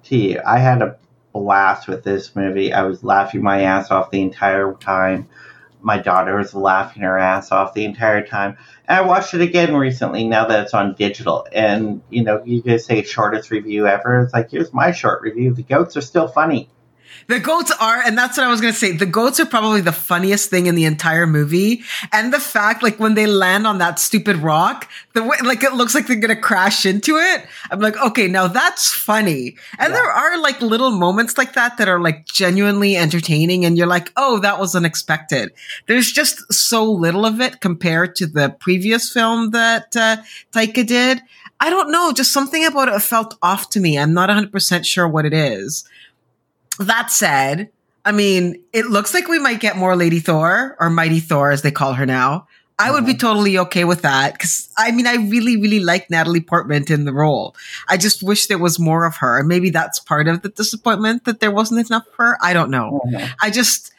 to 0.05 0.15
you. 0.15 0.41
I 0.45 0.59
had 0.59 0.81
a 0.81 0.97
blast 1.33 1.89
with 1.89 2.05
this 2.05 2.33
movie. 2.33 2.71
I 2.71 2.83
was 2.83 3.03
laughing 3.03 3.43
my 3.43 3.61
ass 3.63 3.91
off 3.91 4.09
the 4.09 4.21
entire 4.21 4.73
time. 4.73 5.27
My 5.87 5.97
daughter 5.97 6.35
was 6.35 6.53
laughing 6.53 7.03
her 7.03 7.17
ass 7.17 7.49
off 7.49 7.73
the 7.73 7.85
entire 7.85 8.27
time. 8.27 8.57
And 8.89 8.99
I 8.99 9.01
watched 9.03 9.33
it 9.33 9.39
again 9.39 9.73
recently 9.73 10.27
now 10.27 10.45
that 10.45 10.63
it's 10.63 10.73
on 10.73 10.95
digital. 10.95 11.47
And, 11.53 12.01
you 12.09 12.25
know, 12.25 12.43
you 12.43 12.61
just 12.61 12.87
say 12.87 13.01
shortest 13.03 13.51
review 13.51 13.87
ever. 13.87 14.21
It's 14.21 14.33
like, 14.33 14.51
here's 14.51 14.73
my 14.73 14.91
short 14.91 15.21
review. 15.21 15.53
The 15.53 15.63
goats 15.63 15.95
are 15.95 16.01
still 16.01 16.27
funny. 16.27 16.69
The 17.27 17.39
goats 17.39 17.73
are, 17.81 18.01
and 18.01 18.17
that's 18.17 18.37
what 18.37 18.45
I 18.45 18.49
was 18.49 18.61
going 18.61 18.71
to 18.71 18.79
say. 18.79 18.93
The 18.93 19.05
goats 19.05 19.39
are 19.41 19.45
probably 19.45 19.81
the 19.81 19.91
funniest 19.91 20.49
thing 20.49 20.67
in 20.67 20.75
the 20.75 20.85
entire 20.85 21.27
movie. 21.27 21.81
And 22.13 22.33
the 22.33 22.39
fact, 22.39 22.81
like, 22.81 22.99
when 23.01 23.15
they 23.15 23.27
land 23.27 23.67
on 23.67 23.79
that 23.79 23.99
stupid 23.99 24.37
rock, 24.37 24.89
the 25.13 25.23
way, 25.23 25.35
like, 25.43 25.61
it 25.61 25.73
looks 25.73 25.93
like 25.93 26.07
they're 26.07 26.15
going 26.15 26.33
to 26.33 26.41
crash 26.41 26.85
into 26.85 27.17
it. 27.17 27.45
I'm 27.69 27.79
like, 27.79 27.97
okay, 27.97 28.29
now 28.29 28.47
that's 28.47 28.93
funny. 28.93 29.57
And 29.77 29.91
yeah. 29.91 29.99
there 29.99 30.09
are, 30.09 30.37
like, 30.39 30.61
little 30.61 30.91
moments 30.91 31.37
like 31.37 31.53
that 31.53 31.77
that 31.77 31.89
are, 31.89 31.99
like, 31.99 32.25
genuinely 32.25 32.95
entertaining. 32.95 33.65
And 33.65 33.77
you're 33.77 33.87
like, 33.87 34.09
oh, 34.15 34.39
that 34.39 34.57
was 34.57 34.73
unexpected. 34.73 35.51
There's 35.87 36.09
just 36.09 36.51
so 36.53 36.89
little 36.89 37.25
of 37.25 37.41
it 37.41 37.59
compared 37.59 38.15
to 38.17 38.27
the 38.27 38.55
previous 38.57 39.11
film 39.11 39.51
that 39.51 39.97
uh, 39.97 40.17
Taika 40.53 40.87
did. 40.87 41.21
I 41.59 41.69
don't 41.69 41.91
know, 41.91 42.13
just 42.13 42.31
something 42.31 42.65
about 42.65 42.87
it 42.87 43.01
felt 43.01 43.37
off 43.41 43.69
to 43.71 43.79
me. 43.79 43.97
I'm 43.97 44.13
not 44.13 44.29
100% 44.29 44.85
sure 44.85 45.07
what 45.07 45.25
it 45.25 45.33
is. 45.33 45.83
That 46.79 47.11
said, 47.11 47.69
I 48.05 48.11
mean, 48.11 48.63
it 48.73 48.85
looks 48.85 49.13
like 49.13 49.27
we 49.27 49.39
might 49.39 49.59
get 49.59 49.75
more 49.75 49.95
Lady 49.95 50.19
Thor 50.19 50.77
or 50.79 50.89
Mighty 50.89 51.19
Thor 51.19 51.51
as 51.51 51.61
they 51.61 51.71
call 51.71 51.93
her 51.93 52.05
now. 52.05 52.47
I 52.79 52.91
would 52.91 53.05
be 53.05 53.13
uh-huh. 53.13 53.19
totally 53.19 53.57
okay 53.57 53.85
with 53.85 54.03
that 54.03 54.33
because 54.33 54.69
I 54.77 54.91
mean, 54.91 55.07
I 55.07 55.15
really, 55.15 55.57
really 55.57 55.79
like 55.79 56.11
Natalie 56.11 56.41
Portman 56.41 56.85
in 56.89 57.05
the 57.05 57.13
role. 57.13 57.55
I 57.89 57.97
just 57.97 58.21
wish 58.21 58.45
there 58.45 58.59
was 58.59 58.77
more 58.77 59.05
of 59.05 59.17
her. 59.17 59.41
Maybe 59.43 59.71
that's 59.71 59.99
part 59.99 60.27
of 60.27 60.43
the 60.43 60.49
disappointment 60.49 61.25
that 61.25 61.39
there 61.39 61.49
wasn't 61.49 61.89
enough 61.89 62.05
of 62.07 62.13
her. 62.15 62.37
I 62.41 62.53
don't 62.53 62.69
know. 62.69 63.01
Uh-huh. 63.07 63.27
I 63.41 63.49
just, 63.49 63.91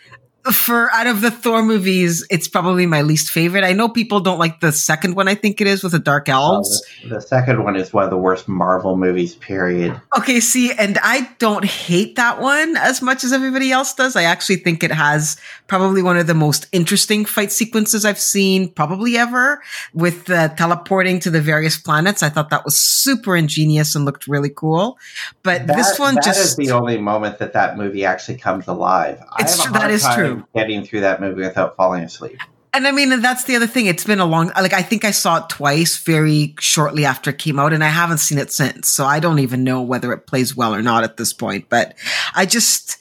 for 0.45 0.91
out 0.93 1.07
of 1.07 1.21
the 1.21 1.31
Thor 1.31 1.63
movies, 1.63 2.27
it's 2.31 2.49
probably 2.49 2.87
my 2.87 3.03
least 3.03 3.31
favorite. 3.31 3.65
I 3.65 3.73
know 3.73 3.89
people 3.89 4.21
don't 4.21 4.39
like 4.39 4.61
the 4.61 4.73
second 4.73 5.15
one. 5.15 5.29
I 5.29 5.35
think 5.35 5.61
it 5.61 5.67
is 5.67 5.83
with 5.83 5.93
the 5.93 5.99
Dark 5.99 6.29
Elves. 6.29 6.87
the, 7.03 7.17
the, 7.17 7.21
second 7.21 7.65
one 7.65 7.77
is 7.77 7.93
one 7.93 8.05
of 8.05 8.11
the 8.11 8.17
worst 8.17 8.49
Marvel 8.49 8.97
movies. 8.97 9.35
Period. 9.35 10.01
Okay, 10.17 10.41
see, 10.41 10.73
and 10.73 10.99
I 11.03 11.29
don't 11.39 11.65
hate 11.65 12.17
that 12.17 12.41
one 12.41 12.77
as 12.77 13.03
much 13.03 13.25
as 13.25 13.33
everybody 13.33 13.73
else 13.73 13.95
does. 13.95 14.17
I 14.17 14.23
actually 14.23 14.57
think 14.57 14.83
it 14.83 14.93
has 14.93 15.37
probably 15.67 16.03
one 16.03 16.17
of 16.17 16.27
the 16.27 16.35
most 16.35 16.67
interesting 16.73 17.25
fight 17.25 17.53
sequences 17.53 18.05
I've 18.05 18.21
seen 18.21 18.71
probably 18.71 19.17
ever 19.17 19.63
with 19.93 20.27
the 20.27 20.53
teleporting 20.57 21.21
to 21.21 21.31
the 21.31 21.41
various 21.41 21.77
planets. 21.79 22.23
I 22.23 22.31
thought 22.31 22.51
that 22.51 22.65
was 22.65 22.77
super 22.77 23.37
ingenious 23.37 23.95
and 23.95 24.05
looked 24.05 24.27
really 24.27 24.51
cool. 24.51 24.99
But 25.43 25.67
that, 25.67 25.77
this 25.77 25.99
one 25.99 26.15
that 26.15 26.25
just 26.25 26.41
is 26.41 26.57
the 26.57 26.71
only 26.71 26.99
moment 26.99 27.39
that 27.39 27.53
that 27.53 27.77
movie 27.77 28.05
actually 28.05 28.39
comes 28.39 28.67
alive. 28.67 29.23
It's 29.39 29.69
that 29.71 29.91
is 29.91 30.07
true. 30.15 30.28
Getting 30.55 30.85
through 30.85 31.01
that 31.01 31.21
movie 31.21 31.43
without 31.43 31.77
falling 31.77 32.05
asleep. 32.05 32.39
And 32.75 32.87
I 32.87 32.93
mean, 32.93 33.21
that's 33.21 33.45
the 33.45 33.57
other 33.57 33.67
thing. 33.67 33.87
It's 33.87 34.05
been 34.05 34.21
a 34.21 34.27
long, 34.27 34.49
like, 34.49 34.75
I 34.75 34.83
think 34.83 35.05
I 35.05 35.11
saw 35.11 35.39
it 35.39 35.49
twice 35.49 35.97
very 35.97 36.55
shortly 36.61 37.05
after 37.05 37.31
it 37.31 37.39
came 37.39 37.59
out, 37.59 37.73
and 37.73 37.83
I 37.83 37.89
haven't 37.89 38.19
seen 38.19 38.39
it 38.39 38.53
since. 38.53 38.89
So 38.89 39.05
I 39.07 39.21
don't 39.21 39.39
even 39.39 39.65
know 39.65 39.81
whether 39.83 40.13
it 40.13 40.27
plays 40.27 40.55
well 40.55 40.75
or 40.75 40.83
not 40.83 41.03
at 41.03 41.17
this 41.17 41.33
point. 41.33 41.69
But 41.69 41.95
I 42.35 42.45
just, 42.47 42.99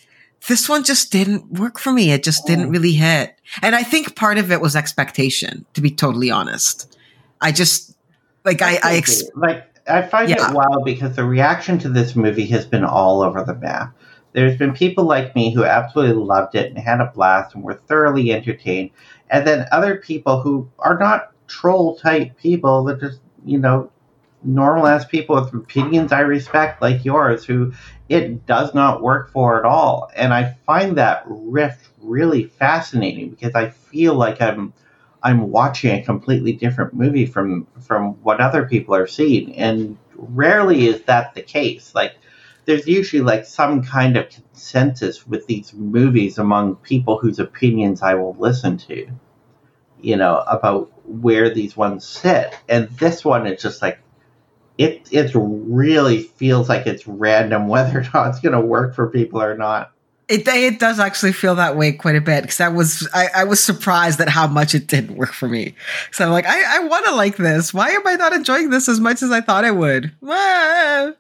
this 0.47 0.69
one 0.69 0.84
just 0.84 1.11
didn't 1.11 1.51
work 1.51 1.80
for 1.80 1.91
me. 1.91 2.11
It 2.11 2.23
just 2.23 2.47
didn't 2.47 2.71
really 2.71 2.93
hit. 2.93 3.36
And 3.61 3.75
I 3.75 3.84
think 3.84 4.15
part 4.15 4.38
of 4.38 4.51
it 4.51 4.61
was 4.61 4.75
expectation, 4.75 5.65
to 5.73 5.82
be 5.82 5.91
totally 5.91 6.32
honest. 6.32 6.97
I 7.41 7.51
just, 7.51 7.95
like, 8.45 8.61
I, 8.61 8.80
I, 8.82 8.95
ex- 8.95 9.23
like, 9.36 9.65
I 9.88 10.01
find 10.01 10.30
yeah. 10.30 10.49
it 10.49 10.55
wild 10.55 10.86
because 10.86 11.15
the 11.17 11.25
reaction 11.25 11.78
to 11.80 11.89
this 11.89 12.15
movie 12.15 12.47
has 12.47 12.65
been 12.65 12.86
all 12.86 13.21
over 13.21 13.43
the 13.43 13.55
map. 13.55 13.93
There's 14.34 14.57
been 14.57 14.73
people 14.73 15.05
like 15.05 15.36
me 15.36 15.53
who 15.53 15.63
absolutely 15.63 16.21
loved 16.23 16.55
it 16.55 16.67
and 16.69 16.78
had 16.78 17.01
a 17.01 17.11
blast 17.13 17.55
and 17.55 17.63
were 17.63 17.73
thoroughly 17.73 18.32
entertained. 18.32 18.91
And 19.30 19.45
then 19.47 19.65
other 19.71 19.97
people 19.97 20.41
who 20.41 20.69
are 20.80 20.97
not 20.97 21.32
troll 21.47 21.95
type 21.95 22.38
people 22.38 22.84
that 22.86 22.99
just, 22.99 23.19
you 23.45 23.57
know, 23.57 23.89
normal 24.43 24.88
ass 24.88 25.05
people 25.05 25.36
with 25.36 25.53
opinions 25.53 26.11
I 26.11 26.21
respect, 26.21 26.82
like 26.82 27.03
yours, 27.03 27.45
who 27.45 27.73
it 28.09 28.45
does 28.45 28.73
not 28.73 29.01
work 29.01 29.32
for 29.32 29.57
at 29.59 29.65
all. 29.65 30.09
And 30.15 30.34
I 30.34 30.55
find 30.65 30.97
that 30.97 31.23
rift 31.25 31.89
really 32.01 32.45
fascinating 32.45 33.30
because 33.32 33.55
I 33.55 33.69
feel 33.69 34.13
like 34.15 34.41
I'm 34.41 34.73
I'm 35.23 35.51
watching 35.51 35.91
a 35.99 36.03
completely 36.03 36.53
different 36.53 36.93
movie 36.93 37.25
from 37.25 37.67
from 37.82 38.13
what 38.23 38.39
other 38.39 38.65
people 38.65 38.95
are 38.95 39.07
seeing. 39.07 39.55
And 39.55 39.97
rarely 40.15 40.88
is 40.88 41.01
that 41.03 41.34
the 41.34 41.41
case. 41.41 41.93
Like 41.95 42.17
there's 42.68 42.86
usually 42.86 43.24
like 43.24 43.45
some 43.45 43.82
kind 43.82 44.18
of 44.18 44.30
consensus 44.30 45.26
with 45.26 45.47
these 45.47 45.74
movies 45.74 46.38
among 46.38 46.76
people 46.76 47.18
whose 47.18 47.39
opinions 47.39 48.01
I 48.01 48.13
will 48.15 48.36
listen 48.38 48.78
to. 48.80 49.07
You 49.99 50.18
know, 50.18 50.43
about 50.47 50.91
where 51.07 51.49
these 51.51 51.76
ones 51.76 52.05
sit. 52.05 52.55
And 52.70 52.89
this 52.99 53.26
one 53.26 53.47
is 53.47 53.59
just 53.59 53.82
like 53.82 53.99
it 54.78 55.07
it 55.11 55.32
really 55.34 56.22
feels 56.22 56.70
like 56.70 56.86
it's 56.86 57.07
random 57.07 57.68
whether 57.68 57.99
or 57.99 58.05
not 58.13 58.30
it's 58.30 58.39
going 58.41 58.53
to 58.53 58.61
work 58.61 58.93
for 58.93 59.09
people 59.09 59.41
or 59.41 59.57
not. 59.57 59.93
It 60.28 60.45
it 60.45 60.78
does 60.78 60.99
actually 60.99 61.32
feel 61.32 61.55
that 61.55 61.78
way 61.78 61.93
quite 61.93 62.18
a 62.18 62.22
bit 62.22 62.41
because 62.41 62.59
I 62.59 62.68
was 62.68 63.07
I, 63.13 63.30
I, 63.34 63.43
was 63.45 63.63
surprised 63.63 64.20
at 64.20 64.28
how 64.28 64.45
much 64.45 64.76
it 64.76 64.88
didn't 64.88 65.15
work 65.15 65.32
for 65.32 65.47
me. 65.47 65.74
So 66.11 66.26
I'm 66.26 66.32
like, 66.32 66.45
I, 66.45 66.76
I 66.76 66.80
want 66.80 67.05
to 67.05 67.15
like 67.15 67.38
this. 67.38 67.74
Why 67.74 67.91
am 67.91 68.05
I 68.05 68.15
not 68.15 68.34
enjoying 68.34 68.70
this 68.70 68.89
as 68.89 68.99
much 68.99 69.24
as 69.24 69.32
I 69.32 69.39
thought 69.39 69.63
I 69.63 69.72
would? 69.72 70.11
Ah. 70.28 71.13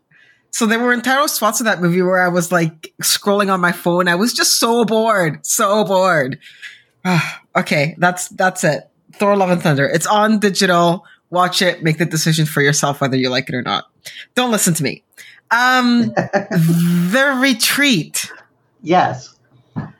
So 0.57 0.65
there 0.65 0.79
were 0.79 0.91
entire 0.91 1.27
spots 1.27 1.61
in 1.61 1.65
that 1.65 1.83
movie 1.83 2.01
where 2.01 2.19
I 2.19 2.29
was 2.29 2.51
like 2.51 2.91
scrolling 3.03 3.53
on 3.53 3.61
my 3.61 3.71
phone. 3.71 4.07
I 4.07 4.15
was 4.15 4.33
just 4.33 4.59
so 4.59 4.85
bored, 4.85 5.45
so 5.45 5.85
bored. 5.85 6.39
okay, 7.55 7.93
that's 7.99 8.29
that's 8.29 8.63
it. 8.63 8.89
Thor: 9.13 9.37
Love 9.37 9.51
and 9.51 9.61
Thunder. 9.61 9.85
It's 9.85 10.07
on 10.07 10.39
digital 10.39 11.05
watch 11.29 11.61
it, 11.61 11.83
make 11.83 11.99
the 11.99 12.05
decision 12.05 12.47
for 12.47 12.63
yourself 12.63 13.01
whether 13.01 13.15
you 13.15 13.29
like 13.29 13.49
it 13.49 13.53
or 13.53 13.61
not. 13.61 13.85
Don't 14.33 14.49
listen 14.49 14.73
to 14.73 14.81
me. 14.81 15.03
Um, 15.51 16.01
the 16.15 17.37
retreat. 17.39 18.31
Yes. 18.81 19.35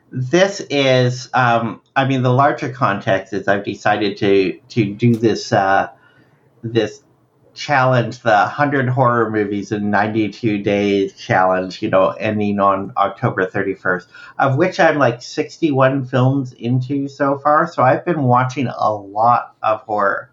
This 0.10 0.62
is, 0.72 1.30
um, 1.36 1.84
I 1.96 2.08
mean, 2.08 2.24
the 2.24 2.34
larger 2.34 2.74
context 2.74 3.32
is 3.32 3.48
I've 3.48 3.64
decided 3.64 4.18
to 4.18 4.60
to 4.70 4.92
do 4.92 5.14
this 5.14 5.54
uh, 5.54 5.92
this 6.64 7.04
challenge, 7.58 8.20
the 8.20 8.30
100 8.30 8.88
horror 8.88 9.30
movies 9.30 9.72
in 9.72 9.90
92 9.90 10.60
days 10.60 11.14
challenge, 11.14 11.82
you 11.82 11.90
know, 11.90 12.12
ending 12.12 12.60
on 12.60 12.94
October 12.96 13.46
31st, 13.46 14.08
of 14.40 14.58
which 14.58 14.80
I'm 14.80 14.98
like 14.98 15.22
61 15.22 16.06
films 16.06 16.54
into 16.54 17.08
so 17.08 17.38
far. 17.38 17.68
So 17.68 17.84
I've 17.84 18.06
been 18.06 18.24
watching 18.24 18.68
a 18.68 18.94
lot 18.94 19.56
of 19.62 19.82
horror 19.82 20.32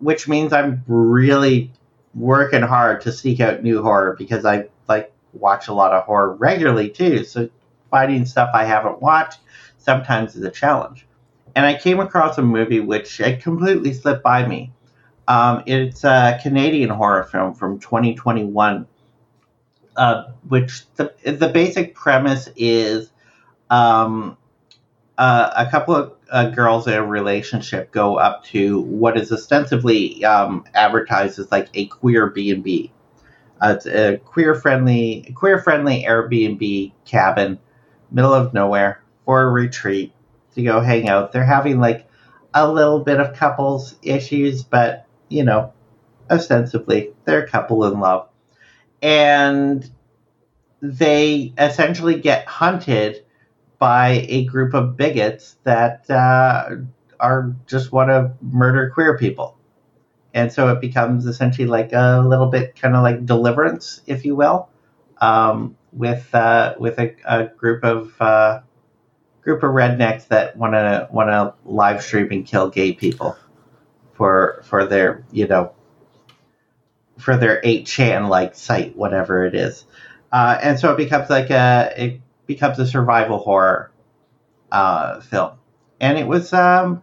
which 0.00 0.28
means 0.28 0.52
I'm 0.52 0.84
really 0.86 1.72
working 2.14 2.62
hard 2.62 3.02
to 3.02 3.12
seek 3.12 3.40
out 3.40 3.62
new 3.62 3.82
horror 3.82 4.16
because 4.18 4.44
I 4.44 4.68
like 4.88 5.12
watch 5.32 5.68
a 5.68 5.74
lot 5.74 5.92
of 5.92 6.04
horror 6.04 6.34
regularly 6.34 6.90
too. 6.90 7.24
So 7.24 7.48
finding 7.90 8.24
stuff 8.24 8.50
I 8.54 8.64
haven't 8.64 9.02
watched 9.02 9.40
sometimes 9.78 10.36
is 10.36 10.44
a 10.44 10.50
challenge. 10.50 11.06
And 11.54 11.66
I 11.66 11.76
came 11.76 12.00
across 12.00 12.38
a 12.38 12.42
movie 12.42 12.80
which 12.80 13.20
it 13.20 13.42
completely 13.42 13.92
slipped 13.92 14.22
by 14.22 14.46
me. 14.46 14.72
Um, 15.28 15.62
it's 15.66 16.04
a 16.04 16.40
Canadian 16.42 16.88
horror 16.88 17.22
film 17.22 17.52
from 17.54 17.78
2021, 17.80 18.86
uh, 19.94 20.24
which 20.48 20.90
the 20.96 21.12
the 21.22 21.50
basic 21.50 21.94
premise 21.94 22.48
is 22.56 23.12
um, 23.68 24.38
uh, 25.18 25.50
a 25.54 25.70
couple 25.70 25.94
of 25.94 26.12
uh, 26.30 26.48
girls 26.48 26.86
in 26.86 26.94
a 26.94 27.04
relationship 27.04 27.92
go 27.92 28.16
up 28.16 28.42
to 28.44 28.80
what 28.80 29.18
is 29.18 29.30
ostensibly 29.30 30.24
um, 30.24 30.64
advertised 30.74 31.38
as 31.38 31.52
like 31.52 31.68
a 31.74 31.86
queer 31.86 32.28
B 32.28 32.50
and 32.50 32.64
B. 32.64 32.90
Uh, 33.60 33.74
it's 33.76 33.86
a 33.86 34.16
queer 34.24 34.54
friendly, 34.54 35.30
queer 35.36 35.60
friendly 35.60 36.04
Airbnb 36.04 36.92
cabin, 37.04 37.58
middle 38.10 38.32
of 38.32 38.54
nowhere 38.54 39.02
for 39.26 39.42
a 39.42 39.50
retreat 39.50 40.10
to 40.54 40.62
go 40.62 40.80
hang 40.80 41.06
out. 41.06 41.32
They're 41.32 41.44
having 41.44 41.80
like 41.80 42.08
a 42.54 42.70
little 42.70 43.00
bit 43.00 43.20
of 43.20 43.36
couples 43.36 43.96
issues, 44.02 44.62
but 44.62 45.04
you 45.28 45.44
know, 45.44 45.72
ostensibly 46.30 47.12
they're 47.24 47.44
a 47.44 47.48
couple 47.48 47.84
in 47.84 48.00
love, 48.00 48.28
and 49.02 49.88
they 50.82 51.52
essentially 51.58 52.20
get 52.20 52.46
hunted 52.46 53.24
by 53.78 54.26
a 54.28 54.44
group 54.44 54.74
of 54.74 54.96
bigots 54.96 55.56
that 55.64 56.08
uh, 56.10 56.76
are 57.20 57.54
just 57.66 57.92
want 57.92 58.10
to 58.10 58.32
murder 58.42 58.90
queer 58.90 59.16
people. 59.16 59.56
And 60.34 60.52
so 60.52 60.68
it 60.72 60.80
becomes 60.80 61.26
essentially 61.26 61.66
like 61.66 61.92
a 61.92 62.22
little 62.26 62.46
bit 62.46 62.76
kind 62.76 62.94
of 62.94 63.02
like 63.02 63.24
deliverance, 63.24 64.02
if 64.06 64.24
you 64.24 64.36
will, 64.36 64.68
um, 65.20 65.76
with 65.92 66.32
uh, 66.34 66.74
with 66.78 66.98
a, 66.98 67.14
a, 67.24 67.46
group 67.46 67.82
of 67.82 68.14
uh, 68.20 68.60
group 69.42 69.62
of 69.62 69.70
rednecks 69.70 70.28
that 70.28 70.56
want 70.56 70.74
to 70.74 71.08
want 71.10 71.28
to 71.28 71.54
live 71.64 72.02
stream 72.02 72.28
and 72.30 72.46
kill 72.46 72.68
gay 72.68 72.92
people 72.92 73.36
for 74.18 74.60
for 74.64 74.84
their 74.84 75.24
you 75.32 75.46
know 75.46 75.72
for 77.18 77.36
their 77.36 77.60
8chan 77.62 78.28
like 78.28 78.54
site, 78.54 78.96
whatever 78.96 79.44
it 79.44 79.54
is. 79.54 79.84
Uh, 80.30 80.58
and 80.62 80.78
so 80.78 80.92
it 80.92 80.96
becomes 80.96 81.30
like 81.30 81.50
a 81.50 81.92
it 81.96 82.20
becomes 82.46 82.78
a 82.78 82.86
survival 82.86 83.38
horror 83.38 83.90
uh, 84.70 85.20
film. 85.20 85.52
and 86.00 86.18
it 86.18 86.26
was 86.26 86.52
um, 86.52 87.02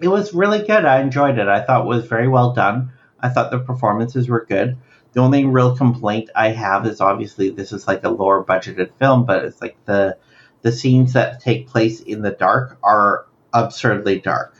it 0.00 0.08
was 0.08 0.32
really 0.32 0.60
good. 0.60 0.84
I 0.84 1.00
enjoyed 1.00 1.38
it. 1.38 1.48
I 1.48 1.62
thought 1.64 1.82
it 1.82 1.88
was 1.88 2.06
very 2.06 2.28
well 2.28 2.52
done. 2.52 2.92
I 3.20 3.28
thought 3.30 3.50
the 3.50 3.58
performances 3.58 4.28
were 4.28 4.46
good. 4.48 4.76
The 5.12 5.20
only 5.20 5.44
real 5.44 5.76
complaint 5.76 6.30
I 6.36 6.50
have 6.50 6.86
is 6.86 7.00
obviously 7.00 7.50
this 7.50 7.72
is 7.72 7.88
like 7.88 8.04
a 8.04 8.10
lower 8.10 8.44
budgeted 8.44 8.92
film, 8.98 9.24
but 9.24 9.44
it's 9.44 9.60
like 9.60 9.76
the 9.86 10.16
the 10.62 10.72
scenes 10.72 11.14
that 11.14 11.40
take 11.40 11.68
place 11.68 12.00
in 12.00 12.22
the 12.22 12.30
dark 12.30 12.78
are 12.82 13.26
absurdly 13.52 14.20
dark. 14.20 14.54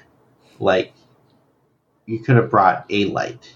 Like 0.58 0.92
you 2.08 2.20
could 2.20 2.36
have 2.36 2.50
brought 2.50 2.86
a 2.88 3.04
light. 3.04 3.54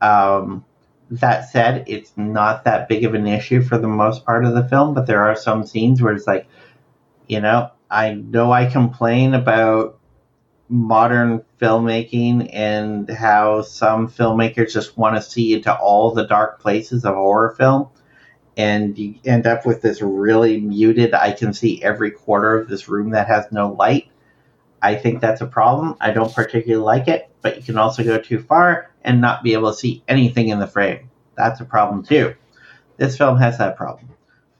Um, 0.00 0.64
that 1.10 1.48
said, 1.48 1.84
it's 1.86 2.12
not 2.16 2.64
that 2.64 2.88
big 2.88 3.04
of 3.04 3.14
an 3.14 3.26
issue 3.26 3.62
for 3.62 3.78
the 3.78 3.88
most 3.88 4.26
part 4.26 4.44
of 4.44 4.54
the 4.54 4.68
film, 4.68 4.94
but 4.94 5.06
there 5.06 5.22
are 5.22 5.36
some 5.36 5.64
scenes 5.64 6.02
where 6.02 6.12
it's 6.12 6.26
like, 6.26 6.46
you 7.28 7.40
know, 7.40 7.70
I 7.88 8.14
know 8.14 8.52
I 8.52 8.66
complain 8.66 9.32
about 9.32 9.98
modern 10.68 11.44
filmmaking 11.60 12.50
and 12.52 13.08
how 13.08 13.62
some 13.62 14.08
filmmakers 14.08 14.72
just 14.72 14.98
want 14.98 15.16
to 15.16 15.22
see 15.22 15.54
into 15.54 15.74
all 15.74 16.12
the 16.12 16.26
dark 16.26 16.60
places 16.60 17.04
of 17.04 17.14
horror 17.14 17.54
film. 17.56 17.88
And 18.56 18.98
you 18.98 19.14
end 19.24 19.46
up 19.46 19.64
with 19.64 19.82
this 19.82 20.02
really 20.02 20.60
muted, 20.60 21.14
I 21.14 21.30
can 21.30 21.54
see 21.54 21.82
every 21.82 22.10
quarter 22.10 22.58
of 22.58 22.68
this 22.68 22.88
room 22.88 23.10
that 23.10 23.28
has 23.28 23.46
no 23.52 23.72
light. 23.72 24.10
I 24.82 24.96
think 24.96 25.20
that's 25.20 25.40
a 25.40 25.46
problem. 25.46 25.96
I 26.00 26.10
don't 26.10 26.34
particularly 26.34 26.84
like 26.84 27.08
it, 27.08 27.27
but 27.42 27.56
you 27.56 27.62
can 27.62 27.78
also 27.78 28.04
go 28.04 28.18
too 28.18 28.40
far 28.40 28.90
and 29.02 29.20
not 29.20 29.42
be 29.42 29.52
able 29.52 29.70
to 29.70 29.76
see 29.76 30.02
anything 30.08 30.48
in 30.48 30.58
the 30.58 30.66
frame. 30.66 31.10
That's 31.36 31.60
a 31.60 31.64
problem 31.64 32.04
too. 32.04 32.34
This 32.96 33.16
film 33.16 33.38
has 33.38 33.58
that 33.58 33.76
problem. 33.76 34.10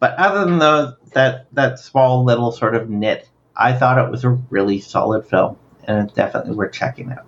But 0.00 0.14
other 0.14 0.44
than 0.44 0.58
those, 0.58 0.94
that 1.12 1.46
that 1.54 1.78
small 1.78 2.24
little 2.24 2.52
sort 2.52 2.74
of 2.74 2.88
nit, 2.88 3.28
I 3.56 3.72
thought 3.72 3.98
it 3.98 4.10
was 4.10 4.24
a 4.24 4.30
really 4.30 4.80
solid 4.80 5.26
film, 5.26 5.56
and 5.84 6.06
it's 6.06 6.14
definitely 6.14 6.54
worth 6.54 6.72
checking 6.72 7.10
out. 7.10 7.26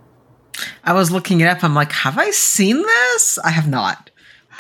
I 0.85 0.93
was 0.93 1.11
looking 1.11 1.41
it 1.41 1.47
up. 1.47 1.65
I'm 1.65 1.75
like, 1.75 1.93
have 1.93 2.19
I 2.19 2.31
seen 2.31 2.77
this? 2.77 3.39
I 3.39 3.51
have 3.51 3.69
not, 3.69 4.11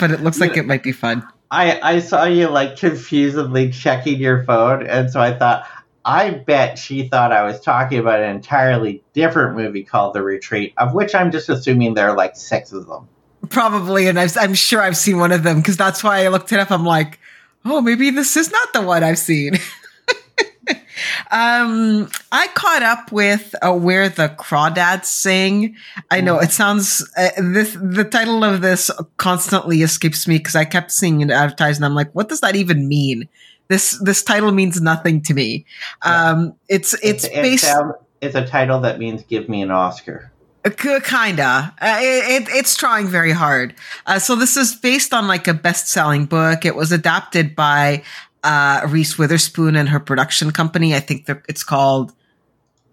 but 0.00 0.10
it 0.10 0.22
looks 0.22 0.40
like 0.40 0.56
it 0.56 0.66
might 0.66 0.82
be 0.82 0.92
fun. 0.92 1.26
I 1.52 1.80
I 1.80 2.00
saw 2.00 2.24
you 2.24 2.48
like 2.48 2.76
confusedly 2.76 3.70
checking 3.70 4.18
your 4.18 4.44
phone, 4.44 4.86
and 4.86 5.10
so 5.10 5.20
I 5.20 5.32
thought 5.32 5.66
I 6.04 6.30
bet 6.30 6.78
she 6.78 7.08
thought 7.08 7.32
I 7.32 7.42
was 7.42 7.60
talking 7.60 7.98
about 7.98 8.20
an 8.20 8.34
entirely 8.34 9.02
different 9.12 9.56
movie 9.56 9.84
called 9.84 10.14
The 10.14 10.22
Retreat, 10.22 10.72
of 10.78 10.94
which 10.94 11.14
I'm 11.14 11.30
just 11.30 11.48
assuming 11.48 11.94
there 11.94 12.08
are 12.08 12.16
like 12.16 12.36
six 12.36 12.72
of 12.72 12.86
them. 12.86 13.08
Probably, 13.48 14.06
and 14.06 14.18
i 14.18 14.28
am 14.42 14.54
sure 14.54 14.80
I've 14.80 14.96
seen 14.96 15.18
one 15.18 15.32
of 15.32 15.42
them 15.42 15.58
because 15.58 15.76
that's 15.76 16.04
why 16.04 16.24
I 16.24 16.28
looked 16.28 16.52
it 16.52 16.58
up. 16.58 16.70
I'm 16.70 16.84
like, 16.84 17.18
oh, 17.64 17.80
maybe 17.80 18.10
this 18.10 18.36
is 18.36 18.50
not 18.50 18.72
the 18.72 18.82
one 18.82 19.02
I've 19.02 19.18
seen. 19.18 19.54
um, 21.30 22.08
I 22.32 22.48
caught 22.54 22.82
up 22.82 23.12
with 23.12 23.54
uh, 23.62 23.72
where 23.72 24.08
the 24.08 24.28
crawdads 24.28 25.06
sing. 25.06 25.76
I 26.10 26.20
know 26.20 26.38
it 26.38 26.52
sounds 26.52 27.06
uh, 27.16 27.30
this. 27.38 27.76
The 27.80 28.04
title 28.04 28.44
of 28.44 28.60
this 28.60 28.90
constantly 29.16 29.82
escapes 29.82 30.28
me 30.28 30.38
because 30.38 30.56
I 30.56 30.64
kept 30.64 30.92
seeing 30.92 31.20
it 31.20 31.30
advertised, 31.30 31.78
and 31.78 31.84
I'm 31.84 31.94
like, 31.94 32.12
what 32.14 32.28
does 32.28 32.40
that 32.40 32.56
even 32.56 32.88
mean? 32.88 33.28
This 33.70 33.96
this 34.02 34.24
title 34.24 34.50
means 34.50 34.80
nothing 34.80 35.22
to 35.22 35.32
me. 35.32 35.64
Um, 36.02 36.54
it's 36.68 36.92
it's, 37.04 37.24
it's 37.24 37.28
based. 37.28 37.72
It's 38.20 38.34
a 38.34 38.44
title 38.44 38.80
that 38.80 38.98
means 38.98 39.22
"Give 39.22 39.48
me 39.48 39.62
an 39.62 39.70
Oscar." 39.70 40.32
Kinda. 40.64 41.72
Uh, 41.80 41.98
it, 42.00 42.42
it, 42.42 42.48
it's 42.50 42.74
trying 42.74 43.06
very 43.06 43.30
hard. 43.30 43.74
Uh, 44.06 44.18
so 44.18 44.34
this 44.34 44.56
is 44.56 44.74
based 44.74 45.14
on 45.14 45.28
like 45.28 45.46
a 45.46 45.54
best-selling 45.54 46.26
book. 46.26 46.64
It 46.64 46.74
was 46.74 46.90
adapted 46.90 47.54
by 47.54 48.02
uh, 48.42 48.86
Reese 48.88 49.16
Witherspoon 49.16 49.76
and 49.76 49.88
her 49.88 50.00
production 50.00 50.50
company. 50.50 50.96
I 50.96 51.00
think 51.00 51.30
it's 51.48 51.62
called 51.62 52.12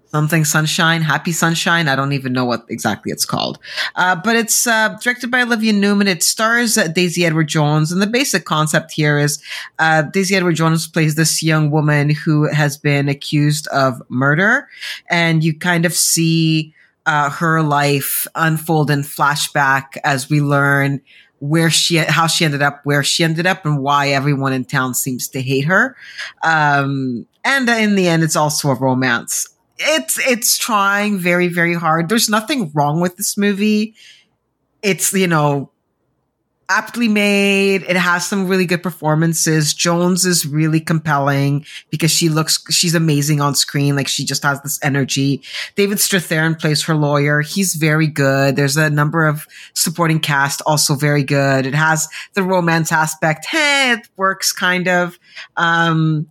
something 0.09 0.45
Sunshine, 0.45 1.01
Happy 1.01 1.31
Sunshine. 1.31 1.87
I 1.87 1.95
don't 1.95 2.13
even 2.13 2.33
know 2.33 2.45
what 2.45 2.65
exactly 2.69 3.11
it's 3.11 3.25
called. 3.25 3.59
Uh, 3.95 4.15
but 4.15 4.35
it's 4.35 4.67
uh, 4.67 4.97
directed 5.01 5.31
by 5.31 5.41
Olivia 5.41 5.73
Newman. 5.73 6.07
It 6.07 6.23
stars 6.23 6.77
uh, 6.77 6.87
Daisy 6.87 7.25
Edgar-Jones. 7.25 7.91
And 7.91 8.01
the 8.01 8.07
basic 8.07 8.45
concept 8.45 8.91
here 8.91 9.17
is 9.17 9.41
uh, 9.79 10.03
Daisy 10.03 10.35
Edgar-Jones 10.35 10.87
plays 10.87 11.15
this 11.15 11.43
young 11.43 11.71
woman 11.71 12.09
who 12.09 12.51
has 12.51 12.77
been 12.77 13.09
accused 13.09 13.67
of 13.67 14.01
murder. 14.09 14.67
And 15.09 15.43
you 15.43 15.57
kind 15.57 15.85
of 15.85 15.93
see 15.93 16.73
uh, 17.05 17.29
her 17.29 17.61
life 17.61 18.27
unfold 18.35 18.91
in 18.91 19.01
flashback 19.01 19.97
as 20.03 20.29
we 20.29 20.41
learn 20.41 21.01
where 21.39 21.69
she 21.69 21.97
how 21.97 22.25
she 22.25 22.43
ended 22.45 22.61
up 22.61 22.81
where 22.83 23.03
she 23.03 23.23
ended 23.23 23.45
up 23.45 23.65
and 23.65 23.79
why 23.79 24.09
everyone 24.09 24.53
in 24.53 24.65
town 24.65 24.93
seems 24.93 25.27
to 25.27 25.41
hate 25.41 25.65
her 25.65 25.95
um, 26.43 27.27
and 27.45 27.69
in 27.69 27.95
the 27.95 28.07
end 28.07 28.23
it's 28.23 28.35
also 28.35 28.69
a 28.69 28.75
romance 28.75 29.47
it's 29.79 30.19
it's 30.19 30.57
trying 30.57 31.17
very 31.17 31.47
very 31.47 31.73
hard. 31.73 32.09
There's 32.09 32.29
nothing 32.29 32.71
wrong 32.73 32.99
with 32.99 33.17
this 33.17 33.37
movie. 33.37 33.95
It's 34.81 35.13
you 35.13 35.27
know 35.27 35.71
aptly 36.69 37.07
made. 37.07 37.83
It 37.83 37.95
has 37.95 38.27
some 38.27 38.47
really 38.47 38.65
good 38.65 38.83
performances. 38.83 39.73
Jones 39.73 40.25
is 40.25 40.45
really 40.45 40.79
compelling 40.79 41.65
because 41.89 42.11
she 42.11 42.29
looks, 42.29 42.61
she's 42.69 42.93
amazing 42.93 43.39
on 43.39 43.55
screen. 43.55 43.95
Like 43.95 44.07
she 44.07 44.25
just 44.25 44.43
has 44.43 44.61
this 44.61 44.79
energy. 44.83 45.41
David 45.75 45.97
Strathairn 45.97 46.59
plays 46.59 46.83
her 46.83 46.95
lawyer. 46.95 47.41
He's 47.41 47.75
very 47.75 48.07
good. 48.07 48.55
There's 48.55 48.77
a 48.77 48.89
number 48.89 49.25
of 49.25 49.47
supporting 49.73 50.19
cast 50.19 50.61
also 50.65 50.95
very 50.95 51.23
good. 51.23 51.65
It 51.65 51.75
has 51.75 52.09
the 52.33 52.43
romance 52.43 52.91
aspect. 52.91 53.45
Hey, 53.45 53.93
it 53.93 54.09
works 54.17 54.51
kind 54.51 54.87
of. 54.87 55.17
Um, 55.55 56.29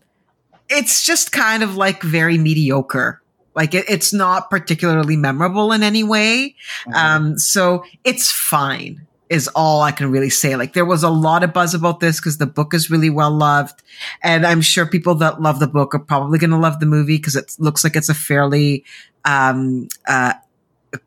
it's 0.68 1.04
just 1.04 1.32
kind 1.32 1.62
of 1.62 1.76
like 1.76 2.02
very 2.02 2.38
mediocre 2.38 3.22
like 3.56 3.74
it, 3.74 3.86
it's 3.88 4.12
not 4.12 4.50
particularly 4.50 5.16
memorable 5.16 5.72
in 5.72 5.82
any 5.82 6.04
way. 6.04 6.54
Um, 6.94 7.38
so 7.38 7.84
it's 8.04 8.30
fine 8.30 9.06
is 9.28 9.48
all 9.48 9.82
I 9.82 9.90
can 9.90 10.10
really 10.10 10.30
say. 10.30 10.54
Like 10.54 10.72
there 10.72 10.84
was 10.84 11.02
a 11.02 11.10
lot 11.10 11.42
of 11.42 11.52
buzz 11.52 11.74
about 11.74 11.98
this 11.98 12.20
because 12.20 12.38
the 12.38 12.46
book 12.46 12.74
is 12.74 12.90
really 12.90 13.10
well 13.10 13.32
loved. 13.32 13.82
And 14.22 14.46
I'm 14.46 14.60
sure 14.60 14.86
people 14.86 15.16
that 15.16 15.40
love 15.40 15.58
the 15.58 15.66
book 15.66 15.94
are 15.94 16.00
probably 16.00 16.38
going 16.38 16.50
to 16.50 16.58
love 16.58 16.78
the 16.78 16.86
movie 16.86 17.16
because 17.16 17.34
it 17.34 17.56
looks 17.58 17.82
like 17.82 17.96
it's 17.96 18.08
a 18.08 18.14
fairly, 18.14 18.84
um, 19.24 19.88
uh, 20.06 20.34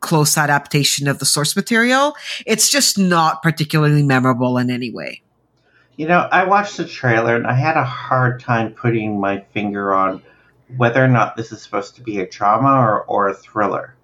close 0.00 0.36
adaptation 0.36 1.08
of 1.08 1.18
the 1.18 1.24
source 1.24 1.56
material. 1.56 2.14
It's 2.46 2.70
just 2.70 2.98
not 2.98 3.42
particularly 3.42 4.02
memorable 4.02 4.58
in 4.58 4.70
any 4.70 4.90
way. 4.90 5.22
You 5.96 6.06
know, 6.06 6.28
I 6.30 6.44
watched 6.44 6.76
the 6.76 6.86
trailer 6.86 7.36
and 7.36 7.46
I 7.46 7.54
had 7.54 7.76
a 7.76 7.84
hard 7.84 8.40
time 8.40 8.72
putting 8.72 9.18
my 9.20 9.40
finger 9.52 9.92
on 9.92 10.22
whether 10.76 11.04
or 11.04 11.08
not 11.08 11.36
this 11.36 11.52
is 11.52 11.62
supposed 11.62 11.94
to 11.96 12.02
be 12.02 12.20
a 12.20 12.28
drama 12.28 12.72
or, 12.72 13.04
or 13.04 13.28
a 13.28 13.34
thriller. 13.34 13.94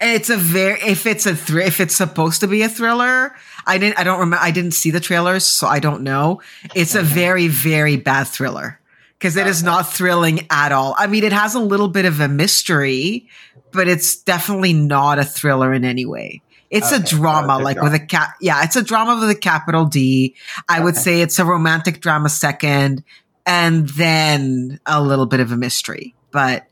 It's 0.00 0.30
a 0.30 0.36
very 0.36 0.80
if 0.80 1.06
it's 1.06 1.26
a 1.26 1.36
thr- 1.36 1.60
if 1.60 1.80
it's 1.80 1.94
supposed 1.94 2.40
to 2.40 2.48
be 2.48 2.62
a 2.62 2.68
thriller. 2.68 3.36
I 3.66 3.78
didn't 3.78 3.98
I 3.98 4.04
don't 4.04 4.18
remember 4.18 4.44
I 4.44 4.50
didn't 4.50 4.72
see 4.72 4.90
the 4.90 4.98
trailers, 4.98 5.46
so 5.46 5.68
I 5.68 5.78
don't 5.78 6.02
know. 6.02 6.42
It's 6.74 6.96
a 6.96 7.02
very 7.02 7.46
very 7.46 7.96
bad 7.96 8.24
thriller 8.24 8.80
because 9.16 9.36
it 9.36 9.46
is 9.46 9.62
not 9.62 9.92
thrilling 9.92 10.48
at 10.50 10.72
all. 10.72 10.96
I 10.98 11.06
mean, 11.06 11.22
it 11.22 11.32
has 11.32 11.54
a 11.54 11.60
little 11.60 11.86
bit 11.86 12.04
of 12.04 12.18
a 12.18 12.26
mystery, 12.26 13.28
but 13.70 13.86
it's 13.86 14.16
definitely 14.16 14.72
not 14.72 15.20
a 15.20 15.24
thriller 15.24 15.72
in 15.72 15.84
any 15.84 16.04
way. 16.04 16.42
It's 16.72 16.92
okay, 16.92 17.02
a 17.02 17.06
drama, 17.06 17.58
like 17.58 17.76
drama. 17.76 17.92
with 17.92 18.02
a 18.02 18.04
cat. 18.04 18.34
Yeah, 18.40 18.64
it's 18.64 18.74
a 18.74 18.82
drama 18.82 19.20
with 19.20 19.30
a 19.30 19.38
capital 19.38 19.84
D. 19.84 20.34
I 20.68 20.76
okay. 20.76 20.84
would 20.84 20.96
say 20.96 21.20
it's 21.20 21.38
a 21.38 21.44
romantic 21.44 22.00
drama 22.00 22.30
second, 22.30 23.04
and 23.46 23.88
then 23.90 24.80
a 24.86 25.02
little 25.02 25.26
bit 25.26 25.40
of 25.40 25.52
a 25.52 25.56
mystery. 25.56 26.14
But 26.30 26.66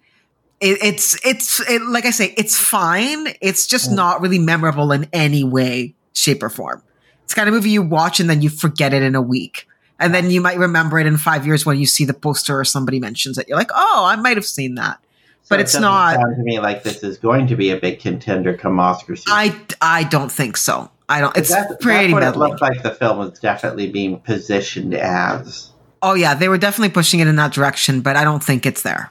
it, 0.61 0.79
it's 0.83 1.27
it's 1.27 1.61
it, 1.69 1.83
like 1.83 2.05
I 2.05 2.11
say, 2.11 2.35
it's 2.37 2.59
fine. 2.59 3.29
It's 3.41 3.67
just 3.67 3.91
mm. 3.91 3.97
not 3.97 4.21
really 4.21 4.39
memorable 4.39 4.93
in 4.93 5.09
any 5.13 5.45
way, 5.45 5.95
shape, 6.13 6.43
or 6.43 6.51
form. 6.51 6.83
It's 7.25 7.35
kind 7.35 7.49
of 7.49 7.55
movie 7.55 7.71
you 7.71 7.83
watch 7.83 8.21
and 8.21 8.29
then 8.29 8.43
you 8.43 8.51
forget 8.51 8.93
it 8.93 9.03
in 9.03 9.15
a 9.15 9.23
week. 9.23 9.67
And 9.99 10.15
then 10.15 10.31
you 10.31 10.41
might 10.41 10.57
remember 10.57 10.99
it 10.99 11.07
in 11.07 11.19
five 11.19 11.47
years 11.47 11.67
when 11.67 11.79
you 11.79 11.87
see 11.87 12.07
the 12.07 12.15
poster 12.15 12.59
or 12.59 12.65
somebody 12.65 12.99
mentions 12.99 13.37
it. 13.37 13.49
You're 13.49 13.59
like, 13.59 13.71
oh, 13.73 14.05
I 14.07 14.17
might 14.17 14.37
have 14.37 14.47
seen 14.47 14.77
that. 14.77 14.99
So 15.43 15.51
but 15.51 15.61
it 15.61 15.65
it's 15.65 15.79
not. 15.79 16.15
Sound 16.15 16.37
to 16.37 16.43
me 16.43 16.59
like 16.59 16.83
this 16.83 17.03
is 17.03 17.19
going 17.19 17.49
to 17.49 17.57
be 17.57 17.71
a 17.71 17.77
big 17.77 18.01
contender 18.01 18.57
come 18.57 18.81
Oscar 18.81 19.15
season. 19.15 19.33
I, 19.33 19.61
I 19.81 20.05
don't 20.05 20.33
think 20.33 20.57
so. 20.57 20.91
I 21.09 21.21
don't. 21.21 21.37
It's 21.37 21.51
that's, 21.51 21.77
pretty. 21.85 22.13
That's 22.13 22.37
what 22.37 22.51
it 22.51 22.51
looked 22.51 22.63
like 22.63 22.83
the 22.83 22.95
film 22.95 23.19
was 23.19 23.39
definitely 23.39 23.91
being 23.91 24.21
positioned 24.21 24.95
as. 24.95 25.70
Oh 26.03 26.15
yeah, 26.15 26.35
they 26.35 26.49
were 26.49 26.59
definitely 26.59 26.93
pushing 26.93 27.21
it 27.21 27.27
in 27.27 27.37
that 27.37 27.53
direction, 27.53 28.01
but 28.01 28.17
I 28.17 28.25
don't 28.25 28.43
think 28.43 28.67
it's 28.67 28.83
there. 28.83 29.11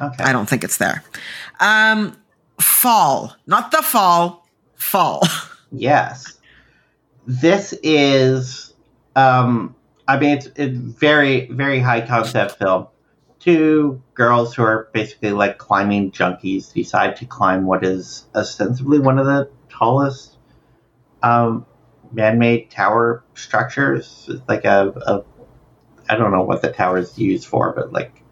Okay. 0.00 0.24
I 0.24 0.32
don't 0.32 0.48
think 0.48 0.64
it's 0.64 0.78
there. 0.78 1.02
Um, 1.60 2.16
fall, 2.60 3.34
not 3.46 3.70
the 3.70 3.82
fall, 3.82 4.46
fall. 4.74 5.22
Yes. 5.74 6.38
This 7.26 7.72
is, 7.82 8.74
um, 9.16 9.74
I 10.06 10.18
mean, 10.18 10.36
it's, 10.36 10.48
it's 10.54 10.76
very, 10.76 11.46
very 11.46 11.78
high 11.78 12.06
concept 12.06 12.58
film. 12.58 12.88
Two 13.40 14.02
girls 14.12 14.54
who 14.54 14.64
are 14.64 14.90
basically 14.92 15.32
like 15.32 15.56
climbing 15.56 16.12
junkies 16.12 16.74
decide 16.74 17.16
to 17.16 17.24
climb 17.24 17.64
what 17.64 17.86
is 17.86 18.26
ostensibly 18.34 18.98
one 18.98 19.18
of 19.18 19.24
the 19.24 19.50
tallest 19.70 20.36
um, 21.22 21.64
man-made 22.12 22.70
tower 22.70 23.24
structures. 23.34 24.26
It's 24.28 24.46
like 24.46 24.66
a, 24.66 24.90
a 25.06 25.24
I 26.12 26.16
don't 26.16 26.30
know 26.30 26.42
what 26.42 26.60
the 26.60 26.70
tower 26.70 26.98
is 26.98 27.18
used 27.18 27.46
for, 27.46 27.72
but 27.72 27.90
like 27.90 28.22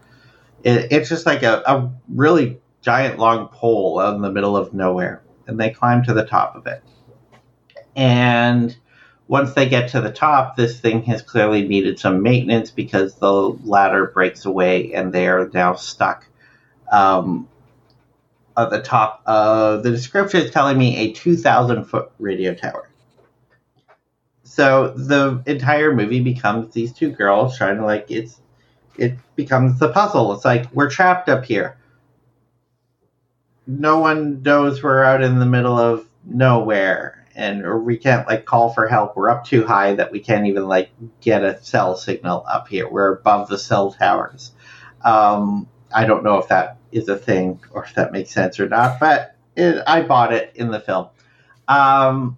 It, 0.62 0.92
it's 0.92 1.08
just 1.08 1.24
like 1.24 1.42
a, 1.42 1.62
a 1.66 1.90
really 2.08 2.60
giant 2.82 3.18
long 3.18 3.48
pole 3.48 3.98
out 3.98 4.14
in 4.14 4.20
the 4.20 4.30
middle 4.30 4.54
of 4.54 4.74
nowhere, 4.74 5.22
and 5.46 5.58
they 5.58 5.70
climb 5.70 6.02
to 6.04 6.12
the 6.12 6.26
top 6.26 6.56
of 6.56 6.66
it. 6.66 6.82
And 7.96 8.76
once 9.28 9.54
they 9.54 9.66
get 9.68 9.88
to 9.90 10.00
the 10.02 10.12
top, 10.12 10.56
this 10.56 10.78
thing 10.78 11.02
has 11.04 11.22
clearly 11.22 11.66
needed 11.66 11.98
some 11.98 12.22
maintenance 12.22 12.70
because 12.70 13.14
the 13.14 13.32
ladder 13.32 14.08
breaks 14.12 14.44
away 14.44 14.92
and 14.92 15.10
they 15.10 15.26
are 15.26 15.48
now 15.54 15.74
stuck 15.74 16.26
um, 16.92 17.48
at 18.58 18.68
the 18.68 18.82
top. 18.82 19.22
Of, 19.24 19.84
the 19.84 19.90
description 19.90 20.42
is 20.42 20.50
telling 20.50 20.76
me 20.76 20.96
a 20.98 21.12
2,000 21.12 21.84
foot 21.84 22.12
radio 22.18 22.54
tower. 22.54 22.89
So 24.50 24.88
the 24.88 25.44
entire 25.46 25.94
movie 25.94 26.18
becomes 26.18 26.74
these 26.74 26.92
two 26.92 27.12
girls 27.12 27.56
trying 27.56 27.76
to 27.76 27.84
like 27.84 28.06
it's 28.08 28.40
it 28.98 29.14
becomes 29.36 29.78
the 29.78 29.92
puzzle. 29.92 30.32
It's 30.32 30.44
like 30.44 30.66
we're 30.72 30.90
trapped 30.90 31.28
up 31.28 31.44
here. 31.44 31.78
No 33.68 34.00
one 34.00 34.42
knows 34.42 34.82
we're 34.82 35.04
out 35.04 35.22
in 35.22 35.38
the 35.38 35.46
middle 35.46 35.78
of 35.78 36.04
nowhere 36.24 37.24
and 37.36 37.84
we 37.84 37.96
can't 37.96 38.26
like 38.26 38.44
call 38.44 38.70
for 38.70 38.88
help. 38.88 39.16
We're 39.16 39.30
up 39.30 39.44
too 39.44 39.64
high 39.64 39.94
that 39.94 40.10
we 40.10 40.18
can't 40.18 40.48
even 40.48 40.66
like 40.66 40.90
get 41.20 41.44
a 41.44 41.62
cell 41.62 41.96
signal 41.96 42.44
up 42.48 42.66
here. 42.66 42.90
We're 42.90 43.12
above 43.12 43.48
the 43.48 43.56
cell 43.58 43.92
towers. 43.92 44.50
Um, 45.04 45.68
I 45.94 46.06
don't 46.06 46.24
know 46.24 46.38
if 46.38 46.48
that 46.48 46.78
is 46.90 47.08
a 47.08 47.16
thing 47.16 47.60
or 47.70 47.84
if 47.84 47.94
that 47.94 48.10
makes 48.10 48.32
sense 48.32 48.58
or 48.58 48.68
not, 48.68 48.98
but 48.98 49.36
it, 49.54 49.80
I 49.86 50.02
bought 50.02 50.32
it 50.32 50.50
in 50.56 50.72
the 50.72 50.80
film. 50.80 51.06
Um, 51.68 52.36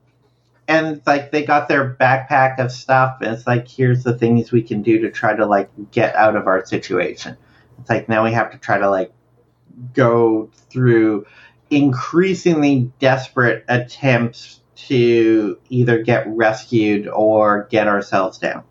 and 0.69 1.03
like 1.07 1.31
they 1.31 1.45
got 1.45 1.69
their 1.69 1.95
backpack 1.95 2.59
of 2.59 2.71
stuff. 2.71 3.19
And 3.21 3.35
it's 3.35 3.47
like 3.47 3.69
here's 3.69 4.05
the 4.05 4.17
things 4.17 4.53
we 4.53 4.63
can 4.63 4.83
do 4.83 5.01
to 5.01 5.11
try 5.11 5.35
to 5.35 5.47
like 5.47 5.71
get 5.91 6.15
out 6.15 6.37
of 6.37 6.47
our 6.47 6.65
situation. 6.65 7.37
It's 7.81 7.91
like 7.91 8.09
now 8.09 8.25
we 8.25 8.33
have 8.33 8.51
to 8.53 8.59
try 8.59 8.79
to 8.79 8.89
like 8.89 9.13
go 9.95 10.51
through 10.71 11.27
increasingly 11.71 12.93
desperate 12.99 13.65
attempts 13.69 14.61
to 14.75 15.59
either 15.69 16.03
get 16.03 16.27
rescued 16.29 17.09
or 17.09 17.67
get 17.71 17.89
ourselves 17.89 18.39
down. 18.39 18.65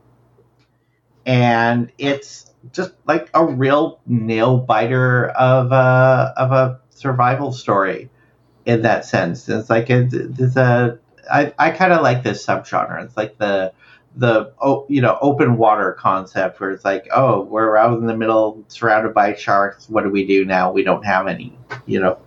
And 1.25 1.91
it's 1.97 2.51
just 2.71 2.93
like 3.07 3.29
a 3.33 3.45
real 3.45 3.99
nail 4.05 4.57
biter 4.57 5.29
of 5.29 5.71
a 5.71 6.33
of 6.37 6.51
a 6.51 6.79
survival 6.89 7.51
story 7.51 8.09
in 8.65 8.83
that 8.83 9.05
sense. 9.05 9.49
It's 9.49 9.69
like 9.69 9.87
there's 9.87 10.57
a 10.57 10.99
I, 11.29 11.53
I 11.57 11.71
kind 11.71 11.93
of 11.93 12.01
like 12.01 12.23
this 12.23 12.45
subgenre. 12.45 13.03
It's 13.03 13.17
like 13.17 13.37
the 13.37 13.73
the 14.15 14.53
oh, 14.59 14.85
you 14.89 15.01
know 15.01 15.17
open 15.21 15.57
water 15.57 15.93
concept 15.93 16.59
where 16.59 16.71
it's 16.71 16.83
like 16.83 17.07
oh 17.13 17.41
we're 17.41 17.77
out 17.77 17.97
in 17.97 18.05
the 18.05 18.15
middle 18.15 18.63
surrounded 18.67 19.13
by 19.13 19.35
sharks. 19.35 19.89
What 19.89 20.03
do 20.03 20.09
we 20.09 20.25
do 20.25 20.45
now? 20.45 20.71
We 20.71 20.83
don't 20.83 21.05
have 21.05 21.27
any 21.27 21.57
you 21.85 21.99
know 21.99 22.19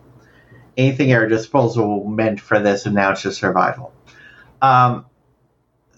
anything 0.77 1.13
air 1.13 1.29
disposal 1.29 2.05
meant 2.05 2.41
for 2.41 2.61
this, 2.61 2.87
and 2.87 2.95
now 2.95 3.13
it's 3.13 3.23
just 3.23 3.39
survival. 3.39 3.93
Um, 4.63 5.07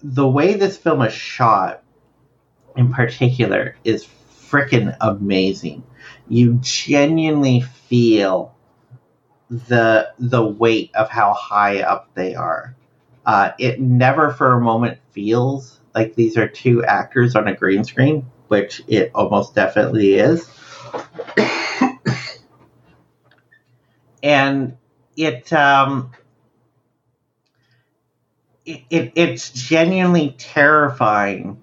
the 0.03 0.29
way 0.29 0.55
this 0.55 0.77
film 0.77 1.03
is 1.03 1.13
shot, 1.13 1.83
in 2.77 2.93
particular, 2.93 3.77
is 3.85 4.07
freaking 4.49 4.97
amazing. 5.01 5.83
You 6.29 6.59
genuinely 6.63 7.61
feel 7.61 8.55
the 9.49 10.13
the 10.19 10.45
weight 10.45 10.91
of 10.95 11.09
how 11.09 11.33
high 11.33 11.81
up 11.81 12.11
they 12.15 12.35
are. 12.35 12.76
Uh, 13.27 13.51
it 13.59 13.81
never 13.81 14.33
for 14.33 14.53
a 14.53 14.61
moment 14.61 14.99
feels 15.11 15.81
like 15.95 16.15
these 16.15 16.37
are 16.37 16.47
two 16.47 16.85
actors 16.85 17.35
on 17.35 17.49
a 17.49 17.55
green 17.55 17.83
screen, 17.83 18.25
which 18.49 18.83
it 18.87 19.11
almost 19.15 19.55
definitely 19.55 20.15
is. 20.15 20.49
and 24.23 24.77
it, 25.17 25.53
um, 25.53 26.13
it, 28.65 28.83
it, 28.91 29.13
it's 29.17 29.51
genuinely 29.51 30.37
terrifying 30.39 31.63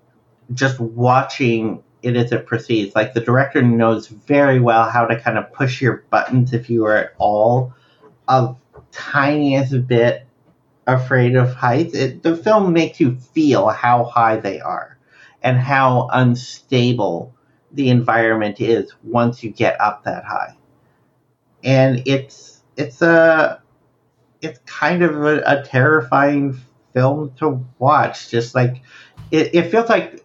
just 0.53 0.80
watching 0.80 1.82
it 2.01 2.18
as 2.18 2.34
it 2.34 2.45
proceeds. 2.45 2.95
Like 2.95 3.14
the 3.14 3.22
director 3.22 3.61
knows 3.61 4.07
very 4.07 4.59
well 4.59 4.89
how 4.89 5.05
to 5.05 5.20
kind 5.20 5.38
of 5.38 5.53
push 5.53 5.82
your 5.82 6.03
buttons 6.09 6.53
if 6.53 6.70
you 6.70 6.86
are 6.86 6.97
at 6.97 7.14
all 7.18 7.74
a 8.28 8.55
tiniest 8.91 9.88
bit 9.88 10.28
afraid 10.88 11.36
of 11.36 11.53
heights. 11.53 11.93
It, 11.93 12.23
the 12.23 12.36
film 12.36 12.73
makes 12.73 12.99
you 12.99 13.15
feel 13.15 13.67
how 13.69 14.05
high 14.05 14.38
they 14.38 14.59
are 14.59 14.97
and 15.41 15.57
how 15.57 16.09
unstable 16.11 17.34
the 17.71 17.89
environment 17.89 18.61
is 18.61 18.93
once 19.03 19.43
you 19.43 19.49
get 19.49 19.79
up 19.81 20.03
that 20.03 20.23
high. 20.23 20.55
And 21.63 22.03
it's 22.05 22.61
it's 22.77 23.01
a 23.01 23.61
it's 24.41 24.59
kind 24.65 25.03
of 25.03 25.23
a, 25.23 25.41
a 25.45 25.63
terrifying 25.63 26.59
film 26.93 27.34
to 27.39 27.65
watch. 27.79 28.29
Just 28.29 28.53
like 28.53 28.81
it, 29.31 29.55
it 29.55 29.71
feels 29.71 29.89
like 29.89 30.23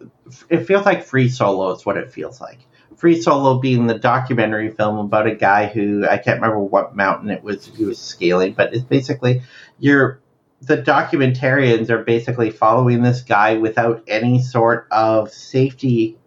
it 0.49 0.65
feels 0.65 0.85
like 0.85 1.03
Free 1.03 1.29
Solo 1.29 1.71
is 1.71 1.85
what 1.85 1.97
it 1.97 2.11
feels 2.11 2.39
like. 2.41 2.59
Free 2.95 3.21
Solo 3.21 3.59
being 3.59 3.87
the 3.87 3.97
documentary 3.97 4.71
film 4.71 4.97
about 4.97 5.25
a 5.25 5.33
guy 5.33 5.67
who 5.67 6.05
I 6.05 6.17
can't 6.17 6.41
remember 6.41 6.59
what 6.59 6.95
mountain 6.95 7.29
it 7.29 7.41
was 7.41 7.65
he 7.65 7.85
was 7.85 7.97
scaling, 7.97 8.53
but 8.53 8.73
it's 8.73 8.83
basically 8.83 9.41
you're 9.79 10.19
the 10.61 10.77
documentarians 10.77 11.89
are 11.89 12.03
basically 12.03 12.49
following 12.49 13.01
this 13.01 13.21
guy 13.21 13.55
without 13.55 14.03
any 14.07 14.41
sort 14.41 14.87
of 14.91 15.31
safety 15.31 16.17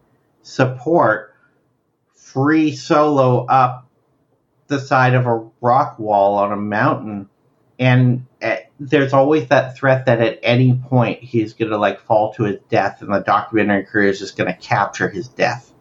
support, 0.42 1.34
free 2.14 2.74
solo 2.74 3.44
up 3.46 3.88
the 4.68 4.80
side 4.80 5.14
of 5.14 5.26
a 5.26 5.48
rock 5.60 5.98
wall 5.98 6.34
on 6.34 6.52
a 6.52 6.56
mountain. 6.56 7.28
And 7.78 8.26
uh, 8.40 8.56
there's 8.80 9.12
always 9.12 9.48
that 9.48 9.76
threat 9.76 10.06
that 10.06 10.20
at 10.20 10.38
any 10.42 10.74
point 10.74 11.22
he's 11.22 11.52
going 11.52 11.70
to 11.70 11.76
like 11.76 12.00
fall 12.00 12.32
to 12.34 12.44
his 12.44 12.58
death, 12.68 13.02
and 13.02 13.12
the 13.12 13.20
documentary 13.20 13.84
crew 13.84 14.08
is 14.08 14.18
just 14.18 14.36
going 14.36 14.52
to 14.52 14.58
capture 14.58 15.08
his 15.08 15.28
death. 15.28 15.72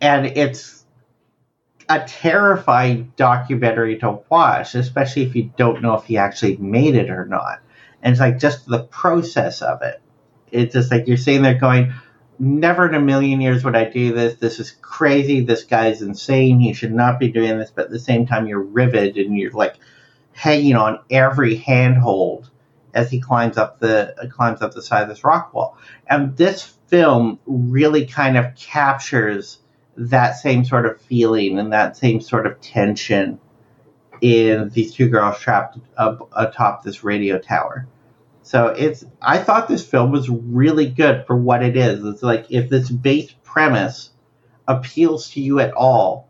And 0.00 0.26
it's 0.26 0.79
a 1.90 2.04
terrifying 2.06 3.12
documentary 3.16 3.98
to 3.98 4.20
watch, 4.30 4.76
especially 4.76 5.22
if 5.22 5.34
you 5.34 5.52
don't 5.56 5.82
know 5.82 5.94
if 5.94 6.04
he 6.04 6.16
actually 6.16 6.56
made 6.56 6.94
it 6.94 7.10
or 7.10 7.26
not. 7.26 7.58
And 8.00 8.12
it's 8.12 8.20
like 8.20 8.38
just 8.38 8.66
the 8.66 8.84
process 8.84 9.60
of 9.60 9.82
it. 9.82 10.00
It's 10.52 10.72
just 10.72 10.92
like 10.92 11.08
you're 11.08 11.16
sitting 11.16 11.42
there 11.42 11.58
going, 11.58 11.92
never 12.38 12.88
in 12.88 12.94
a 12.94 13.00
million 13.00 13.40
years 13.40 13.64
would 13.64 13.74
I 13.74 13.84
do 13.84 14.12
this. 14.12 14.36
This 14.36 14.60
is 14.60 14.70
crazy. 14.80 15.40
This 15.40 15.64
guy's 15.64 16.00
insane. 16.00 16.60
He 16.60 16.72
should 16.74 16.94
not 16.94 17.18
be 17.18 17.28
doing 17.28 17.58
this. 17.58 17.72
But 17.72 17.86
at 17.86 17.90
the 17.90 17.98
same 17.98 18.24
time, 18.24 18.46
you're 18.46 18.62
riveted 18.62 19.16
and 19.16 19.36
you're 19.36 19.50
like 19.50 19.74
hanging 20.32 20.76
on 20.76 21.00
every 21.10 21.56
handhold 21.56 22.50
as 22.94 23.10
he 23.10 23.20
climbs 23.20 23.56
up 23.58 23.80
the 23.80 24.14
uh, 24.20 24.28
climbs 24.28 24.62
up 24.62 24.74
the 24.74 24.82
side 24.82 25.02
of 25.02 25.08
this 25.08 25.24
rock 25.24 25.52
wall. 25.52 25.76
And 26.06 26.36
this 26.36 26.62
film 26.86 27.40
really 27.46 28.06
kind 28.06 28.36
of 28.36 28.54
captures 28.54 29.58
that 30.00 30.32
same 30.32 30.64
sort 30.64 30.86
of 30.86 31.00
feeling 31.02 31.58
and 31.58 31.72
that 31.72 31.96
same 31.96 32.20
sort 32.20 32.46
of 32.46 32.58
tension 32.62 33.38
in 34.22 34.70
these 34.70 34.94
two 34.94 35.08
girls 35.08 35.38
trapped 35.38 35.78
up 35.98 36.28
atop 36.34 36.82
this 36.82 37.04
radio 37.04 37.38
tower. 37.38 37.86
So 38.42 38.68
it's 38.68 39.04
I 39.20 39.38
thought 39.38 39.68
this 39.68 39.86
film 39.86 40.10
was 40.10 40.28
really 40.30 40.86
good 40.86 41.26
for 41.26 41.36
what 41.36 41.62
it 41.62 41.76
is. 41.76 42.02
It's 42.04 42.22
like 42.22 42.46
if 42.48 42.70
this 42.70 42.90
base 42.90 43.34
premise 43.44 44.10
appeals 44.66 45.30
to 45.30 45.40
you 45.40 45.60
at 45.60 45.72
all, 45.74 46.28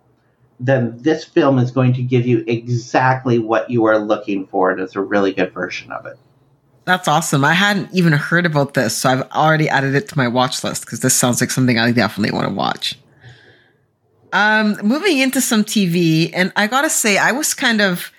then 0.58 0.98
this 0.98 1.24
film 1.24 1.58
is 1.58 1.70
going 1.70 1.92
to 1.94 2.02
give 2.02 2.26
you 2.26 2.44
exactly 2.48 3.38
what 3.38 3.70
you 3.70 3.84
are 3.84 3.98
looking 3.98 4.48
for 4.48 4.72
and 4.72 4.80
it's 4.80 4.96
a 4.96 5.00
really 5.00 5.32
good 5.32 5.52
version 5.52 5.92
of 5.92 6.06
it. 6.06 6.18
That's 6.86 7.06
awesome. 7.06 7.44
I 7.44 7.52
hadn't 7.52 7.94
even 7.94 8.14
heard 8.14 8.46
about 8.46 8.74
this, 8.74 8.96
so 8.96 9.10
I've 9.10 9.30
already 9.30 9.68
added 9.68 9.94
it 9.94 10.08
to 10.08 10.18
my 10.18 10.26
watch 10.26 10.64
list 10.64 10.84
because 10.84 11.00
this 11.00 11.14
sounds 11.14 11.40
like 11.40 11.52
something 11.52 11.78
I 11.78 11.92
definitely 11.92 12.36
want 12.36 12.48
to 12.48 12.54
watch. 12.54 12.98
Um, 14.32 14.78
moving 14.82 15.18
into 15.18 15.40
some 15.40 15.64
TV, 15.64 16.30
and 16.32 16.52
I 16.56 16.66
gotta 16.66 16.90
say, 16.90 17.18
I 17.18 17.32
was 17.32 17.54
kind 17.54 17.80
of, 17.80 18.12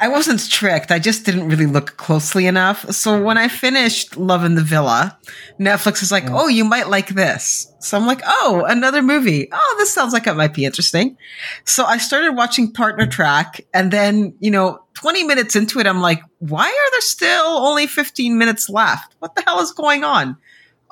I 0.00 0.08
wasn't 0.08 0.50
tricked. 0.50 0.90
I 0.90 0.98
just 0.98 1.24
didn't 1.24 1.48
really 1.48 1.66
look 1.66 1.96
closely 1.96 2.46
enough. 2.46 2.90
So 2.92 3.22
when 3.22 3.38
I 3.38 3.48
finished 3.48 4.16
Love 4.16 4.44
in 4.44 4.54
the 4.54 4.62
Villa, 4.62 5.18
Netflix 5.58 6.02
is 6.02 6.12
like, 6.12 6.24
"Oh, 6.28 6.48
you 6.48 6.64
might 6.64 6.88
like 6.88 7.08
this." 7.08 7.72
So 7.80 7.96
I'm 7.96 8.06
like, 8.06 8.20
"Oh, 8.26 8.64
another 8.66 9.02
movie. 9.02 9.48
Oh, 9.52 9.74
this 9.78 9.94
sounds 9.94 10.12
like 10.12 10.26
it 10.26 10.34
might 10.34 10.52
be 10.52 10.64
interesting." 10.64 11.16
So 11.64 11.84
I 11.84 11.98
started 11.98 12.32
watching 12.32 12.72
Partner 12.72 13.06
Track, 13.06 13.64
and 13.72 13.90
then 13.90 14.34
you 14.40 14.50
know, 14.50 14.80
20 14.94 15.24
minutes 15.24 15.56
into 15.56 15.78
it, 15.78 15.86
I'm 15.86 16.00
like, 16.00 16.20
"Why 16.40 16.66
are 16.66 16.90
there 16.90 17.00
still 17.00 17.46
only 17.46 17.86
15 17.86 18.36
minutes 18.36 18.68
left? 18.68 19.14
What 19.20 19.36
the 19.36 19.42
hell 19.46 19.60
is 19.60 19.72
going 19.72 20.04
on?" 20.04 20.36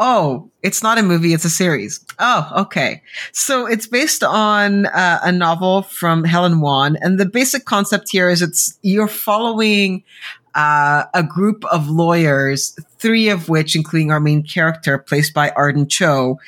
Oh, 0.04 0.50
it's 0.64 0.82
not 0.82 0.98
a 0.98 1.02
movie, 1.02 1.32
it's 1.32 1.44
a 1.44 1.50
series. 1.50 2.04
Oh, 2.18 2.50
okay. 2.62 3.02
So 3.30 3.66
it's 3.66 3.86
based 3.86 4.24
on 4.24 4.86
uh, 4.86 5.20
a 5.22 5.30
novel 5.30 5.82
from 5.82 6.24
Helen 6.24 6.60
Wan. 6.60 6.96
And 7.00 7.20
the 7.20 7.24
basic 7.24 7.66
concept 7.66 8.08
here 8.10 8.28
is 8.28 8.42
it's, 8.42 8.76
you're 8.82 9.06
following 9.06 10.02
uh, 10.56 11.04
a 11.14 11.22
group 11.22 11.64
of 11.66 11.88
lawyers, 11.88 12.76
three 12.98 13.28
of 13.28 13.48
which, 13.48 13.76
including 13.76 14.10
our 14.10 14.18
main 14.18 14.42
character, 14.42 14.98
placed 14.98 15.34
by 15.34 15.50
Arden 15.50 15.86
Cho, 15.86 16.40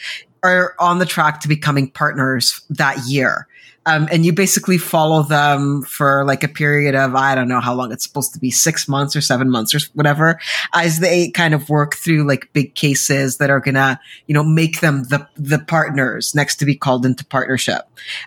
are 0.43 0.75
on 0.81 0.99
the 0.99 1.07
track 1.07 1.41
to 1.43 1.49
becoming 1.49 1.89
partners 1.89 2.61
that 2.71 3.07
year. 3.07 3.47
Um, 3.87 4.09
and 4.11 4.25
you 4.25 4.33
basically 4.33 4.79
follow 4.79 5.23
them 5.23 5.83
for 5.83 6.25
like 6.25 6.43
a 6.43 6.49
period 6.49 6.95
of, 6.95 7.15
I 7.15 7.35
don't 7.35 7.49
know 7.49 7.61
how 7.61 7.75
long 7.75 7.93
it's 7.93 8.05
supposed 8.05 8.33
to 8.33 8.39
be, 8.39 8.51
six 8.51 8.89
months 8.89 9.15
or 9.15 9.21
seven 9.21 9.51
months 9.51 9.75
or 9.75 9.79
whatever, 9.93 10.41
as 10.73 11.01
they 11.01 11.31
kind 11.31 11.53
of 11.53 11.69
work 11.69 11.95
through 11.97 12.27
like 12.27 12.51
big 12.53 12.75
cases 12.75 13.37
that 13.39 13.51
are 13.51 13.61
gonna, 13.61 14.01
you 14.27 14.35
know, 14.35 14.43
make 14.43 14.81
them 14.81 15.05
the, 15.05 15.29
the 15.37 15.59
partners 15.59 16.35
next 16.35 16.57
to 16.57 16.65
be 16.65 16.75
called 16.75 17.05
into 17.05 17.25
partnership. 17.27 17.83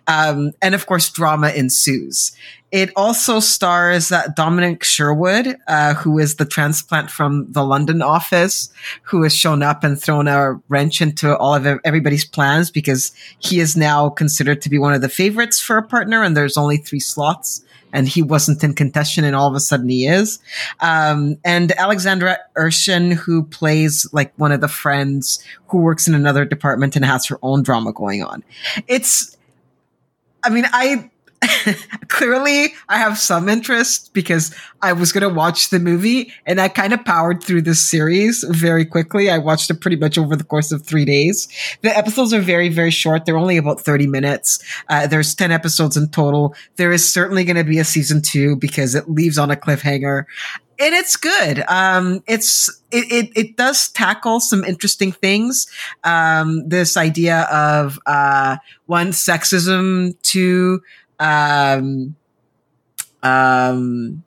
Um, 0.05 0.51
and 0.62 0.76
of 0.76 0.86
course, 0.86 1.10
drama 1.10 1.49
ensues. 1.49 2.36
It 2.72 2.91
also 2.97 3.39
stars 3.39 4.11
uh, 4.11 4.28
Dominic 4.36 4.84
Sherwood, 4.84 5.55
uh, 5.68 5.93
who 5.93 6.20
is 6.20 6.36
the 6.36 6.45
transplant 6.45 7.09
from 7.09 7.49
the 7.51 7.63
London 7.63 8.01
office, 8.01 8.70
who 9.03 9.24
has 9.24 9.34
shown 9.34 9.63
up 9.63 9.86
and 9.86 10.01
thrown 10.01 10.28
a 10.28 10.59
wrench 10.68 11.01
into 11.01 11.36
all 11.38 11.55
of 11.55 11.65
everybody's 11.86 12.26
plans 12.26 12.70
because 12.70 13.13
he 13.39 13.61
is 13.61 13.78
now 13.78 14.09
considered 14.09 14.61
to 14.63 14.70
be 14.70 14.78
one 14.78 14.93
of 14.93 15.01
the 15.01 15.07
favorites 15.07 15.61
for 15.61 15.78
a 15.78 15.84
partner, 15.84 16.24
and 16.24 16.36
there's 16.36 16.57
only 16.57 16.78
three 16.78 16.99
slots. 16.99 17.63
And 17.93 18.05
he 18.05 18.22
wasn't 18.22 18.61
in 18.65 18.74
contention, 18.74 19.24
and 19.24 19.34
all 19.34 19.47
of 19.47 19.55
a 19.55 19.61
sudden 19.61 19.88
he 19.88 20.05
is. 20.05 20.39
Um, 20.82 21.38
and 21.45 21.72
Alexandra 21.72 22.38
Turshen, 22.57 23.13
who 23.13 23.43
plays 23.43 24.05
like 24.11 24.34
one 24.36 24.51
of 24.51 24.59
the 24.59 24.68
friends 24.68 25.41
who 25.70 25.78
works 25.78 26.05
in 26.05 26.13
another 26.13 26.43
department 26.43 26.97
and 26.97 27.05
has 27.05 27.26
her 27.28 27.39
own 27.41 27.63
drama 27.63 27.93
going 27.93 28.24
on. 28.24 28.43
It's, 28.88 29.38
I 30.43 30.49
mean, 30.49 30.65
I 30.74 31.09
clearly 32.08 32.74
I 32.90 32.98
have 32.98 33.18
some 33.18 33.50
interest 33.50 34.14
because 34.14 34.56
I 34.82 34.94
was 34.94 35.12
going 35.12 35.28
to 35.28 35.34
watch 35.34 35.70
the 35.70 35.80
movie 35.80 36.34
and 36.46 36.60
I 36.60 36.68
kind 36.68 36.94
of 36.94 37.06
powered 37.06 37.44
through 37.44 37.64
this 37.64 37.80
series 37.80 38.44
very 38.50 38.86
quickly. 38.86 39.30
I 39.30 39.38
watched 39.38 39.70
it 39.70 39.82
pretty 39.82 39.98
much 39.98 40.18
over 40.18 40.36
the 40.36 40.44
course 40.44 40.72
of 40.72 40.86
three 40.86 41.06
days. 41.06 41.48
The 41.82 41.96
episodes 41.96 42.34
are 42.34 42.42
very, 42.42 42.70
very 42.70 42.92
short. 42.92 43.26
They're 43.26 43.38
only 43.38 43.58
about 43.58 43.82
30 43.82 44.08
minutes. 44.08 44.64
Uh, 44.90 45.08
there's 45.08 45.36
10 45.36 45.52
episodes 45.52 45.96
in 45.96 46.10
total. 46.10 46.56
There 46.76 46.92
is 46.92 47.12
certainly 47.12 47.44
going 47.44 47.58
to 47.58 47.64
be 47.64 47.80
a 47.80 47.86
season 47.86 48.22
two 48.22 48.56
because 48.56 48.96
it 48.96 49.10
leaves 49.10 49.38
on 49.38 49.52
a 49.52 49.56
cliffhanger 49.56 50.26
and 50.80 50.94
it's 50.94 51.16
good. 51.16 51.64
Um, 51.68 52.24
it's 52.28 52.70
it, 52.92 53.12
it, 53.12 53.32
it 53.36 53.58
does 53.58 53.90
tackle 53.90 54.40
some 54.40 54.64
interesting 54.64 55.12
things. 55.12 55.68
Um, 56.04 56.68
this 56.70 56.96
idea 56.98 57.48
of 57.52 58.00
uh, 58.06 58.58
one 58.86 59.08
sexism, 59.08 60.16
two 60.22 60.82
um, 61.20 62.15
um, 63.24 64.24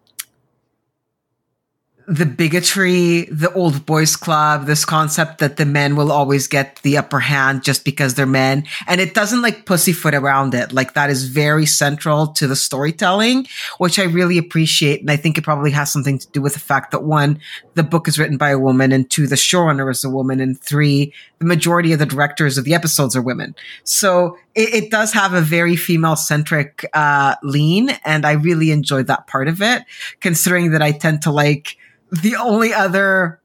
the 2.10 2.26
bigotry, 2.26 3.26
the 3.30 3.52
old 3.52 3.86
boys 3.86 4.16
club, 4.16 4.66
this 4.66 4.84
concept 4.84 5.38
that 5.38 5.58
the 5.58 5.64
men 5.64 5.94
will 5.94 6.10
always 6.10 6.48
get 6.48 6.80
the 6.82 6.98
upper 6.98 7.20
hand 7.20 7.62
just 7.62 7.84
because 7.84 8.14
they're 8.14 8.26
men. 8.26 8.64
And 8.88 9.00
it 9.00 9.14
doesn't 9.14 9.42
like 9.42 9.64
pussyfoot 9.64 10.12
around 10.12 10.52
it. 10.52 10.72
Like 10.72 10.94
that 10.94 11.08
is 11.08 11.28
very 11.28 11.66
central 11.66 12.26
to 12.32 12.48
the 12.48 12.56
storytelling, 12.56 13.46
which 13.78 14.00
I 14.00 14.04
really 14.04 14.38
appreciate. 14.38 15.00
And 15.00 15.08
I 15.08 15.14
think 15.14 15.38
it 15.38 15.44
probably 15.44 15.70
has 15.70 15.92
something 15.92 16.18
to 16.18 16.28
do 16.32 16.42
with 16.42 16.54
the 16.54 16.58
fact 16.58 16.90
that 16.90 17.04
one, 17.04 17.38
the 17.74 17.84
book 17.84 18.08
is 18.08 18.18
written 18.18 18.36
by 18.36 18.50
a 18.50 18.58
woman 18.58 18.90
and 18.90 19.08
two, 19.08 19.28
the 19.28 19.36
showrunner 19.36 19.88
is 19.88 20.02
a 20.02 20.10
woman 20.10 20.40
and 20.40 20.60
three, 20.60 21.14
the 21.38 21.44
majority 21.44 21.92
of 21.92 22.00
the 22.00 22.06
directors 22.06 22.58
of 22.58 22.64
the 22.64 22.74
episodes 22.74 23.14
are 23.14 23.22
women. 23.22 23.54
So 23.84 24.36
it, 24.56 24.74
it 24.74 24.90
does 24.90 25.12
have 25.12 25.32
a 25.32 25.40
very 25.40 25.76
female 25.76 26.16
centric, 26.16 26.84
uh, 26.92 27.36
lean. 27.44 27.90
And 28.04 28.26
I 28.26 28.32
really 28.32 28.72
enjoyed 28.72 29.06
that 29.06 29.28
part 29.28 29.46
of 29.46 29.62
it, 29.62 29.84
considering 30.18 30.72
that 30.72 30.82
I 30.82 30.90
tend 30.90 31.22
to 31.22 31.30
like, 31.30 31.76
the 32.10 32.36
only 32.36 32.72
other 32.72 33.40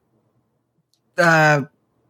uh, 1.17 1.63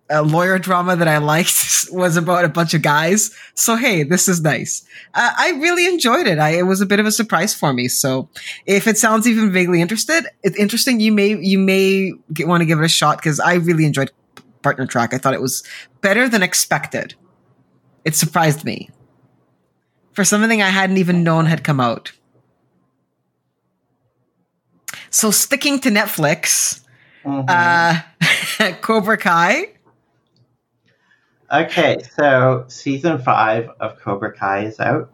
lawyer 0.09 0.59
drama 0.59 0.95
that 0.95 1.07
I 1.07 1.17
liked 1.17 1.87
was 1.91 2.17
about 2.17 2.45
a 2.45 2.49
bunch 2.49 2.73
of 2.73 2.81
guys. 2.81 3.35
So 3.53 3.75
hey, 3.75 4.03
this 4.03 4.27
is 4.27 4.41
nice. 4.41 4.85
Uh, 5.13 5.31
I 5.37 5.51
really 5.51 5.87
enjoyed 5.87 6.27
it. 6.27 6.39
I, 6.39 6.51
it 6.57 6.63
was 6.63 6.81
a 6.81 6.85
bit 6.85 6.99
of 6.99 7.05
a 7.05 7.11
surprise 7.11 7.53
for 7.53 7.73
me. 7.73 7.87
So 7.87 8.29
if 8.65 8.87
it 8.87 8.97
sounds 8.97 9.27
even 9.27 9.51
vaguely 9.51 9.81
interested, 9.81 10.25
it's 10.43 10.57
interesting. 10.57 10.99
You 10.99 11.11
may 11.11 11.37
you 11.37 11.59
may 11.59 12.13
want 12.39 12.61
to 12.61 12.65
give 12.65 12.79
it 12.79 12.85
a 12.85 12.89
shot 12.89 13.17
because 13.17 13.39
I 13.39 13.55
really 13.55 13.85
enjoyed 13.85 14.11
Partner 14.61 14.85
Track. 14.85 15.13
I 15.13 15.17
thought 15.17 15.33
it 15.33 15.41
was 15.41 15.63
better 16.01 16.27
than 16.29 16.43
expected. 16.43 17.15
It 18.03 18.15
surprised 18.15 18.63
me 18.63 18.89
for 20.13 20.23
something 20.23 20.61
I 20.61 20.69
hadn't 20.69 20.97
even 20.97 21.23
known 21.23 21.45
had 21.45 21.63
come 21.63 21.79
out. 21.79 22.13
So 25.15 25.31
sticking 25.31 25.79
to 25.79 25.89
Netflix, 25.89 26.81
mm-hmm. 27.23 27.45
uh, 27.47 28.73
Cobra 28.81 29.17
Kai. 29.17 29.69
Okay, 31.49 31.99
so 32.17 32.65
season 32.67 33.19
five 33.19 33.69
of 33.79 33.97
Cobra 34.01 34.33
Kai 34.33 34.65
is 34.65 34.79
out, 34.81 35.13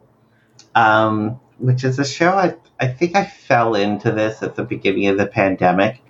um, 0.74 1.38
which 1.58 1.84
is 1.84 2.00
a 2.00 2.04
show 2.04 2.30
I 2.30 2.56
I 2.80 2.88
think 2.88 3.14
I 3.14 3.26
fell 3.26 3.76
into 3.76 4.10
this 4.10 4.42
at 4.42 4.56
the 4.56 4.64
beginning 4.64 5.06
of 5.06 5.18
the 5.18 5.26
pandemic. 5.26 6.00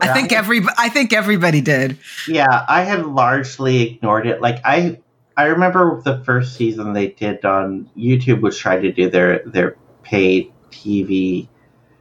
I 0.00 0.12
think 0.12 0.32
I, 0.32 0.36
every 0.36 0.60
I 0.78 0.88
think 0.88 1.12
everybody 1.12 1.60
did. 1.60 1.98
Yeah, 2.28 2.64
I 2.68 2.82
had 2.82 3.04
largely 3.06 3.94
ignored 3.94 4.28
it. 4.28 4.40
Like 4.40 4.60
I 4.64 5.00
I 5.36 5.46
remember 5.46 6.00
the 6.04 6.22
first 6.22 6.54
season 6.54 6.92
they 6.92 7.08
did 7.08 7.44
on 7.44 7.90
YouTube 7.98 8.40
was 8.40 8.56
trying 8.56 8.82
to 8.82 8.92
do 8.92 9.10
their 9.10 9.42
their 9.46 9.76
paid 10.04 10.52
TV 10.70 11.48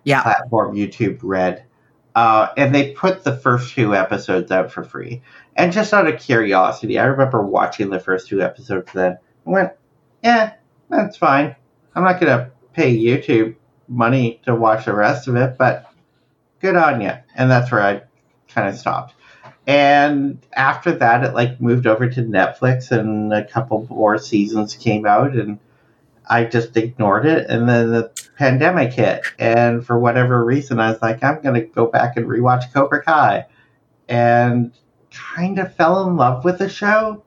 yeah. 0.03 0.23
platform 0.23 0.75
YouTube 0.75 1.19
Red. 1.23 1.65
Uh, 2.13 2.49
and 2.57 2.75
they 2.75 2.91
put 2.91 3.23
the 3.23 3.35
first 3.35 3.73
two 3.73 3.95
episodes 3.95 4.51
out 4.51 4.71
for 4.71 4.83
free. 4.83 5.21
And 5.55 5.71
just 5.71 5.93
out 5.93 6.07
of 6.07 6.19
curiosity, 6.19 6.99
I 6.99 7.05
remember 7.05 7.41
watching 7.41 7.89
the 7.89 7.99
first 7.99 8.27
two 8.27 8.41
episodes 8.41 8.91
then. 8.93 9.17
Went, 9.45 9.71
yeah, 10.23 10.53
that's 10.89 11.17
fine. 11.17 11.55
I'm 11.95 12.03
not 12.03 12.19
going 12.19 12.37
to 12.37 12.51
pay 12.73 12.97
YouTube 12.97 13.55
money 13.87 14.41
to 14.45 14.55
watch 14.55 14.85
the 14.85 14.93
rest 14.93 15.27
of 15.27 15.35
it, 15.35 15.57
but 15.57 15.91
good 16.59 16.75
on 16.75 17.01
you. 17.01 17.11
And 17.35 17.49
that's 17.49 17.71
where 17.71 17.81
I 17.81 18.01
kind 18.49 18.69
of 18.69 18.77
stopped. 18.77 19.15
And 19.67 20.39
after 20.53 20.93
that, 20.93 21.23
it 21.23 21.33
like 21.33 21.61
moved 21.61 21.87
over 21.87 22.09
to 22.09 22.21
Netflix, 22.21 22.91
and 22.91 23.31
a 23.31 23.45
couple 23.45 23.85
more 23.89 24.17
seasons 24.17 24.75
came 24.75 25.05
out, 25.05 25.33
and 25.33 25.59
I 26.29 26.45
just 26.45 26.75
ignored 26.77 27.25
it. 27.25 27.49
And 27.49 27.67
then 27.67 27.91
the 27.91 28.11
pandemic 28.37 28.93
hit, 28.93 29.23
and 29.39 29.85
for 29.85 29.99
whatever 29.99 30.43
reason, 30.43 30.79
I 30.79 30.91
was 30.91 31.01
like, 31.01 31.23
I'm 31.23 31.41
going 31.41 31.55
to 31.55 31.67
go 31.67 31.87
back 31.87 32.17
and 32.17 32.25
rewatch 32.25 32.71
Cobra 32.73 33.03
Kai, 33.03 33.45
and 34.07 34.71
kind 35.11 35.59
of 35.59 35.75
fell 35.75 36.07
in 36.07 36.15
love 36.15 36.45
with 36.45 36.59
the 36.59 36.69
show. 36.69 37.23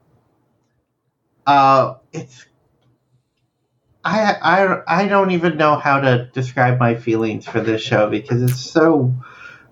Uh, 1.47 1.95
it's 2.13 2.47
I 4.05 4.37
I 4.43 5.03
I 5.03 5.09
don't 5.09 5.31
even 5.31 5.57
know 5.57 5.77
how 5.77 6.01
to 6.01 6.31
describe 6.33 6.79
my 6.79 6.95
feelings 6.95 7.47
for 7.47 7.61
this 7.61 7.83
show 7.83 8.11
because 8.11 8.43
it's 8.43 8.61
so 8.61 9.15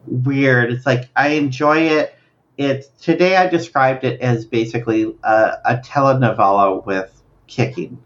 weird. 0.07 0.73
It's 0.73 0.87
like 0.87 1.11
I 1.15 1.29
enjoy 1.29 1.79
it. 1.79 2.15
It's 2.57 2.89
today 3.03 3.37
I 3.37 3.47
described 3.49 4.05
it 4.05 4.21
as 4.21 4.45
basically 4.45 5.15
a, 5.23 5.59
a 5.65 5.77
telenovela 5.85 6.85
with 6.85 7.23
kicking 7.47 7.99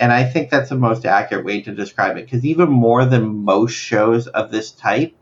and 0.00 0.12
I 0.12 0.24
think 0.24 0.50
that's 0.50 0.70
the 0.70 0.76
most 0.76 1.04
accurate 1.04 1.44
way 1.44 1.62
to 1.62 1.74
describe 1.74 2.16
it 2.16 2.24
because 2.24 2.44
even 2.44 2.68
more 2.68 3.04
than 3.04 3.44
most 3.44 3.72
shows 3.72 4.26
of 4.28 4.50
this 4.50 4.70
type, 4.70 5.14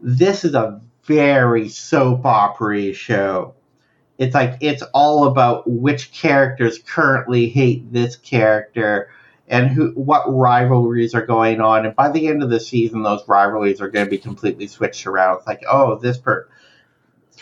this 0.00 0.44
is 0.44 0.54
a 0.54 0.80
very 1.04 1.68
soap 1.68 2.24
opera 2.24 2.92
show. 2.92 3.54
It's 4.16 4.34
like 4.34 4.58
it's 4.60 4.82
all 4.94 5.24
about 5.26 5.68
which 5.68 6.12
characters 6.12 6.78
currently 6.78 7.48
hate 7.48 7.92
this 7.92 8.16
character 8.16 9.10
and 9.48 9.68
who 9.68 9.90
what 9.90 10.24
rivalries 10.32 11.14
are 11.14 11.26
going 11.26 11.60
on. 11.60 11.84
And 11.84 11.94
by 11.94 12.10
the 12.10 12.28
end 12.28 12.42
of 12.42 12.50
the 12.50 12.60
season, 12.60 13.02
those 13.02 13.26
rivalries 13.28 13.80
are 13.80 13.90
going 13.90 14.06
to 14.06 14.10
be 14.10 14.18
completely 14.18 14.66
switched 14.66 15.06
around. 15.06 15.38
It's 15.38 15.46
like, 15.46 15.64
oh, 15.68 15.96
this 15.96 16.16
per 16.16 16.48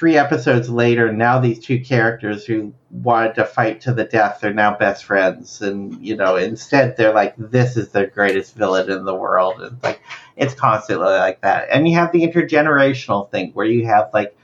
three 0.03 0.17
episodes 0.17 0.69
later, 0.69 1.13
now 1.13 1.39
these 1.39 1.61
two 1.61 1.79
characters 1.79 2.45
who 2.45 2.75
wanted 2.91 3.37
to 3.37 3.45
fight 3.45 3.81
to 3.81 3.95
the 3.95 4.03
death, 4.03 4.41
they're 4.41 4.53
now 4.53 4.77
best 4.77 5.05
friends. 5.05 5.63
And, 5.63 6.05
you 6.05 6.17
know, 6.17 6.35
instead 6.35 6.97
they're 6.97 7.15
like, 7.15 7.35
this 7.39 7.77
is 7.77 7.91
the 7.91 8.09
greatest 8.09 8.57
villain 8.57 8.91
in 8.91 9.05
the 9.05 9.15
world. 9.15 9.63
And 9.63 9.81
like, 9.81 10.03
it's 10.35 10.55
constantly 10.55 11.07
like 11.07 11.43
that. 11.43 11.69
And 11.71 11.87
you 11.87 11.95
have 11.95 12.11
the 12.11 12.23
intergenerational 12.23 13.31
thing 13.31 13.53
where 13.53 13.65
you 13.65 13.87
have 13.87 14.11
like 14.13 14.37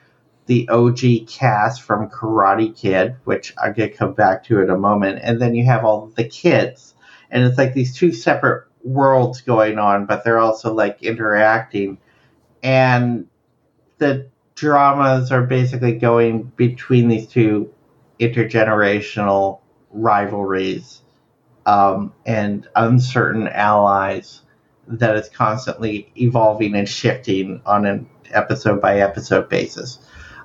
the 0.47 0.69
OG 0.69 1.27
cast 1.27 1.83
from 1.83 2.09
Karate 2.09 2.77
Kid, 2.77 3.17
which 3.25 3.53
I'm 3.61 3.75
to 3.75 3.91
come 3.91 4.13
back 4.13 4.45
to 4.45 4.61
in 4.61 4.71
a 4.71 4.79
moment. 4.79 5.19
And 5.25 5.43
then 5.43 5.57
you 5.57 5.65
have 5.65 5.85
all 5.85 6.07
the 6.07 6.23
kids. 6.23 6.95
And 7.33 7.43
it's 7.43 7.59
like 7.59 7.75
these 7.75 7.97
two 7.97 8.13
separate 8.13 8.69
worlds 8.85 9.41
going 9.41 9.81
on, 9.81 10.07
but 10.07 10.23
they're 10.23 10.39
also 10.39 10.73
like 10.73 11.03
interacting. 11.03 11.99
And 12.63 13.27
the 13.99 14.29
dramas 14.59 15.31
are 15.31 15.43
basically 15.43 15.93
going 15.93 16.43
between 16.57 17.09
these 17.09 17.27
two 17.27 17.73
intergenerational 18.19 19.61
rivalries 19.91 21.03
um, 21.65 22.13
and 22.27 22.69
uncertain 22.75 23.47
allies 23.49 24.43
that 24.89 25.17
is 25.17 25.29
constantly 25.29 26.11
evolving 26.17 26.75
and 26.75 26.89
shifting 26.89 27.61
on 27.67 27.87
an 27.87 28.09
episode 28.31 28.81
by 28.81 29.01
episode 29.01 29.49
basis. 29.49 29.99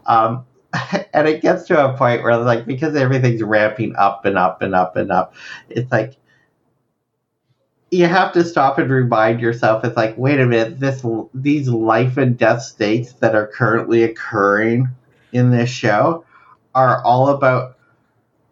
Um, 0.06 0.46
and 1.14 1.28
it 1.28 1.42
gets 1.42 1.64
to 1.68 1.86
a 1.86 1.98
point 1.98 2.24
where 2.24 2.38
like 2.38 2.66
because 2.66 2.96
everything's 2.96 3.42
ramping 3.42 3.96
up 3.96 4.26
and 4.26 4.38
up 4.38 4.62
and 4.62 4.76
up 4.76 4.96
and 4.96 5.12
up, 5.12 5.36
it's 5.70 5.92
like 5.92 6.18
you 7.94 8.08
have 8.08 8.34
to 8.34 8.44
stop 8.44 8.80
and 8.80 8.90
remind 8.90 9.40
yourself 9.40 9.86
it's 9.86 9.96
like 9.96 10.18
wait 10.18 10.40
a 10.40 10.46
minute 10.46 10.80
this 10.80 11.06
these 11.34 11.70
life 11.70 12.18
and 12.18 12.38
death 12.40 12.64
states 12.64 13.14
that 13.14 13.36
are 13.36 13.46
currently 13.46 14.02
occurring 14.02 14.90
in 15.32 15.52
this 15.52 15.70
show 15.70 16.26
are 16.74 17.04
all 17.04 17.30
about 17.30 17.78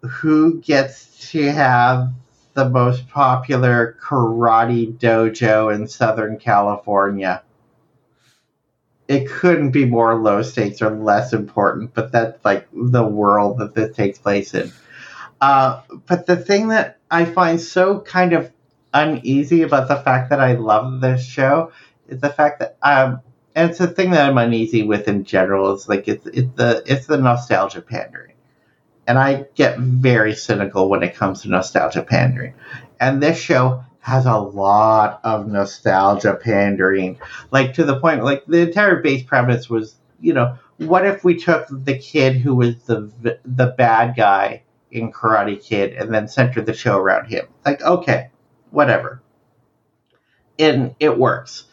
who 0.02 0.60
gets 0.62 1.32
to 1.32 1.52
have 1.52 2.14
the 2.54 2.70
most 2.70 3.10
popular 3.10 3.98
karate 4.00 4.96
dojo 4.98 5.74
in 5.74 5.88
southern 5.88 6.38
california. 6.38 7.42
It 9.08 9.28
couldn't 9.28 9.72
be 9.72 9.86
more 9.86 10.16
low 10.16 10.44
stakes 10.44 10.84
or 10.84 10.92
less 10.92 11.34
important 11.34 11.96
but 11.96 12.12
that's 12.12 12.46
like 12.46 12.68
the 12.72 13.04
world 13.04 13.58
that 13.58 13.74
this 13.74 13.96
takes 13.96 14.20
place 14.20 14.54
in. 14.54 14.72
Uh, 15.40 15.82
but 16.06 16.28
the 16.28 16.36
thing 16.36 16.68
that 16.68 17.00
i 17.10 17.26
find 17.26 17.60
so 17.60 18.02
kind 18.02 18.34
of 18.34 18.52
uneasy 18.94 19.62
about 19.64 19.88
the 19.88 19.98
fact 19.98 20.30
that 20.30 20.40
I 20.40 20.54
love 20.54 21.02
this 21.02 21.26
show 21.26 21.72
is 22.08 22.20
the 22.20 22.30
fact 22.30 22.60
that 22.60 22.78
um 22.82 23.22
and 23.56 23.70
it's 23.70 23.80
a 23.80 23.88
thing 23.88 24.12
that 24.12 24.30
I'm 24.30 24.38
uneasy 24.38 24.84
with 24.84 25.08
in 25.08 25.24
general 25.24 25.74
is 25.74 25.90
like 25.90 26.08
it's 26.08 26.26
it's 26.28 26.54
the 26.56 26.84
it's 26.86 27.06
the 27.06 27.18
nostalgia 27.18 27.82
pandering. 27.82 28.34
And 29.08 29.18
I 29.18 29.46
get 29.56 29.80
very 29.80 30.36
cynical 30.36 30.90
when 30.90 31.04
it 31.04 31.16
comes 31.16 31.42
to 31.42 31.50
nostalgia 31.50 32.04
pandering. 32.04 32.54
And 33.00 33.22
this 33.22 33.38
show 33.38 33.84
has 34.00 34.26
a 34.26 34.38
lot 34.38 35.20
of 35.24 35.48
nostalgia 35.48 36.36
pandering. 36.36 37.20
Like 37.52 37.74
to 37.74 37.84
the 37.84 38.00
point 38.00 38.24
like 38.24 38.46
the 38.46 38.60
entire 38.60 39.02
base 39.02 39.24
premise 39.24 39.70
was, 39.70 39.96
you 40.20 40.34
know, 40.34 40.58
what 40.78 41.06
if 41.06 41.24
we 41.24 41.36
took 41.36 41.68
the 41.70 41.98
kid 41.98 42.38
who 42.38 42.56
was 42.56 42.76
the 42.84 43.12
the 43.44 43.68
bad 43.78 44.16
guy 44.16 44.64
in 44.92 45.12
Karate 45.12 45.62
Kid 45.62 45.94
and 45.94 46.14
then 46.14 46.28
centered 46.28 46.66
the 46.66 46.74
show 46.74 46.98
around 46.98 47.26
him? 47.26 47.48
Like 47.66 47.82
okay, 47.82 48.30
whatever. 48.72 49.22
And 50.58 50.96
it 51.00 51.18
works. 51.18 51.66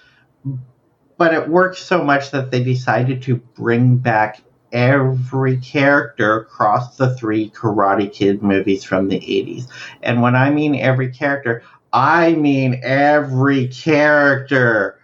But 1.17 1.35
it 1.35 1.49
works 1.49 1.79
so 1.79 2.05
much 2.05 2.31
that 2.31 2.51
they 2.51 2.63
decided 2.63 3.23
to 3.23 3.37
bring 3.37 3.97
back 3.97 4.43
every 4.73 5.57
character 5.57 6.41
across 6.41 6.97
the 6.97 7.15
three 7.17 7.51
Karate 7.51 8.13
Kid 8.13 8.43
movies 8.43 8.85
from 8.85 9.09
the 9.09 9.19
80s. 9.19 9.69
And 10.03 10.23
when 10.23 10.37
I 10.37 10.51
mean 10.51 10.75
every 10.75 11.11
character, 11.11 11.63
I 11.93 12.35
mean 12.35 12.81
every 12.83 13.69
character. 13.69 15.01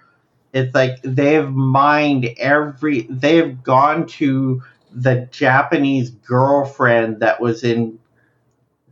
It's 0.53 0.75
like 0.75 1.01
they've 1.03 1.49
mined 1.49 2.29
every, 2.39 3.03
they've 3.11 3.61
gone 3.63 4.07
to 4.07 4.63
the 4.93 5.29
Japanese 5.33 6.11
girlfriend 6.11 7.21
that 7.21 7.41
was 7.41 7.65
in 7.65 7.99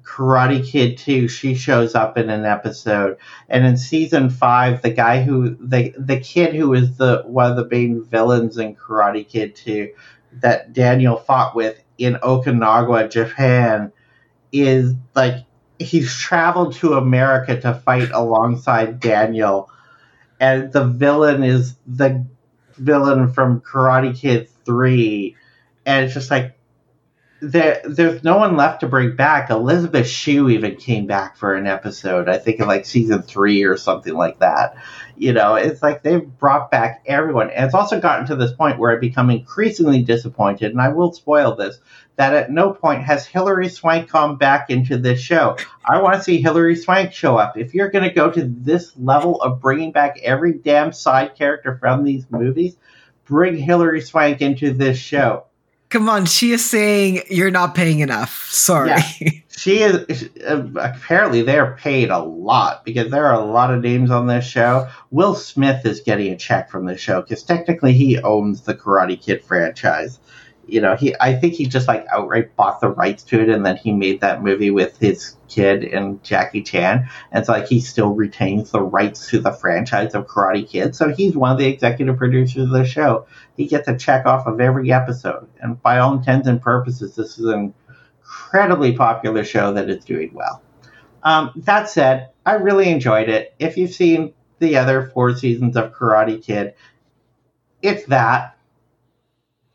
Karate 0.02 0.66
Kid 0.66 0.98
2, 0.98 1.28
she 1.28 1.54
shows 1.54 1.94
up 1.94 2.18
in 2.18 2.28
an 2.28 2.44
episode. 2.44 3.16
And 3.48 3.64
in 3.64 3.76
season 3.76 4.30
5, 4.30 4.82
the 4.82 4.90
guy 4.90 5.22
who 5.22 5.56
the 5.56 5.94
the 5.98 6.20
kid 6.20 6.54
who 6.54 6.74
is 6.74 6.96
the 6.96 7.22
one 7.26 7.50
of 7.50 7.56
the 7.56 7.68
main 7.68 8.02
villains 8.02 8.58
in 8.58 8.74
Karate 8.74 9.28
Kid 9.28 9.54
2 9.56 9.92
that 10.40 10.72
Daniel 10.72 11.16
fought 11.16 11.54
with 11.54 11.82
in 11.98 12.14
Okinawa, 12.14 13.10
Japan 13.10 13.92
is 14.50 14.94
like 15.14 15.44
he's 15.78 16.14
traveled 16.14 16.74
to 16.74 16.94
America 16.94 17.60
to 17.60 17.74
fight 17.74 18.10
alongside 18.12 19.00
Daniel. 19.00 19.70
And 20.40 20.72
the 20.72 20.84
villain 20.84 21.44
is 21.44 21.76
the 21.86 22.26
villain 22.76 23.32
from 23.32 23.60
Karate 23.60 24.16
Kid 24.16 24.48
3. 24.64 25.36
And 25.86 26.04
it's 26.04 26.14
just 26.14 26.30
like 26.30 26.58
there, 27.42 27.82
there's 27.84 28.22
no 28.22 28.36
one 28.36 28.56
left 28.56 28.80
to 28.80 28.86
bring 28.86 29.16
back. 29.16 29.50
Elizabeth 29.50 30.06
Shue 30.06 30.48
even 30.48 30.76
came 30.76 31.06
back 31.06 31.36
for 31.36 31.56
an 31.56 31.66
episode, 31.66 32.28
I 32.28 32.38
think 32.38 32.60
in 32.60 32.68
like 32.68 32.86
season 32.86 33.22
three 33.22 33.64
or 33.64 33.76
something 33.76 34.14
like 34.14 34.38
that. 34.38 34.76
You 35.16 35.32
know, 35.32 35.56
it's 35.56 35.82
like 35.82 36.04
they've 36.04 36.24
brought 36.24 36.70
back 36.70 37.02
everyone. 37.04 37.50
And 37.50 37.66
it's 37.66 37.74
also 37.74 38.00
gotten 38.00 38.26
to 38.26 38.36
this 38.36 38.52
point 38.52 38.78
where 38.78 38.92
I 38.92 39.00
become 39.00 39.28
increasingly 39.28 40.02
disappointed, 40.02 40.70
and 40.70 40.80
I 40.80 40.90
will 40.90 41.12
spoil 41.12 41.56
this, 41.56 41.80
that 42.14 42.32
at 42.32 42.52
no 42.52 42.72
point 42.72 43.02
has 43.02 43.26
Hilary 43.26 43.68
Swank 43.68 44.08
come 44.08 44.36
back 44.36 44.70
into 44.70 44.96
this 44.96 45.20
show. 45.20 45.56
I 45.84 46.00
want 46.00 46.14
to 46.14 46.22
see 46.22 46.40
Hilary 46.40 46.76
Swank 46.76 47.12
show 47.12 47.36
up. 47.36 47.58
If 47.58 47.74
you're 47.74 47.90
going 47.90 48.08
to 48.08 48.14
go 48.14 48.30
to 48.30 48.44
this 48.44 48.96
level 48.96 49.42
of 49.42 49.60
bringing 49.60 49.90
back 49.90 50.20
every 50.22 50.52
damn 50.52 50.92
side 50.92 51.34
character 51.34 51.76
from 51.76 52.04
these 52.04 52.24
movies, 52.30 52.76
bring 53.24 53.56
Hilary 53.56 54.00
Swank 54.00 54.40
into 54.42 54.72
this 54.72 54.96
show 54.96 55.46
Come 55.92 56.08
on, 56.08 56.24
she 56.24 56.52
is 56.52 56.64
saying 56.64 57.20
you're 57.28 57.50
not 57.50 57.74
paying 57.74 57.98
enough. 57.98 58.48
Sorry. 58.50 58.88
Yeah. 58.88 59.02
She 59.54 59.80
is 59.80 60.30
apparently 60.46 61.42
they're 61.42 61.76
paid 61.76 62.08
a 62.08 62.18
lot 62.18 62.84
because 62.86 63.10
there 63.10 63.26
are 63.26 63.34
a 63.34 63.44
lot 63.44 63.72
of 63.72 63.82
names 63.82 64.10
on 64.10 64.26
this 64.26 64.46
show. 64.46 64.88
Will 65.10 65.34
Smith 65.34 65.84
is 65.84 66.00
getting 66.00 66.32
a 66.32 66.36
check 66.36 66.70
from 66.70 66.86
this 66.86 67.00
show 67.00 67.20
because 67.20 67.44
technically 67.44 67.92
he 67.92 68.18
owns 68.18 68.62
the 68.62 68.74
Karate 68.74 69.20
Kid 69.20 69.44
franchise 69.44 70.18
you 70.66 70.80
know, 70.80 70.96
he 70.96 71.14
I 71.20 71.34
think 71.34 71.54
he 71.54 71.66
just 71.66 71.88
like 71.88 72.06
outright 72.12 72.54
bought 72.56 72.80
the 72.80 72.88
rights 72.88 73.22
to 73.24 73.40
it, 73.40 73.48
and 73.48 73.66
then 73.66 73.76
he 73.76 73.92
made 73.92 74.20
that 74.20 74.42
movie 74.42 74.70
with 74.70 74.96
his 74.98 75.36
kid 75.48 75.84
and 75.84 76.22
Jackie 76.22 76.62
Chan. 76.62 77.08
And 77.30 77.40
it's 77.40 77.48
like 77.48 77.66
he 77.66 77.80
still 77.80 78.14
retains 78.14 78.70
the 78.70 78.80
rights 78.80 79.28
to 79.30 79.40
the 79.40 79.52
franchise 79.52 80.14
of 80.14 80.26
Karate 80.26 80.68
Kid, 80.68 80.94
so 80.94 81.12
he's 81.12 81.36
one 81.36 81.52
of 81.52 81.58
the 81.58 81.66
executive 81.66 82.16
producers 82.16 82.64
of 82.64 82.70
the 82.70 82.84
show. 82.84 83.26
He 83.56 83.66
gets 83.66 83.88
a 83.88 83.96
check 83.96 84.26
off 84.26 84.46
of 84.46 84.60
every 84.60 84.92
episode, 84.92 85.48
and 85.60 85.80
by 85.82 85.98
all 85.98 86.16
intents 86.16 86.48
and 86.48 86.60
purposes, 86.60 87.16
this 87.16 87.38
is 87.38 87.46
an 87.46 87.74
incredibly 88.20 88.96
popular 88.96 89.44
show 89.44 89.72
that 89.74 89.90
is 89.90 90.04
doing 90.04 90.30
well. 90.32 90.62
Um, 91.22 91.52
that 91.56 91.88
said, 91.88 92.30
I 92.44 92.54
really 92.54 92.88
enjoyed 92.88 93.28
it. 93.28 93.54
If 93.58 93.76
you've 93.76 93.92
seen 93.92 94.34
the 94.58 94.76
other 94.76 95.10
four 95.14 95.36
seasons 95.36 95.76
of 95.76 95.92
Karate 95.92 96.42
Kid, 96.42 96.74
it's 97.80 98.06
that 98.06 98.51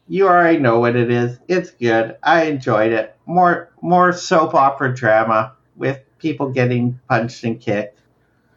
you 0.07 0.27
already 0.27 0.59
know 0.59 0.79
what 0.79 0.95
it 0.95 1.11
is. 1.11 1.39
It's 1.47 1.71
good. 1.71 2.17
I 2.23 2.45
enjoyed 2.45 2.91
it. 2.91 3.15
More 3.25 3.71
more 3.81 4.13
soap 4.13 4.53
opera 4.53 4.95
drama 4.95 5.53
with 5.75 5.99
people 6.19 6.51
getting 6.51 6.99
punched 7.09 7.43
and 7.43 7.59
kicked. 7.59 7.99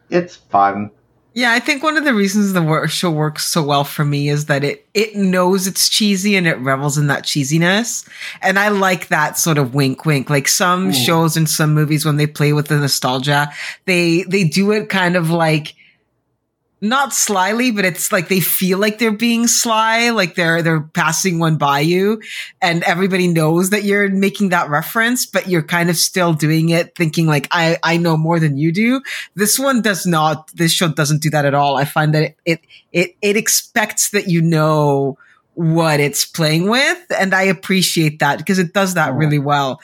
It's 0.09 0.35
fun. 0.35 0.91
Yeah, 1.33 1.53
I 1.53 1.59
think 1.59 1.81
one 1.81 1.95
of 1.95 2.03
the 2.03 2.13
reasons 2.13 2.51
the 2.51 2.87
show 2.87 3.09
works 3.09 3.45
so 3.45 3.63
well 3.63 3.85
for 3.85 4.03
me 4.03 4.27
is 4.27 4.47
that 4.47 4.65
it 4.65 4.85
it 4.93 5.15
knows 5.15 5.65
it's 5.65 5.87
cheesy 5.87 6.35
and 6.35 6.45
it 6.45 6.57
revels 6.59 6.97
in 6.97 7.07
that 7.07 7.23
cheesiness, 7.23 8.07
and 8.41 8.59
I 8.59 8.67
like 8.67 9.07
that 9.07 9.37
sort 9.37 9.57
of 9.57 9.73
wink, 9.73 10.05
wink. 10.05 10.29
Like 10.29 10.49
some 10.49 10.89
Ooh. 10.89 10.93
shows 10.93 11.37
and 11.37 11.49
some 11.49 11.73
movies 11.73 12.05
when 12.05 12.17
they 12.17 12.27
play 12.27 12.51
with 12.51 12.67
the 12.67 12.77
nostalgia, 12.77 13.49
they 13.85 14.23
they 14.23 14.43
do 14.43 14.71
it 14.71 14.89
kind 14.89 15.15
of 15.15 15.29
like 15.29 15.75
not 16.81 17.13
slyly, 17.13 17.69
but 17.69 17.85
it's 17.85 18.11
like 18.11 18.27
they 18.27 18.39
feel 18.39 18.79
like 18.79 18.97
they're 18.97 19.11
being 19.11 19.47
sly, 19.47 20.09
like 20.09 20.33
they're 20.33 20.63
they're 20.63 20.81
passing 20.81 21.37
one 21.37 21.57
by 21.57 21.79
you, 21.81 22.21
and 22.59 22.83
everybody 22.83 23.27
knows 23.27 23.69
that 23.69 23.83
you're 23.83 24.09
making 24.09 24.49
that 24.49 24.69
reference, 24.69 25.27
but 25.27 25.47
you're 25.47 25.61
kind 25.61 25.91
of 25.91 25.95
still 25.95 26.33
doing 26.33 26.69
it, 26.69 26.95
thinking 26.95 27.27
like 27.27 27.47
I 27.51 27.77
I 27.83 27.97
know 27.97 28.17
more 28.17 28.39
than 28.39 28.57
you 28.57 28.71
do. 28.71 29.01
This 29.35 29.59
one 29.59 29.83
does 29.83 30.07
not. 30.07 30.49
This 30.55 30.71
show 30.71 30.87
doesn't 30.87 31.21
do 31.21 31.29
that 31.29 31.45
at 31.45 31.53
all. 31.53 31.77
I 31.77 31.85
find 31.85 32.15
that 32.15 32.23
it 32.23 32.37
it 32.45 32.59
it, 32.91 33.15
it 33.21 33.37
expects 33.37 34.09
that 34.09 34.27
you 34.27 34.41
know 34.41 35.19
what 35.53 35.99
it's 35.99 36.25
playing 36.25 36.67
with, 36.67 36.99
and 37.15 37.35
I 37.35 37.43
appreciate 37.43 38.19
that 38.19 38.39
because 38.39 38.57
it 38.57 38.73
does 38.73 38.95
that 38.95 39.13
really 39.13 39.39
well 39.39 39.79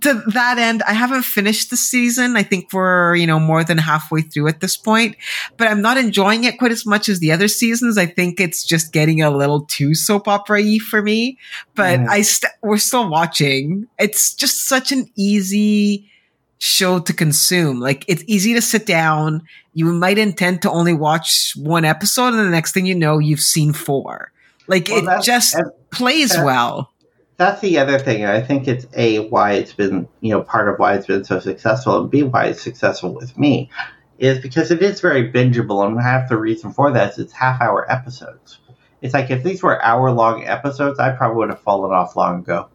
to 0.00 0.22
that 0.32 0.58
end, 0.58 0.82
I 0.82 0.92
haven't 0.92 1.22
finished 1.22 1.70
the 1.70 1.76
season. 1.76 2.36
I 2.36 2.42
think 2.42 2.72
we're, 2.72 3.14
you 3.14 3.26
know, 3.26 3.38
more 3.38 3.62
than 3.62 3.78
halfway 3.78 4.22
through 4.22 4.48
at 4.48 4.60
this 4.60 4.76
point, 4.76 5.16
but 5.56 5.68
I'm 5.68 5.82
not 5.82 5.96
enjoying 5.96 6.44
it 6.44 6.58
quite 6.58 6.72
as 6.72 6.86
much 6.86 7.08
as 7.08 7.20
the 7.20 7.32
other 7.32 7.48
seasons. 7.48 7.98
I 7.98 8.06
think 8.06 8.40
it's 8.40 8.64
just 8.64 8.92
getting 8.92 9.22
a 9.22 9.30
little 9.30 9.62
too 9.62 9.94
soap 9.94 10.28
opera 10.28 10.60
y 10.62 10.78
for 10.78 11.02
me, 11.02 11.38
but 11.74 12.00
mm. 12.00 12.08
I, 12.08 12.22
st- 12.22 12.52
we're 12.62 12.78
still 12.78 13.08
watching. 13.08 13.86
It's 13.98 14.34
just 14.34 14.68
such 14.68 14.92
an 14.92 15.10
easy 15.16 16.10
show 16.58 16.98
to 16.98 17.12
consume. 17.12 17.80
Like 17.80 18.04
it's 18.08 18.24
easy 18.26 18.54
to 18.54 18.62
sit 18.62 18.86
down. 18.86 19.42
You 19.74 19.86
might 19.86 20.18
intend 20.18 20.62
to 20.62 20.70
only 20.70 20.94
watch 20.94 21.52
one 21.56 21.84
episode 21.84 22.28
and 22.28 22.38
the 22.38 22.50
next 22.50 22.72
thing 22.72 22.86
you 22.86 22.94
know, 22.94 23.18
you've 23.18 23.40
seen 23.40 23.72
four. 23.72 24.32
Like 24.66 24.88
well, 24.88 25.20
it 25.20 25.22
just 25.22 25.56
plays 25.90 26.34
well 26.36 26.92
that's 27.36 27.60
the 27.60 27.78
other 27.78 27.98
thing. 27.98 28.24
I 28.24 28.40
think 28.40 28.66
it's 28.66 28.86
a 28.94 29.28
why 29.28 29.52
it's 29.52 29.72
been 29.72 30.08
you 30.20 30.30
know 30.30 30.42
part 30.42 30.68
of 30.68 30.78
why 30.78 30.94
it's 30.94 31.06
been 31.06 31.24
so 31.24 31.40
successful, 31.40 32.00
and 32.00 32.10
b 32.10 32.22
why 32.22 32.46
it's 32.46 32.62
successful 32.62 33.14
with 33.14 33.36
me, 33.38 33.70
is 34.18 34.38
because 34.38 34.70
it 34.70 34.82
is 34.82 35.00
very 35.00 35.30
bingeable, 35.30 35.86
and 35.86 36.00
half 36.00 36.28
the 36.28 36.36
reason 36.36 36.72
for 36.72 36.90
that 36.92 37.12
is 37.12 37.18
it's 37.18 37.32
half 37.32 37.60
hour 37.60 37.90
episodes. 37.90 38.58
It's 39.02 39.14
like 39.14 39.30
if 39.30 39.42
these 39.42 39.62
were 39.62 39.82
hour 39.82 40.10
long 40.10 40.44
episodes, 40.46 40.98
I 40.98 41.12
probably 41.12 41.36
would 41.38 41.50
have 41.50 41.60
fallen 41.60 41.92
off 41.92 42.16
long 42.16 42.40
ago. 42.40 42.68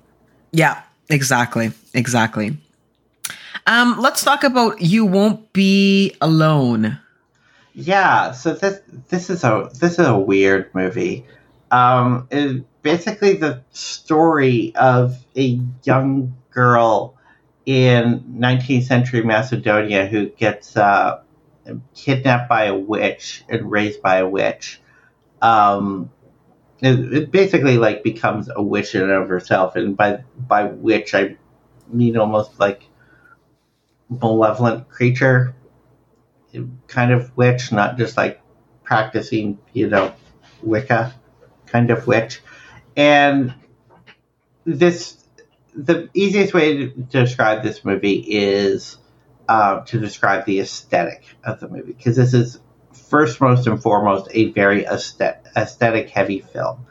Yeah, 0.51 0.81
exactly, 1.09 1.71
exactly. 1.93 2.57
Um, 3.65 3.97
let's 3.99 4.23
talk 4.23 4.43
about 4.43 4.81
"You 4.81 5.05
Won't 5.05 5.53
Be 5.53 6.15
Alone." 6.21 6.99
Yeah, 7.73 8.31
so 8.31 8.53
this 8.53 8.81
this 9.09 9.29
is 9.29 9.43
a 9.43 9.69
this 9.79 9.93
is 9.93 10.05
a 10.05 10.17
weird 10.17 10.73
movie. 10.75 11.25
Um, 11.71 12.27
it, 12.29 12.63
basically 12.81 13.33
the 13.33 13.63
story 13.71 14.73
of 14.75 15.23
a 15.35 15.59
young 15.83 16.35
girl 16.51 17.17
in 17.65 18.21
19th 18.37 18.83
century 18.83 19.23
Macedonia 19.23 20.07
who 20.07 20.29
gets 20.29 20.75
uh, 20.75 21.21
kidnapped 21.95 22.49
by 22.49 22.65
a 22.65 22.75
witch 22.75 23.43
and 23.49 23.69
raised 23.69 24.01
by 24.01 24.17
a 24.17 24.27
witch. 24.27 24.81
Um, 25.41 26.11
it, 26.79 27.13
it, 27.13 27.31
basically 27.31 27.77
like 27.77 28.03
becomes 28.03 28.49
a 28.53 28.61
witch 28.61 28.95
in 28.95 29.01
and 29.01 29.11
of 29.11 29.29
herself, 29.29 29.75
and 29.75 29.95
by 29.95 30.23
by 30.35 30.65
witch 30.65 31.13
I 31.13 31.37
mean 31.87 32.17
almost 32.17 32.59
like 32.59 32.83
malevolent 34.09 34.89
creature 34.89 35.55
kind 36.87 37.11
of 37.11 37.35
witch, 37.37 37.71
not 37.71 37.97
just 37.97 38.17
like 38.17 38.41
practicing, 38.83 39.57
you 39.73 39.89
know, 39.89 40.13
Wicca 40.61 41.13
kind 41.65 41.89
of 41.89 42.07
witch. 42.07 42.41
And 42.95 43.53
this, 44.65 45.17
the 45.75 46.09
easiest 46.13 46.53
way 46.53 46.77
to 46.77 46.87
describe 46.87 47.63
this 47.63 47.83
movie 47.85 48.25
is 48.27 48.97
uh, 49.47 49.81
to 49.81 49.99
describe 49.99 50.45
the 50.45 50.59
aesthetic 50.59 51.23
of 51.43 51.59
the 51.59 51.67
movie, 51.67 51.93
because 51.93 52.15
this 52.15 52.33
is 52.33 52.59
first, 52.93 53.41
most 53.41 53.67
and 53.67 53.81
foremost, 53.81 54.29
a 54.31 54.51
very 54.51 54.85
aesthetic 54.85 56.09
heavy 56.09 56.41
film. 56.41 56.85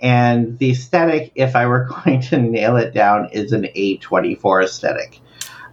And 0.00 0.58
the 0.58 0.70
aesthetic, 0.70 1.32
if 1.34 1.56
I 1.56 1.66
were 1.66 1.84
going 2.04 2.20
to 2.22 2.38
nail 2.38 2.76
it 2.76 2.94
down, 2.94 3.30
is 3.32 3.52
an 3.52 3.64
A24 3.76 4.64
aesthetic. 4.64 5.20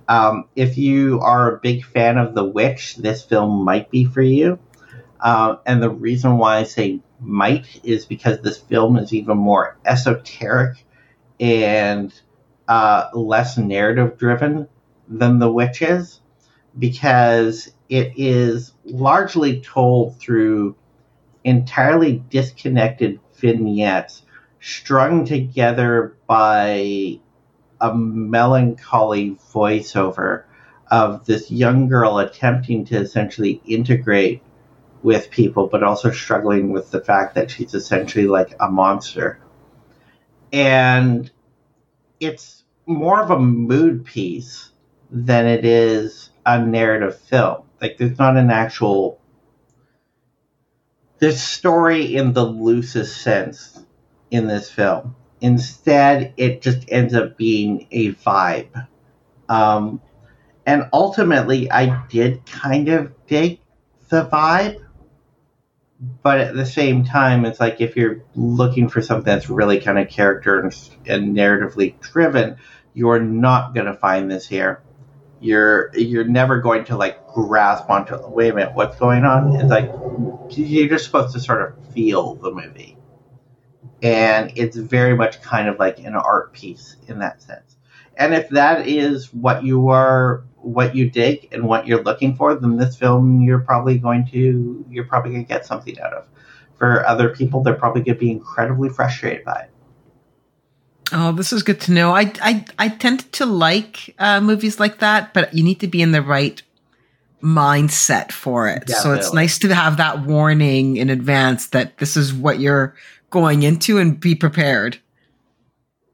Um, 0.08 0.46
if 0.56 0.78
you 0.78 1.20
are 1.22 1.56
a 1.56 1.60
big 1.60 1.86
fan 1.86 2.18
of 2.18 2.34
The 2.34 2.44
Witch, 2.44 2.98
this 2.98 3.24
film 3.24 3.64
might 3.64 3.90
be 3.90 4.06
for 4.06 4.22
you. 4.22 4.60
Uh, 5.20 5.58
and 5.66 5.82
the 5.82 5.90
reason 5.90 6.38
why 6.38 6.58
I 6.58 6.64
say 6.64 7.00
might 7.22 7.80
is 7.84 8.06
because 8.06 8.42
this 8.42 8.58
film 8.58 8.98
is 8.98 9.14
even 9.14 9.38
more 9.38 9.78
esoteric 9.86 10.84
and 11.40 12.14
uh, 12.68 13.10
less 13.14 13.58
narrative 13.58 14.18
driven 14.18 14.68
than 15.08 15.40
The 15.40 15.52
Witch 15.52 15.82
is, 15.82 16.22
because 16.78 17.72
it 17.90 18.14
is 18.16 18.74
largely 18.86 19.62
told 19.62 20.20
through 20.20 20.76
entirely 21.44 22.24
disconnected 22.30 23.20
vignettes 23.36 24.24
strung 24.60 25.26
together 25.26 26.16
by 26.28 27.20
a 27.82 27.94
melancholy 27.94 29.38
voiceover 29.54 30.44
of 30.90 31.26
this 31.26 31.50
young 31.50 31.88
girl 31.88 32.20
attempting 32.20 32.86
to 32.86 32.98
essentially 32.98 33.62
integrate 33.66 34.44
with 35.04 35.32
people, 35.32 35.68
but 35.68 35.84
also 35.84 36.12
struggling 36.12 36.72
with 36.72 36.92
the 36.92 37.02
fact 37.02 37.36
that 37.36 37.50
she's 37.52 37.74
essentially 37.74 38.28
like 38.28 38.56
a 38.60 38.70
monster. 38.70 39.40
And 40.54 41.30
it's 42.20 42.64
more 42.86 43.22
of 43.22 43.32
a 43.32 43.40
mood 43.40 44.06
piece 44.06 44.72
than 45.10 45.46
it 45.46 45.66
is 45.66 46.30
a 46.46 46.64
narrative 46.64 47.20
film. 47.20 47.64
Like, 47.82 47.98
there's 47.98 48.20
not 48.20 48.38
an 48.38 48.52
actual. 48.52 49.20
There's 51.20 51.42
story 51.42 52.16
in 52.16 52.34
the 52.34 52.46
loosest 52.46 53.22
sense 53.22 53.84
in 54.32 54.48
this 54.48 54.72
film. 54.72 55.16
Instead, 55.40 56.34
it 56.38 56.62
just 56.62 56.86
ends 56.92 57.14
up 57.14 57.38
being 57.38 57.88
a 57.92 58.14
vibe. 58.14 58.88
Um, 59.50 60.02
and 60.66 60.88
ultimately, 60.94 61.72
I 61.72 62.06
did 62.08 62.46
kind 62.46 62.90
of 62.90 63.12
dig 63.28 63.60
the 64.10 64.26
vibe. 64.26 64.84
But 66.24 66.40
at 66.40 66.56
the 66.56 66.66
same 66.66 67.06
time, 67.06 67.46
it's 67.46 67.60
like 67.60 67.80
if 67.80 67.96
you're 67.96 68.24
looking 68.36 68.90
for 68.90 69.02
something 69.02 69.26
that's 69.26 69.50
really 69.50 69.80
kind 69.80 70.00
of 70.00 70.10
character 70.10 70.60
and, 70.60 70.90
and 71.06 71.36
narratively 71.36 72.00
driven, 72.00 72.58
you're 72.94 73.20
not 73.20 73.74
going 73.76 73.86
to 73.86 73.94
find 73.94 74.30
this 74.30 74.48
here. 74.48 74.82
You're 75.40 75.92
you're 75.96 76.26
never 76.26 76.60
going 76.60 76.86
to 76.86 76.98
like 76.98 77.28
grasp 77.28 77.90
onto. 77.90 78.18
Wait 78.28 78.50
a 78.50 78.56
minute, 78.56 78.76
what's 78.76 78.98
going 78.98 79.26
on? 79.26 79.56
It's 79.56 79.70
like 79.70 79.92
you're 80.50 80.90
just 80.90 81.06
supposed 81.06 81.34
to 81.34 81.40
sort 81.40 81.62
of 81.62 81.94
feel 81.94 82.36
the 82.36 82.52
movie 82.52 82.98
and 84.02 84.52
it's 84.56 84.76
very 84.76 85.16
much 85.16 85.42
kind 85.42 85.68
of 85.68 85.80
like 85.80 86.00
an 86.00 86.16
art 86.16 86.54
piece 86.54 86.96
in 87.08 87.20
that 87.20 87.42
sense. 87.42 87.78
And 88.18 88.34
if 88.34 88.50
that 88.50 88.88
is 88.88 89.34
what 89.34 89.64
you 89.64 89.90
are, 89.90 90.44
what 90.62 90.96
you 90.96 91.10
dig, 91.10 91.50
and 91.52 91.64
what 91.68 91.88
you're 91.88 92.04
looking 92.04 92.36
for, 92.36 92.56
then 92.56 92.78
this 92.78 92.96
film 92.96 93.42
you're 93.42 93.60
probably 93.60 93.98
going 93.98 94.28
to 94.32 94.86
you're 94.90 95.06
probably 95.06 95.32
going 95.32 95.46
to 95.46 95.50
get 95.50 95.66
something 95.66 96.00
out 96.00 96.14
of. 96.14 96.28
For 96.76 97.06
other 97.06 97.30
people, 97.30 97.62
they're 97.62 97.76
probably 97.76 98.02
going 98.02 98.18
to 98.18 98.20
be 98.20 98.32
incredibly 98.32 98.90
frustrated 98.90 99.46
by 99.46 99.62
it. 99.62 99.70
Oh, 101.14 101.32
this 101.32 101.52
is 101.52 101.62
good 101.64 101.82
to 101.82 101.92
know. 101.92 102.12
I 102.12 102.32
I 102.42 102.66
I 102.80 102.90
tend 102.90 103.32
to 103.34 103.46
like 103.46 104.16
uh, 104.18 104.40
movies 104.42 104.80
like 104.80 105.00
that, 105.00 105.34
but 105.34 105.54
you 105.54 105.64
need 105.64 105.80
to 105.82 105.88
be 105.88 106.02
in 106.02 106.12
the 106.12 106.22
right 106.22 106.62
mindset 107.42 108.32
for 108.32 108.68
it. 108.68 108.86
Definitely. 108.86 109.02
So 109.02 109.14
it's 109.14 109.34
nice 109.34 109.60
to 109.60 109.74
have 109.74 109.98
that 109.98 110.26
warning 110.26 110.98
in 110.98 111.10
advance 111.10 111.68
that 111.68 111.98
this 111.98 112.16
is 112.16 112.34
what 112.34 112.60
you're 112.60 112.96
going 113.30 113.64
into 113.64 113.98
and 113.98 114.20
be 114.20 114.36
prepared. 114.36 115.00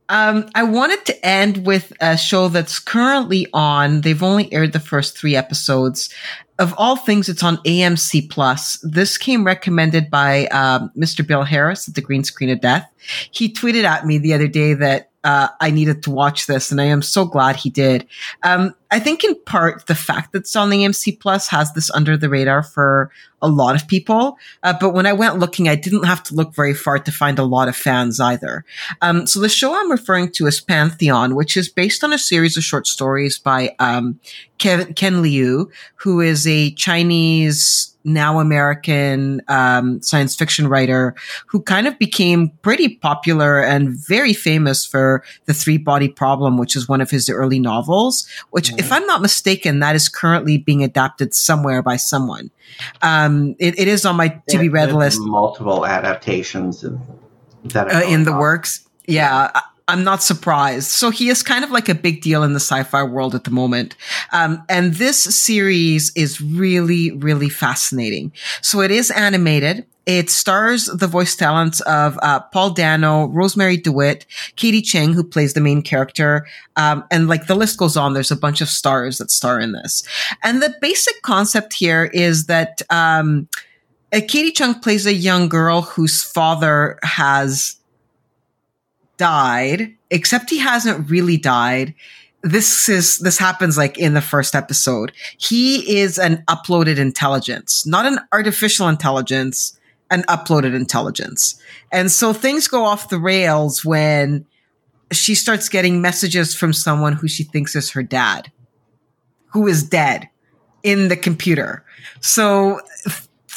Um, 0.10 0.50
I 0.56 0.64
wanted 0.64 1.06
to 1.06 1.26
end 1.26 1.66
with 1.66 1.92
a 2.00 2.18
show 2.18 2.48
that's 2.48 2.80
currently 2.80 3.48
on. 3.54 4.02
They've 4.02 4.24
only 4.24 4.52
aired 4.54 4.74
the 4.74 4.80
first 4.80 5.18
three 5.18 5.36
episodes. 5.36 6.14
Of 6.60 6.74
all 6.78 6.96
things, 6.96 7.30
it's 7.30 7.44
on 7.44 7.58
AMC 7.58 8.30
Plus. 8.30 8.80
This 8.82 9.18
came 9.18 9.44
recommended 9.44 10.10
by 10.10 10.48
um, 10.48 10.92
Mr. 10.98 11.26
Bill 11.26 11.44
Harris 11.44 11.88
at 11.88 11.96
the 11.96 12.02
Green 12.02 12.24
Screen 12.24 12.50
of 12.50 12.62
Death. 12.62 12.90
He 13.32 13.52
tweeted 13.52 13.84
at 13.84 14.06
me 14.06 14.18
the 14.18 14.34
other 14.34 14.48
day 14.48 14.74
that 14.74 15.12
uh, 15.28 15.50
I 15.60 15.72
needed 15.72 16.04
to 16.04 16.10
watch 16.10 16.48
this, 16.48 16.72
and 16.72 16.80
I 16.80 16.86
am 16.86 17.02
so 17.02 17.26
glad 17.26 17.58
he 17.58 17.70
did. 17.70 18.08
Um, 18.44 18.74
I 18.90 18.98
think 18.98 19.26
in 19.26 19.36
part 19.44 19.86
the 19.88 19.94
fact 19.94 20.32
that 20.32 20.40
it's 20.40 20.56
on 20.56 20.70
the 20.70 20.86
AMC 20.86 21.20
Plus 21.20 21.50
has 21.50 21.74
this 21.74 21.92
under 21.92 22.16
the 22.16 22.30
radar 22.30 22.64
for 22.64 23.12
a 23.42 23.50
lot 23.50 23.76
of 23.76 23.90
people. 23.90 24.38
Uh, 24.64 24.74
but 24.80 24.92
when 24.92 25.06
I 25.06 25.12
went 25.12 25.38
looking, 25.38 25.68
I 25.68 25.76
didn't 25.76 26.06
have 26.06 26.24
to 26.24 26.34
look 26.34 26.56
very 26.56 26.74
far 26.74 26.98
to 26.98 27.12
find 27.12 27.40
a 27.40 27.44
lot 27.44 27.68
of 27.68 27.76
fans 27.76 28.22
either. 28.22 28.64
Um, 29.02 29.28
so 29.28 29.42
the 29.42 29.50
show 29.50 29.78
I'm 29.78 29.92
referring 29.92 30.32
to 30.32 30.48
is 30.48 30.62
Pantheon, 30.62 31.36
which 31.36 31.58
is 31.58 31.68
based 31.68 32.06
on 32.06 32.14
a 32.14 32.18
series 32.18 32.56
of 32.56 32.64
short 32.64 32.88
stories 32.88 33.38
by 33.38 33.76
um, 33.80 34.22
Ken, 34.60 34.94
Ken 34.94 35.22
Liu, 35.22 35.70
who 35.96 36.22
is 36.22 36.48
a 36.48 36.72
Chinese 36.72 37.97
now 38.08 38.40
American 38.40 39.42
um, 39.48 40.02
science 40.02 40.36
fiction 40.36 40.68
writer 40.68 41.14
who 41.46 41.62
kind 41.62 41.88
of 41.88 42.00
became 42.00 42.50
pretty 42.62 42.96
popular 42.96 43.62
and 43.62 43.90
very 43.90 44.34
famous 44.34 44.86
for 44.86 45.24
the 45.46 45.54
three 45.54 45.78
body 45.78 46.08
problem, 46.08 46.58
which 46.58 46.76
is 46.76 46.88
one 46.88 47.02
of 47.02 47.12
his 47.12 47.30
early 47.30 47.60
novels, 47.60 48.28
which, 48.52 48.70
mm-hmm. 48.70 48.80
if 48.80 48.92
I'm 48.92 49.06
not 49.06 49.22
mistaken, 49.22 49.80
that 49.80 49.96
is 49.96 50.10
currently 50.10 50.58
being 50.58 50.84
adapted 50.84 51.34
somewhere 51.34 51.84
by 51.84 51.98
someone. 51.98 52.50
Um, 53.02 53.56
it, 53.60 53.78
it 53.78 53.88
is 53.88 54.06
on 54.06 54.16
my 54.16 54.42
to 54.50 54.58
be 54.58 54.70
read 54.70 54.94
list. 54.94 55.20
Multiple 55.22 55.86
adaptations 55.86 56.86
that 57.66 57.94
uh, 57.94 58.02
in 58.08 58.24
the 58.24 58.32
on. 58.32 58.40
works. 58.40 58.88
Yeah. 59.06 59.52
I'm 59.90 60.04
not 60.04 60.22
surprised. 60.22 60.90
So 60.90 61.12
he 61.12 61.30
is 61.30 61.42
kind 61.42 61.64
of 61.64 61.72
like 61.72 61.88
a 61.88 61.96
big 61.96 62.22
deal 62.22 62.44
in 62.44 62.52
the 62.52 62.60
sci-fi 62.60 63.04
world 63.04 63.34
at 63.34 63.46
the 63.46 63.52
moment. 63.52 63.96
Um, 64.34 64.64
and 64.68 64.96
this 64.96 65.18
series 65.18 66.12
is 66.14 66.42
really, 66.42 67.12
really 67.12 67.48
fascinating. 67.48 68.34
So 68.62 68.82
it 68.82 68.92
is 68.92 69.12
animated. 69.12 69.86
It 70.06 70.30
stars 70.30 70.86
the 70.86 71.08
voice 71.08 71.36
talents 71.36 71.80
of 71.82 72.18
uh, 72.22 72.40
Paul 72.40 72.72
Dano, 72.72 73.28
Rosemarie 73.28 73.84
DeWitt, 73.84 74.26
Katie 74.56 74.82
Chang, 74.82 75.14
who 75.14 75.24
plays 75.24 75.54
the 75.54 75.62
main 75.62 75.82
character, 75.82 76.48
um, 76.78 77.04
and 77.12 77.28
like 77.28 77.48
the 77.48 77.56
list 77.56 77.78
goes 77.78 77.98
on. 77.98 78.14
There's 78.14 78.32
a 78.32 78.38
bunch 78.38 78.62
of 78.62 78.70
stars 78.70 79.18
that 79.18 79.32
star 79.32 79.60
in 79.60 79.74
this. 79.74 80.08
And 80.44 80.62
the 80.62 80.74
basic 80.80 81.22
concept 81.24 81.74
here 81.74 82.06
is 82.14 82.46
that 82.46 82.82
um, 82.90 83.50
uh, 84.14 84.22
Katie 84.26 84.52
Chung 84.52 84.80
plays 84.80 85.06
a 85.06 85.14
young 85.14 85.50
girl 85.50 85.82
whose 85.82 86.24
father 86.24 87.00
has 87.04 87.76
died, 89.18 89.96
except 90.10 90.50
he 90.50 90.60
hasn't 90.60 91.10
really 91.10 91.38
died. 91.38 91.94
This 92.44 92.88
is, 92.88 93.18
this 93.20 93.38
happens 93.38 93.78
like 93.78 93.98
in 93.98 94.14
the 94.14 94.22
first 94.22 94.56
episode. 94.56 95.12
He 95.38 96.00
is 96.00 96.18
an 96.18 96.44
uploaded 96.48 96.98
intelligence, 96.98 97.86
not 97.86 98.06
an 98.06 98.20
artificial 98.32 98.88
intelligence, 98.88 99.78
an 100.10 100.24
uploaded 100.24 100.76
intelligence. 100.76 101.62
And 101.92 102.12
so 102.12 102.32
things 102.34 102.68
go 102.68 102.86
off 102.86 103.10
the 103.10 103.20
rails 103.20 103.84
when 103.84 104.46
she 105.12 105.36
starts 105.36 105.70
getting 105.70 106.02
messages 106.02 106.56
from 106.56 106.74
someone 106.74 107.14
who 107.14 107.28
she 107.28 107.44
thinks 107.44 107.76
is 107.76 107.92
her 107.92 108.04
dad, 108.04 108.52
who 109.54 109.68
is 109.68 109.84
dead 109.84 110.30
in 110.84 111.08
the 111.08 111.18
computer. 111.18 111.84
So 112.22 112.82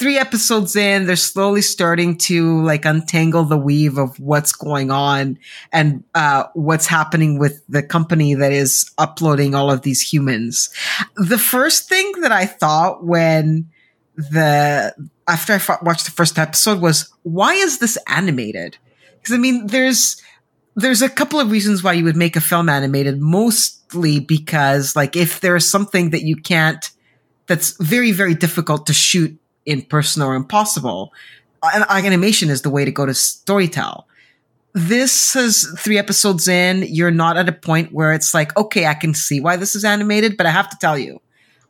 three 0.01 0.17
episodes 0.17 0.77
in, 0.77 1.05
they're 1.05 1.15
slowly 1.15 1.61
starting 1.61 2.17
to 2.17 2.63
like 2.63 2.87
untangle 2.87 3.45
the 3.45 3.59
weave 3.59 3.99
of 3.99 4.19
what's 4.19 4.51
going 4.51 4.91
on 4.91 5.39
and 5.73 6.03
uh, 6.15 6.45
what's 6.55 6.87
happening 6.87 7.39
with 7.39 7.63
the 7.69 7.83
company 7.83 8.33
that 8.33 8.51
is 8.51 8.91
uploading 8.97 9.55
all 9.55 9.71
of 9.71 9.83
these 9.83 10.01
humans. 10.01 10.71
The 11.17 11.37
first 11.37 11.87
thing 11.87 12.13
that 12.23 12.33
I 12.33 12.47
thought 12.47 13.05
when 13.05 13.69
the 14.17 14.95
after 15.29 15.53
I 15.53 15.79
watched 15.83 16.07
the 16.07 16.13
first 16.13 16.39
episode 16.39 16.81
was 16.81 17.13
why 17.23 17.53
is 17.53 17.79
this 17.79 17.99
animated? 18.07 18.79
Because 19.19 19.35
I 19.35 19.39
mean, 19.39 19.67
there's 19.67 20.21
there's 20.77 21.03
a 21.03 21.11
couple 21.11 21.41
of 21.41 21.51
reasons 21.51 21.83
why 21.83 21.93
you 21.93 22.05
would 22.05 22.17
make 22.17 22.37
a 22.37 22.41
film 22.41 22.71
animated. 22.71 23.21
Mostly 23.21 24.19
because, 24.19 24.97
like, 24.97 25.15
if 25.15 25.41
there's 25.41 25.69
something 25.69 26.09
that 26.11 26.23
you 26.23 26.37
can't, 26.37 26.91
that's 27.49 27.77
very 27.83 28.13
very 28.13 28.35
difficult 28.35 28.87
to 28.87 28.95
shoot 28.95 29.37
in 29.71 29.83
person 29.83 30.23
or 30.23 30.35
impossible, 30.35 31.13
And 31.63 31.85
animation 31.89 32.51
is 32.51 32.63
the 32.63 32.71
way 32.71 32.85
to 32.85 32.91
go 32.91 33.07
to 33.07 33.13
storytell. 33.13 34.05
This 34.73 35.35
is 35.35 35.69
three 35.79 35.99
episodes 35.99 36.47
in. 36.49 36.85
You're 36.89 37.11
not 37.11 37.37
at 37.37 37.49
a 37.49 37.53
point 37.53 37.93
where 37.93 38.13
it's 38.13 38.33
like, 38.33 38.57
okay, 38.57 38.87
I 38.87 38.95
can 38.95 39.15
see 39.15 39.41
why 39.41 39.57
this 39.57 39.75
is 39.75 39.85
animated, 39.85 40.37
but 40.37 40.47
I 40.47 40.51
have 40.51 40.71
to 40.71 40.77
tell 40.81 40.97
you, 40.97 41.21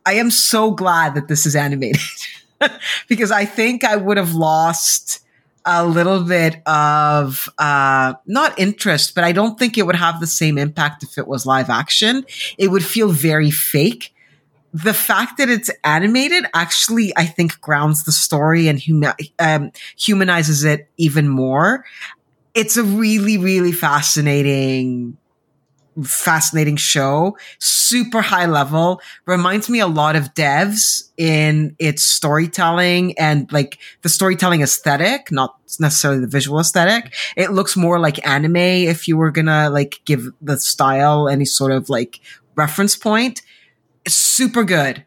I 0.05 0.13
am 0.13 0.31
so 0.31 0.71
glad 0.71 1.15
that 1.15 1.27
this 1.27 1.45
is 1.45 1.55
animated 1.55 2.01
because 3.07 3.31
I 3.31 3.45
think 3.45 3.83
I 3.83 3.95
would 3.95 4.17
have 4.17 4.33
lost 4.33 5.21
a 5.65 5.85
little 5.85 6.23
bit 6.23 6.61
of 6.67 7.47
uh, 7.57 8.13
not 8.25 8.57
interest, 8.57 9.13
but 9.13 9.23
I 9.23 9.31
don't 9.31 9.59
think 9.59 9.77
it 9.77 9.85
would 9.85 9.95
have 9.95 10.19
the 10.19 10.27
same 10.27 10.57
impact 10.57 11.03
if 11.03 11.17
it 11.17 11.27
was 11.27 11.45
live 11.45 11.69
action. 11.69 12.25
It 12.57 12.69
would 12.69 12.83
feel 12.83 13.09
very 13.09 13.51
fake. 13.51 14.13
The 14.73 14.93
fact 14.93 15.37
that 15.37 15.49
it's 15.49 15.69
animated 15.83 16.45
actually, 16.53 17.11
I 17.17 17.25
think, 17.25 17.59
grounds 17.59 18.05
the 18.05 18.11
story 18.11 18.67
and 18.67 18.79
huma- 18.79 19.31
um, 19.37 19.71
humanizes 19.97 20.63
it 20.63 20.89
even 20.97 21.27
more. 21.27 21.85
It's 22.53 22.77
a 22.77 22.83
really, 22.83 23.37
really 23.37 23.71
fascinating 23.71 25.17
fascinating 26.03 26.77
show, 26.77 27.37
super 27.59 28.21
high 28.21 28.45
level, 28.45 29.01
reminds 29.25 29.69
me 29.69 29.79
a 29.79 29.87
lot 29.87 30.15
of 30.15 30.33
devs 30.33 31.09
in 31.17 31.75
its 31.79 32.03
storytelling 32.03 33.17
and 33.17 33.51
like 33.51 33.77
the 34.01 34.09
storytelling 34.09 34.61
aesthetic, 34.61 35.31
not 35.31 35.55
necessarily 35.79 36.21
the 36.21 36.27
visual 36.27 36.59
aesthetic. 36.59 37.13
It 37.35 37.51
looks 37.51 37.75
more 37.75 37.99
like 37.99 38.25
anime 38.25 38.55
if 38.55 39.07
you 39.07 39.17
were 39.17 39.31
gonna 39.31 39.69
like 39.69 40.01
give 40.05 40.27
the 40.41 40.57
style 40.57 41.27
any 41.27 41.45
sort 41.45 41.71
of 41.71 41.89
like 41.89 42.19
reference 42.55 42.95
point. 42.95 43.41
It's 44.05 44.15
super 44.15 44.63
good. 44.63 45.05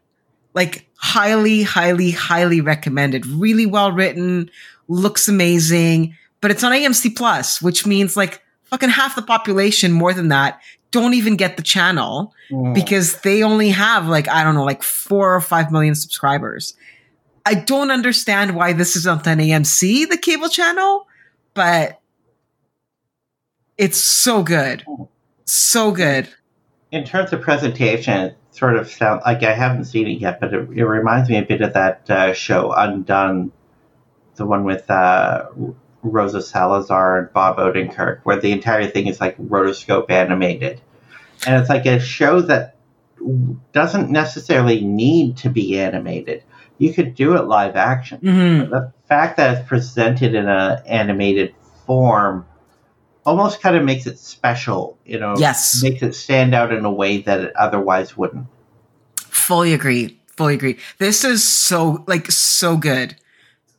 Like 0.53 0.87
highly, 0.95 1.63
highly, 1.63 2.11
highly 2.11 2.61
recommended. 2.61 3.25
Really 3.25 3.65
well 3.65 3.91
written, 3.91 4.49
looks 4.87 5.27
amazing, 5.27 6.15
but 6.41 6.51
it's 6.51 6.63
on 6.63 6.71
AMC 6.71 7.15
Plus, 7.15 7.61
which 7.61 7.85
means 7.85 8.15
like 8.15 8.41
fucking 8.65 8.89
half 8.89 9.15
the 9.15 9.21
population, 9.21 9.91
more 9.91 10.13
than 10.13 10.29
that, 10.29 10.61
don't 10.91 11.13
even 11.13 11.35
get 11.35 11.57
the 11.57 11.63
channel 11.63 12.33
mm. 12.49 12.73
because 12.73 13.19
they 13.21 13.43
only 13.43 13.69
have 13.69 14.07
like, 14.07 14.29
I 14.29 14.43
don't 14.43 14.55
know, 14.55 14.63
like 14.63 14.83
four 14.83 15.35
or 15.35 15.41
five 15.41 15.71
million 15.71 15.95
subscribers. 15.95 16.73
I 17.45 17.55
don't 17.55 17.91
understand 17.91 18.55
why 18.55 18.73
this 18.73 18.95
is 18.95 19.05
on 19.05 19.19
AMC, 19.19 20.09
the 20.09 20.17
cable 20.17 20.49
channel, 20.49 21.07
but 21.53 21.99
it's 23.77 23.97
so 23.97 24.41
good. 24.41 24.83
So 25.45 25.91
good. 25.91 26.29
In 26.91 27.03
terms 27.03 27.33
of 27.33 27.41
presentation, 27.41 28.25
it 28.25 28.37
sort 28.55 28.77
of 28.77 28.89
sound 28.89 29.21
like 29.25 29.43
I 29.43 29.53
haven't 29.53 29.85
seen 29.85 30.07
it 30.07 30.19
yet, 30.19 30.39
but 30.39 30.53
it, 30.53 30.69
it 30.71 30.85
reminds 30.85 31.29
me 31.29 31.37
a 31.37 31.43
bit 31.43 31.61
of 31.61 31.73
that 31.73 32.09
uh, 32.09 32.33
show 32.33 32.71
Undone, 32.71 33.51
the 34.35 34.45
one 34.45 34.63
with 34.63 34.89
uh, 34.89 35.47
Rosa 36.01 36.41
Salazar 36.41 37.19
and 37.19 37.33
Bob 37.33 37.57
Odenkirk, 37.57 38.21
where 38.23 38.39
the 38.39 38.51
entire 38.51 38.87
thing 38.87 39.07
is 39.07 39.19
like 39.19 39.37
rotoscope 39.37 40.09
animated. 40.09 40.81
And 41.45 41.59
it's 41.59 41.69
like 41.69 41.85
a 41.85 41.99
show 41.99 42.41
that 42.41 42.77
doesn't 43.73 44.09
necessarily 44.09 44.81
need 44.81 45.37
to 45.37 45.49
be 45.49 45.79
animated. 45.79 46.43
You 46.77 46.93
could 46.93 47.15
do 47.15 47.35
it 47.35 47.47
live 47.47 47.75
action. 47.75 48.19
Mm-hmm. 48.21 48.71
The 48.71 48.93
fact 49.07 49.37
that 49.37 49.57
it's 49.57 49.67
presented 49.67 50.33
in 50.33 50.47
an 50.47 50.81
animated 50.85 51.53
form 51.85 52.45
almost 53.25 53.61
kind 53.61 53.75
of 53.75 53.83
makes 53.83 54.05
it 54.05 54.19
special, 54.19 54.97
you 55.05 55.19
know, 55.19 55.35
yes. 55.37 55.81
makes 55.81 56.01
it 56.01 56.13
stand 56.13 56.53
out 56.53 56.71
in 56.71 56.85
a 56.85 56.91
way 56.91 57.21
that 57.21 57.41
it 57.41 57.55
otherwise 57.55 58.15
wouldn't. 58.15 58.47
Fully 59.17 59.73
agree. 59.73 60.19
Fully 60.37 60.55
agree. 60.55 60.77
This 60.97 61.23
is 61.23 61.43
so 61.43 62.03
like 62.07 62.31
so 62.31 62.77
good 62.77 63.15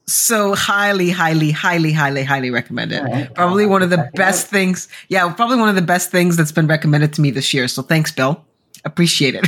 so 0.07 0.55
highly, 0.55 1.11
highly, 1.11 1.51
highly, 1.51 1.93
highly, 1.93 2.23
highly 2.23 2.51
recommended. 2.51 3.03
Right. 3.03 3.35
Probably 3.35 3.67
one 3.67 3.83
of 3.83 3.91
the 3.91 4.09
best 4.15 4.47
things. 4.47 4.89
Yeah, 5.09 5.33
probably 5.33 5.57
one 5.57 5.69
of 5.69 5.75
the 5.75 5.83
best 5.83 6.11
things 6.11 6.37
that's 6.37 6.53
been 6.53 6.67
recommended 6.67 7.13
to 7.15 7.21
me 7.21 7.31
this 7.31 7.53
year. 7.53 7.67
So 7.69 7.83
thanks, 7.83 8.13
Bill. 8.13 8.45
Appreciate 8.85 9.35
it. 9.35 9.47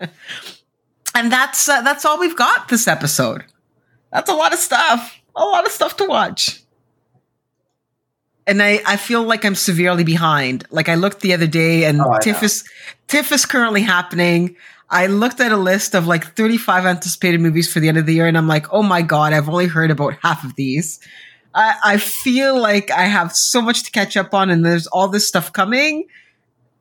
and 1.14 1.30
that's 1.30 1.68
uh, 1.68 1.82
that's 1.82 2.04
all 2.04 2.18
we've 2.18 2.36
got 2.36 2.68
this 2.68 2.88
episode. 2.88 3.44
That's 4.10 4.30
a 4.30 4.34
lot 4.34 4.54
of 4.54 4.58
stuff. 4.58 5.18
A 5.36 5.44
lot 5.44 5.66
of 5.66 5.72
stuff 5.72 5.96
to 5.98 6.06
watch. 6.06 6.62
And 8.48 8.62
I, 8.62 8.80
I 8.86 8.96
feel 8.96 9.22
like 9.22 9.44
I'm 9.44 9.54
severely 9.54 10.04
behind. 10.04 10.64
Like 10.70 10.88
I 10.88 10.94
looked 10.94 11.20
the 11.20 11.34
other 11.34 11.46
day 11.46 11.84
and 11.84 12.00
oh, 12.00 12.18
TIFF 12.20 12.42
is 12.42 12.68
TIFF 13.06 13.30
is 13.30 13.44
currently 13.46 13.82
happening. 13.82 14.56
I 14.90 15.06
looked 15.06 15.40
at 15.40 15.52
a 15.52 15.56
list 15.56 15.94
of 15.94 16.06
like 16.06 16.34
35 16.34 16.86
anticipated 16.86 17.40
movies 17.40 17.70
for 17.70 17.78
the 17.78 17.88
end 17.88 17.98
of 17.98 18.06
the 18.06 18.14
year, 18.14 18.26
and 18.26 18.38
I'm 18.38 18.48
like, 18.48 18.72
oh 18.72 18.82
my 18.82 19.02
god, 19.02 19.34
I've 19.34 19.48
only 19.48 19.66
heard 19.66 19.90
about 19.90 20.14
half 20.22 20.44
of 20.44 20.54
these. 20.54 20.98
I, 21.54 21.74
I 21.84 21.96
feel 21.98 22.58
like 22.58 22.90
I 22.90 23.02
have 23.02 23.34
so 23.34 23.60
much 23.60 23.82
to 23.84 23.90
catch 23.90 24.16
up 24.16 24.32
on, 24.32 24.48
and 24.48 24.64
there's 24.64 24.86
all 24.86 25.08
this 25.08 25.28
stuff 25.28 25.52
coming. 25.52 26.06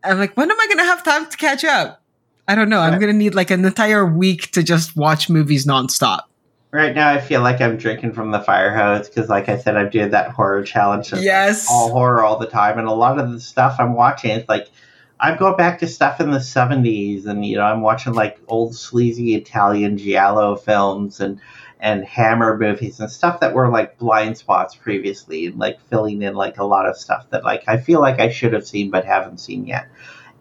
I'm 0.04 0.20
like, 0.20 0.38
when 0.38 0.50
am 0.50 0.58
I 0.60 0.68
going 0.68 0.78
to 0.78 0.86
have 0.86 1.04
time 1.04 1.30
to 1.30 1.36
catch 1.36 1.66
up? 1.66 2.02
I 2.48 2.56
don't 2.56 2.70
know. 2.70 2.80
I'm 2.80 2.98
going 2.98 3.12
to 3.12 3.18
need 3.18 3.36
like 3.36 3.52
an 3.52 3.66
entire 3.66 4.06
week 4.06 4.52
to 4.52 4.64
just 4.64 4.96
watch 4.96 5.30
movies 5.30 5.66
nonstop. 5.66 6.22
Right 6.72 6.94
now, 6.94 7.10
I 7.10 7.22
feel 7.22 7.42
like 7.42 7.62
I'm 7.62 7.78
drinking 7.78 8.12
from 8.12 8.32
the 8.32 8.42
fire 8.42 8.76
hose 8.76 9.08
because, 9.08 9.30
like 9.30 9.48
I 9.48 9.58
said, 9.58 9.78
I'm 9.78 9.90
doing 9.90 10.12
that 10.12 10.32
horror 10.32 10.64
challenge. 10.64 11.14
Yes, 11.14 11.68
all 11.70 11.92
horror 11.92 12.24
all 12.24 12.38
the 12.38 12.48
time, 12.48 12.78
and 12.78 12.88
a 12.88 12.94
lot 12.94 13.20
of 13.20 13.32
the 13.32 13.40
stuff 13.40 13.78
I'm 13.80 13.94
watching 13.94 14.32
is 14.32 14.50
like 14.50 14.68
I'm 15.20 15.38
going 15.38 15.58
back 15.58 15.80
to 15.80 15.88
stuff 15.88 16.20
in 16.20 16.32
the 16.32 16.38
70s 16.38 17.26
and 17.26 17.46
you 17.46 17.56
know 17.56 17.64
I'm 17.64 17.82
watching 17.82 18.14
like 18.14 18.40
old 18.48 18.76
sleazy 18.76 19.36
Italian 19.36 19.98
giallo 19.98 20.56
films 20.56 21.20
and 21.20 21.40
and 21.80 22.04
Hammer 22.06 22.58
movies 22.58 23.00
and 23.00 23.10
stuff 23.10 23.40
that 23.40 23.54
were 23.54 23.70
like 23.70 23.98
blind 23.98 24.38
spots 24.38 24.76
previously 24.76 25.48
and 25.48 25.60
like 25.60 25.80
filling 25.90 26.22
in 26.22 26.36
like 26.36 26.58
a 26.58 26.64
lot 26.64 26.88
of 26.88 26.98
stuff 26.98 27.30
that 27.30 27.44
like 27.44 27.64
I 27.68 27.78
feel 27.78 28.00
like 28.00 28.20
I 28.20 28.30
should 28.30 28.54
have 28.54 28.68
seen 28.68 28.92
but 28.92 29.06
haven't 29.06 29.40
seen 29.40 29.66
yet. 29.66 29.88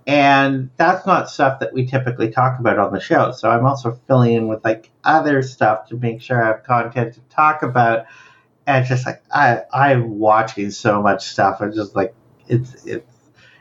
And 0.07 0.71
that's 0.77 1.05
not 1.05 1.29
stuff 1.29 1.59
that 1.59 1.73
we 1.73 1.85
typically 1.85 2.31
talk 2.31 2.61
about 2.61 2.79
on 2.79 2.93
the 2.93 3.01
show. 3.01 3.33
So 3.33 3.51
I'm 3.51 3.67
also 3.67 3.99
filling 4.07 4.35
in 4.35 4.49
with 4.49 4.65
like 4.65 4.91
other 5.03 5.43
stuff 5.43 5.89
to 5.89 5.97
make 5.97 6.23
sure 6.23 6.43
I 6.43 6.47
have 6.47 6.63
content 6.63 7.15
to 7.15 7.21
talk 7.23 7.63
about. 7.63 8.07
And 8.69 8.87
just 8.87 9.05
like 9.05 9.23
I 9.33 9.63
I'm 9.73 10.19
watching 10.19 10.71
so 10.71 11.03
much 11.03 11.27
stuff. 11.27 11.61
I'm 11.61 11.73
just 11.73 11.97
like 11.97 12.15
it's 12.47 12.85
it's 12.87 13.13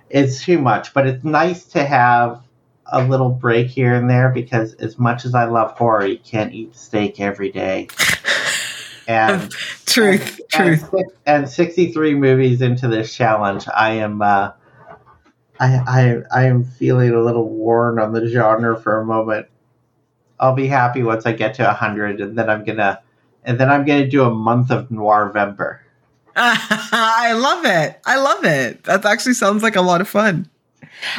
it's 0.10 0.44
too 0.44 0.60
much. 0.60 0.94
But 0.94 1.08
it's 1.08 1.24
nice 1.24 1.66
to 1.68 1.84
have 1.84 2.44
a 2.86 3.04
little 3.04 3.30
break 3.30 3.68
here 3.68 3.96
and 3.96 4.08
there 4.08 4.30
because 4.30 4.76
as 4.76 5.00
much 5.00 5.26
as 5.26 5.34
I 5.34 5.46
love 5.46 5.72
horror, 5.72 6.06
you 6.06 6.20
can't 6.20 6.54
eat 6.54 6.76
steak 6.76 7.20
every 7.20 7.52
day. 7.52 7.88
And 9.08 9.52
truth, 9.86 10.42
and, 10.58 10.80
truth. 10.80 10.94
And, 10.94 11.12
and, 11.28 11.50
63 11.50 12.16
movies 12.16 12.64
into 12.64 12.88
this 12.88 13.14
challenge, 13.16 13.68
I 13.72 13.92
am 13.92 14.20
uh, 14.20 14.54
I, 15.60 15.76
I 15.88 16.42
I 16.42 16.46
am 16.46 16.64
feeling 16.64 17.12
a 17.12 17.22
little 17.22 17.50
worn 17.50 18.00
on 18.00 18.14
the 18.14 18.28
genre 18.28 18.80
for 18.80 19.00
a 19.00 19.06
moment. 19.06 19.48
I'll 20.40 20.56
be 20.56 20.68
happy 20.68 21.02
once 21.04 21.26
I 21.26 21.32
get 21.32 21.54
to 21.56 21.64
100 21.64 22.20
and 22.20 22.38
then 22.38 22.50
I'm 22.50 22.66
going 22.66 22.78
to 22.78 23.00
and 23.46 23.60
then 23.60 23.70
I'm 23.70 23.86
to 23.86 24.08
do 24.08 24.24
a 24.24 24.34
month 24.34 24.72
of 24.72 24.92
noir. 24.92 25.32
Noirvember. 25.34 25.80
I 26.36 27.34
love 27.34 27.66
it. 27.66 28.02
I 28.06 28.18
love 28.18 28.44
it. 28.44 28.84
That 28.84 29.06
actually 29.06 29.36
sounds 29.36 29.64
like 29.64 29.76
a 29.76 29.82
lot 29.82 30.02
of 30.02 30.10
fun. 30.10 30.50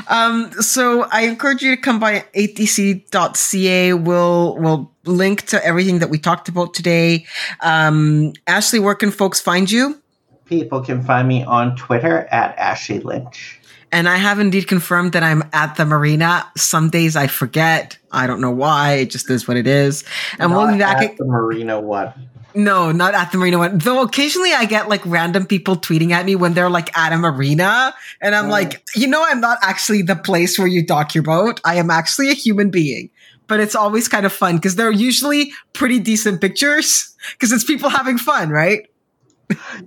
Um, 0.09 0.53
so 0.61 1.05
I 1.05 1.23
encourage 1.23 1.63
you 1.63 1.75
to 1.75 1.81
come 1.81 1.99
by 1.99 2.25
atc.ca. 2.35 3.93
We'll, 3.95 4.57
we'll 4.57 4.93
link 5.05 5.43
to 5.47 5.65
everything 5.65 6.01
that 6.01 6.11
we 6.11 6.19
talked 6.19 6.49
about 6.49 6.75
today. 6.75 7.27
Um, 7.61 8.33
Ashley, 8.47 8.79
where 8.79 8.95
can 8.95 9.11
folks 9.11 9.41
find 9.41 9.71
you? 9.71 10.01
People 10.45 10.83
can 10.83 11.03
find 11.03 11.27
me 11.27 11.45
on 11.45 11.77
Twitter 11.77 12.27
at 12.31 12.57
Ashley 12.59 13.01
Lynch. 13.01 13.61
And 13.93 14.09
I 14.09 14.17
have 14.17 14.41
indeed 14.41 14.67
confirmed 14.67 15.13
that 15.13 15.23
I'm 15.23 15.43
at 15.53 15.77
the 15.77 15.85
marina. 15.85 16.51
Some 16.57 16.91
days 16.91 17.17
I 17.17 17.29
forget. 17.29 17.99
I 18.11 18.27
don't 18.27 18.41
know 18.41 18.51
why. 18.51 18.95
It 18.95 19.11
just 19.11 19.31
is 19.31 19.47
what 19.47 19.57
it 19.57 19.67
is. 19.67 20.05
And 20.39 20.51
Not 20.51 20.59
we'll 20.59 20.73
be 20.73 20.79
back 20.79 21.03
at 21.03 21.17
the 21.17 21.25
marina. 21.25 21.81
What? 21.81 22.17
No, 22.55 22.91
not 22.91 23.15
at 23.15 23.33
the 23.33 23.39
marina 23.39 23.59
one. 23.59 23.79
Though 23.79 24.03
occasionally 24.03 24.53
I 24.53 24.65
get 24.65 24.89
like 24.89 25.05
random 25.05 25.47
people 25.47 25.77
tweeting 25.77 26.13
at 26.13 26.25
me 26.25 26.37
when 26.37 26.55
they're 26.55 26.71
like 26.71 26.97
at 26.97 27.13
a 27.13 27.19
marina. 27.19 27.95
And 28.21 28.35
I'm 28.35 28.47
oh. 28.47 28.51
like, 28.51 28.83
you 28.97 29.07
know, 29.07 29.23
I'm 29.25 29.41
not 29.41 29.59
actually 29.63 30.03
the 30.03 30.17
place 30.17 30.59
where 30.59 30.67
you 30.67 30.85
dock 30.85 31.15
your 31.15 31.23
boat. 31.23 31.61
I 31.65 31.77
am 31.77 31.91
actually 31.91 32.31
a 32.31 32.35
human 32.35 32.71
being. 32.71 33.11
But 33.47 33.61
it's 33.61 33.77
always 33.77 34.09
kind 34.09 34.27
of 34.27 34.33
fun 34.33 34.57
because 34.57 34.75
they're 34.75 34.91
usually 34.91 35.53
pretty 35.73 36.01
decent 36.01 36.41
pictures 36.41 37.15
because 37.33 37.53
it's 37.53 37.63
people 37.63 37.91
having 37.91 38.19
fun, 38.19 38.49
right? 38.51 38.89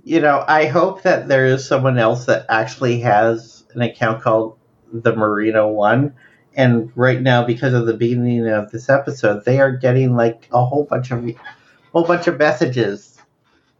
you 0.04 0.20
know, 0.20 0.44
I 0.46 0.66
hope 0.66 1.02
that 1.02 1.28
there 1.28 1.44
is 1.44 1.66
someone 1.66 1.98
else 1.98 2.24
that 2.26 2.46
actually 2.48 3.00
has 3.00 3.59
an 3.74 3.82
account 3.82 4.22
called 4.22 4.56
the 4.92 5.14
Marina 5.14 5.68
One. 5.68 6.14
And 6.54 6.90
right 6.96 7.20
now, 7.20 7.44
because 7.44 7.74
of 7.74 7.86
the 7.86 7.94
beginning 7.94 8.48
of 8.48 8.70
this 8.70 8.88
episode, 8.88 9.44
they 9.44 9.60
are 9.60 9.72
getting 9.72 10.16
like 10.16 10.48
a 10.52 10.64
whole 10.64 10.84
bunch 10.84 11.10
of 11.10 11.24
whole 11.92 12.04
bunch 12.04 12.26
of 12.26 12.38
messages 12.38 13.18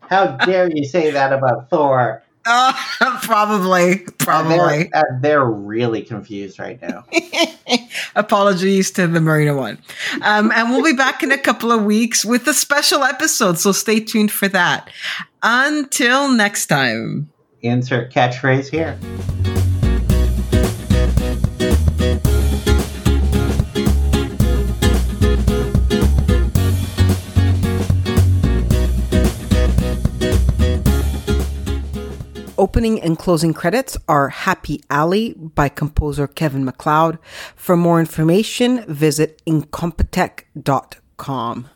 How 0.08 0.36
dare 0.46 0.70
you 0.70 0.84
say 0.84 1.10
that 1.10 1.32
about 1.32 1.70
Thor? 1.70 2.22
Uh, 2.46 2.72
probably, 3.22 3.98
probably. 4.18 4.54
And 4.54 4.60
they're, 4.60 4.88
and 4.92 5.22
they're 5.22 5.44
really 5.44 6.02
confused 6.02 6.58
right 6.58 6.80
now. 6.80 7.04
Apologies 8.16 8.90
to 8.92 9.06
the 9.06 9.20
Marina 9.20 9.54
one. 9.54 9.78
Um, 10.22 10.50
and 10.54 10.70
we'll 10.70 10.84
be 10.84 10.94
back 10.94 11.22
in 11.22 11.32
a 11.32 11.38
couple 11.38 11.70
of 11.70 11.84
weeks 11.84 12.24
with 12.24 12.46
a 12.48 12.54
special 12.54 13.04
episode, 13.04 13.58
so 13.58 13.72
stay 13.72 14.00
tuned 14.00 14.32
for 14.32 14.48
that. 14.48 14.90
Until 15.42 16.30
next 16.30 16.66
time. 16.66 17.30
Insert 17.62 18.12
catchphrase 18.12 18.68
here. 18.70 18.98
Opening 32.60 33.00
and 33.00 33.18
closing 33.18 33.54
credits 33.54 33.96
are 34.06 34.28
Happy 34.28 34.82
Alley 34.90 35.32
by 35.32 35.70
composer 35.70 36.26
Kevin 36.26 36.62
MacLeod. 36.62 37.18
For 37.56 37.74
more 37.74 38.00
information, 38.00 38.84
visit 38.86 39.40
incompetech.com. 39.46 41.66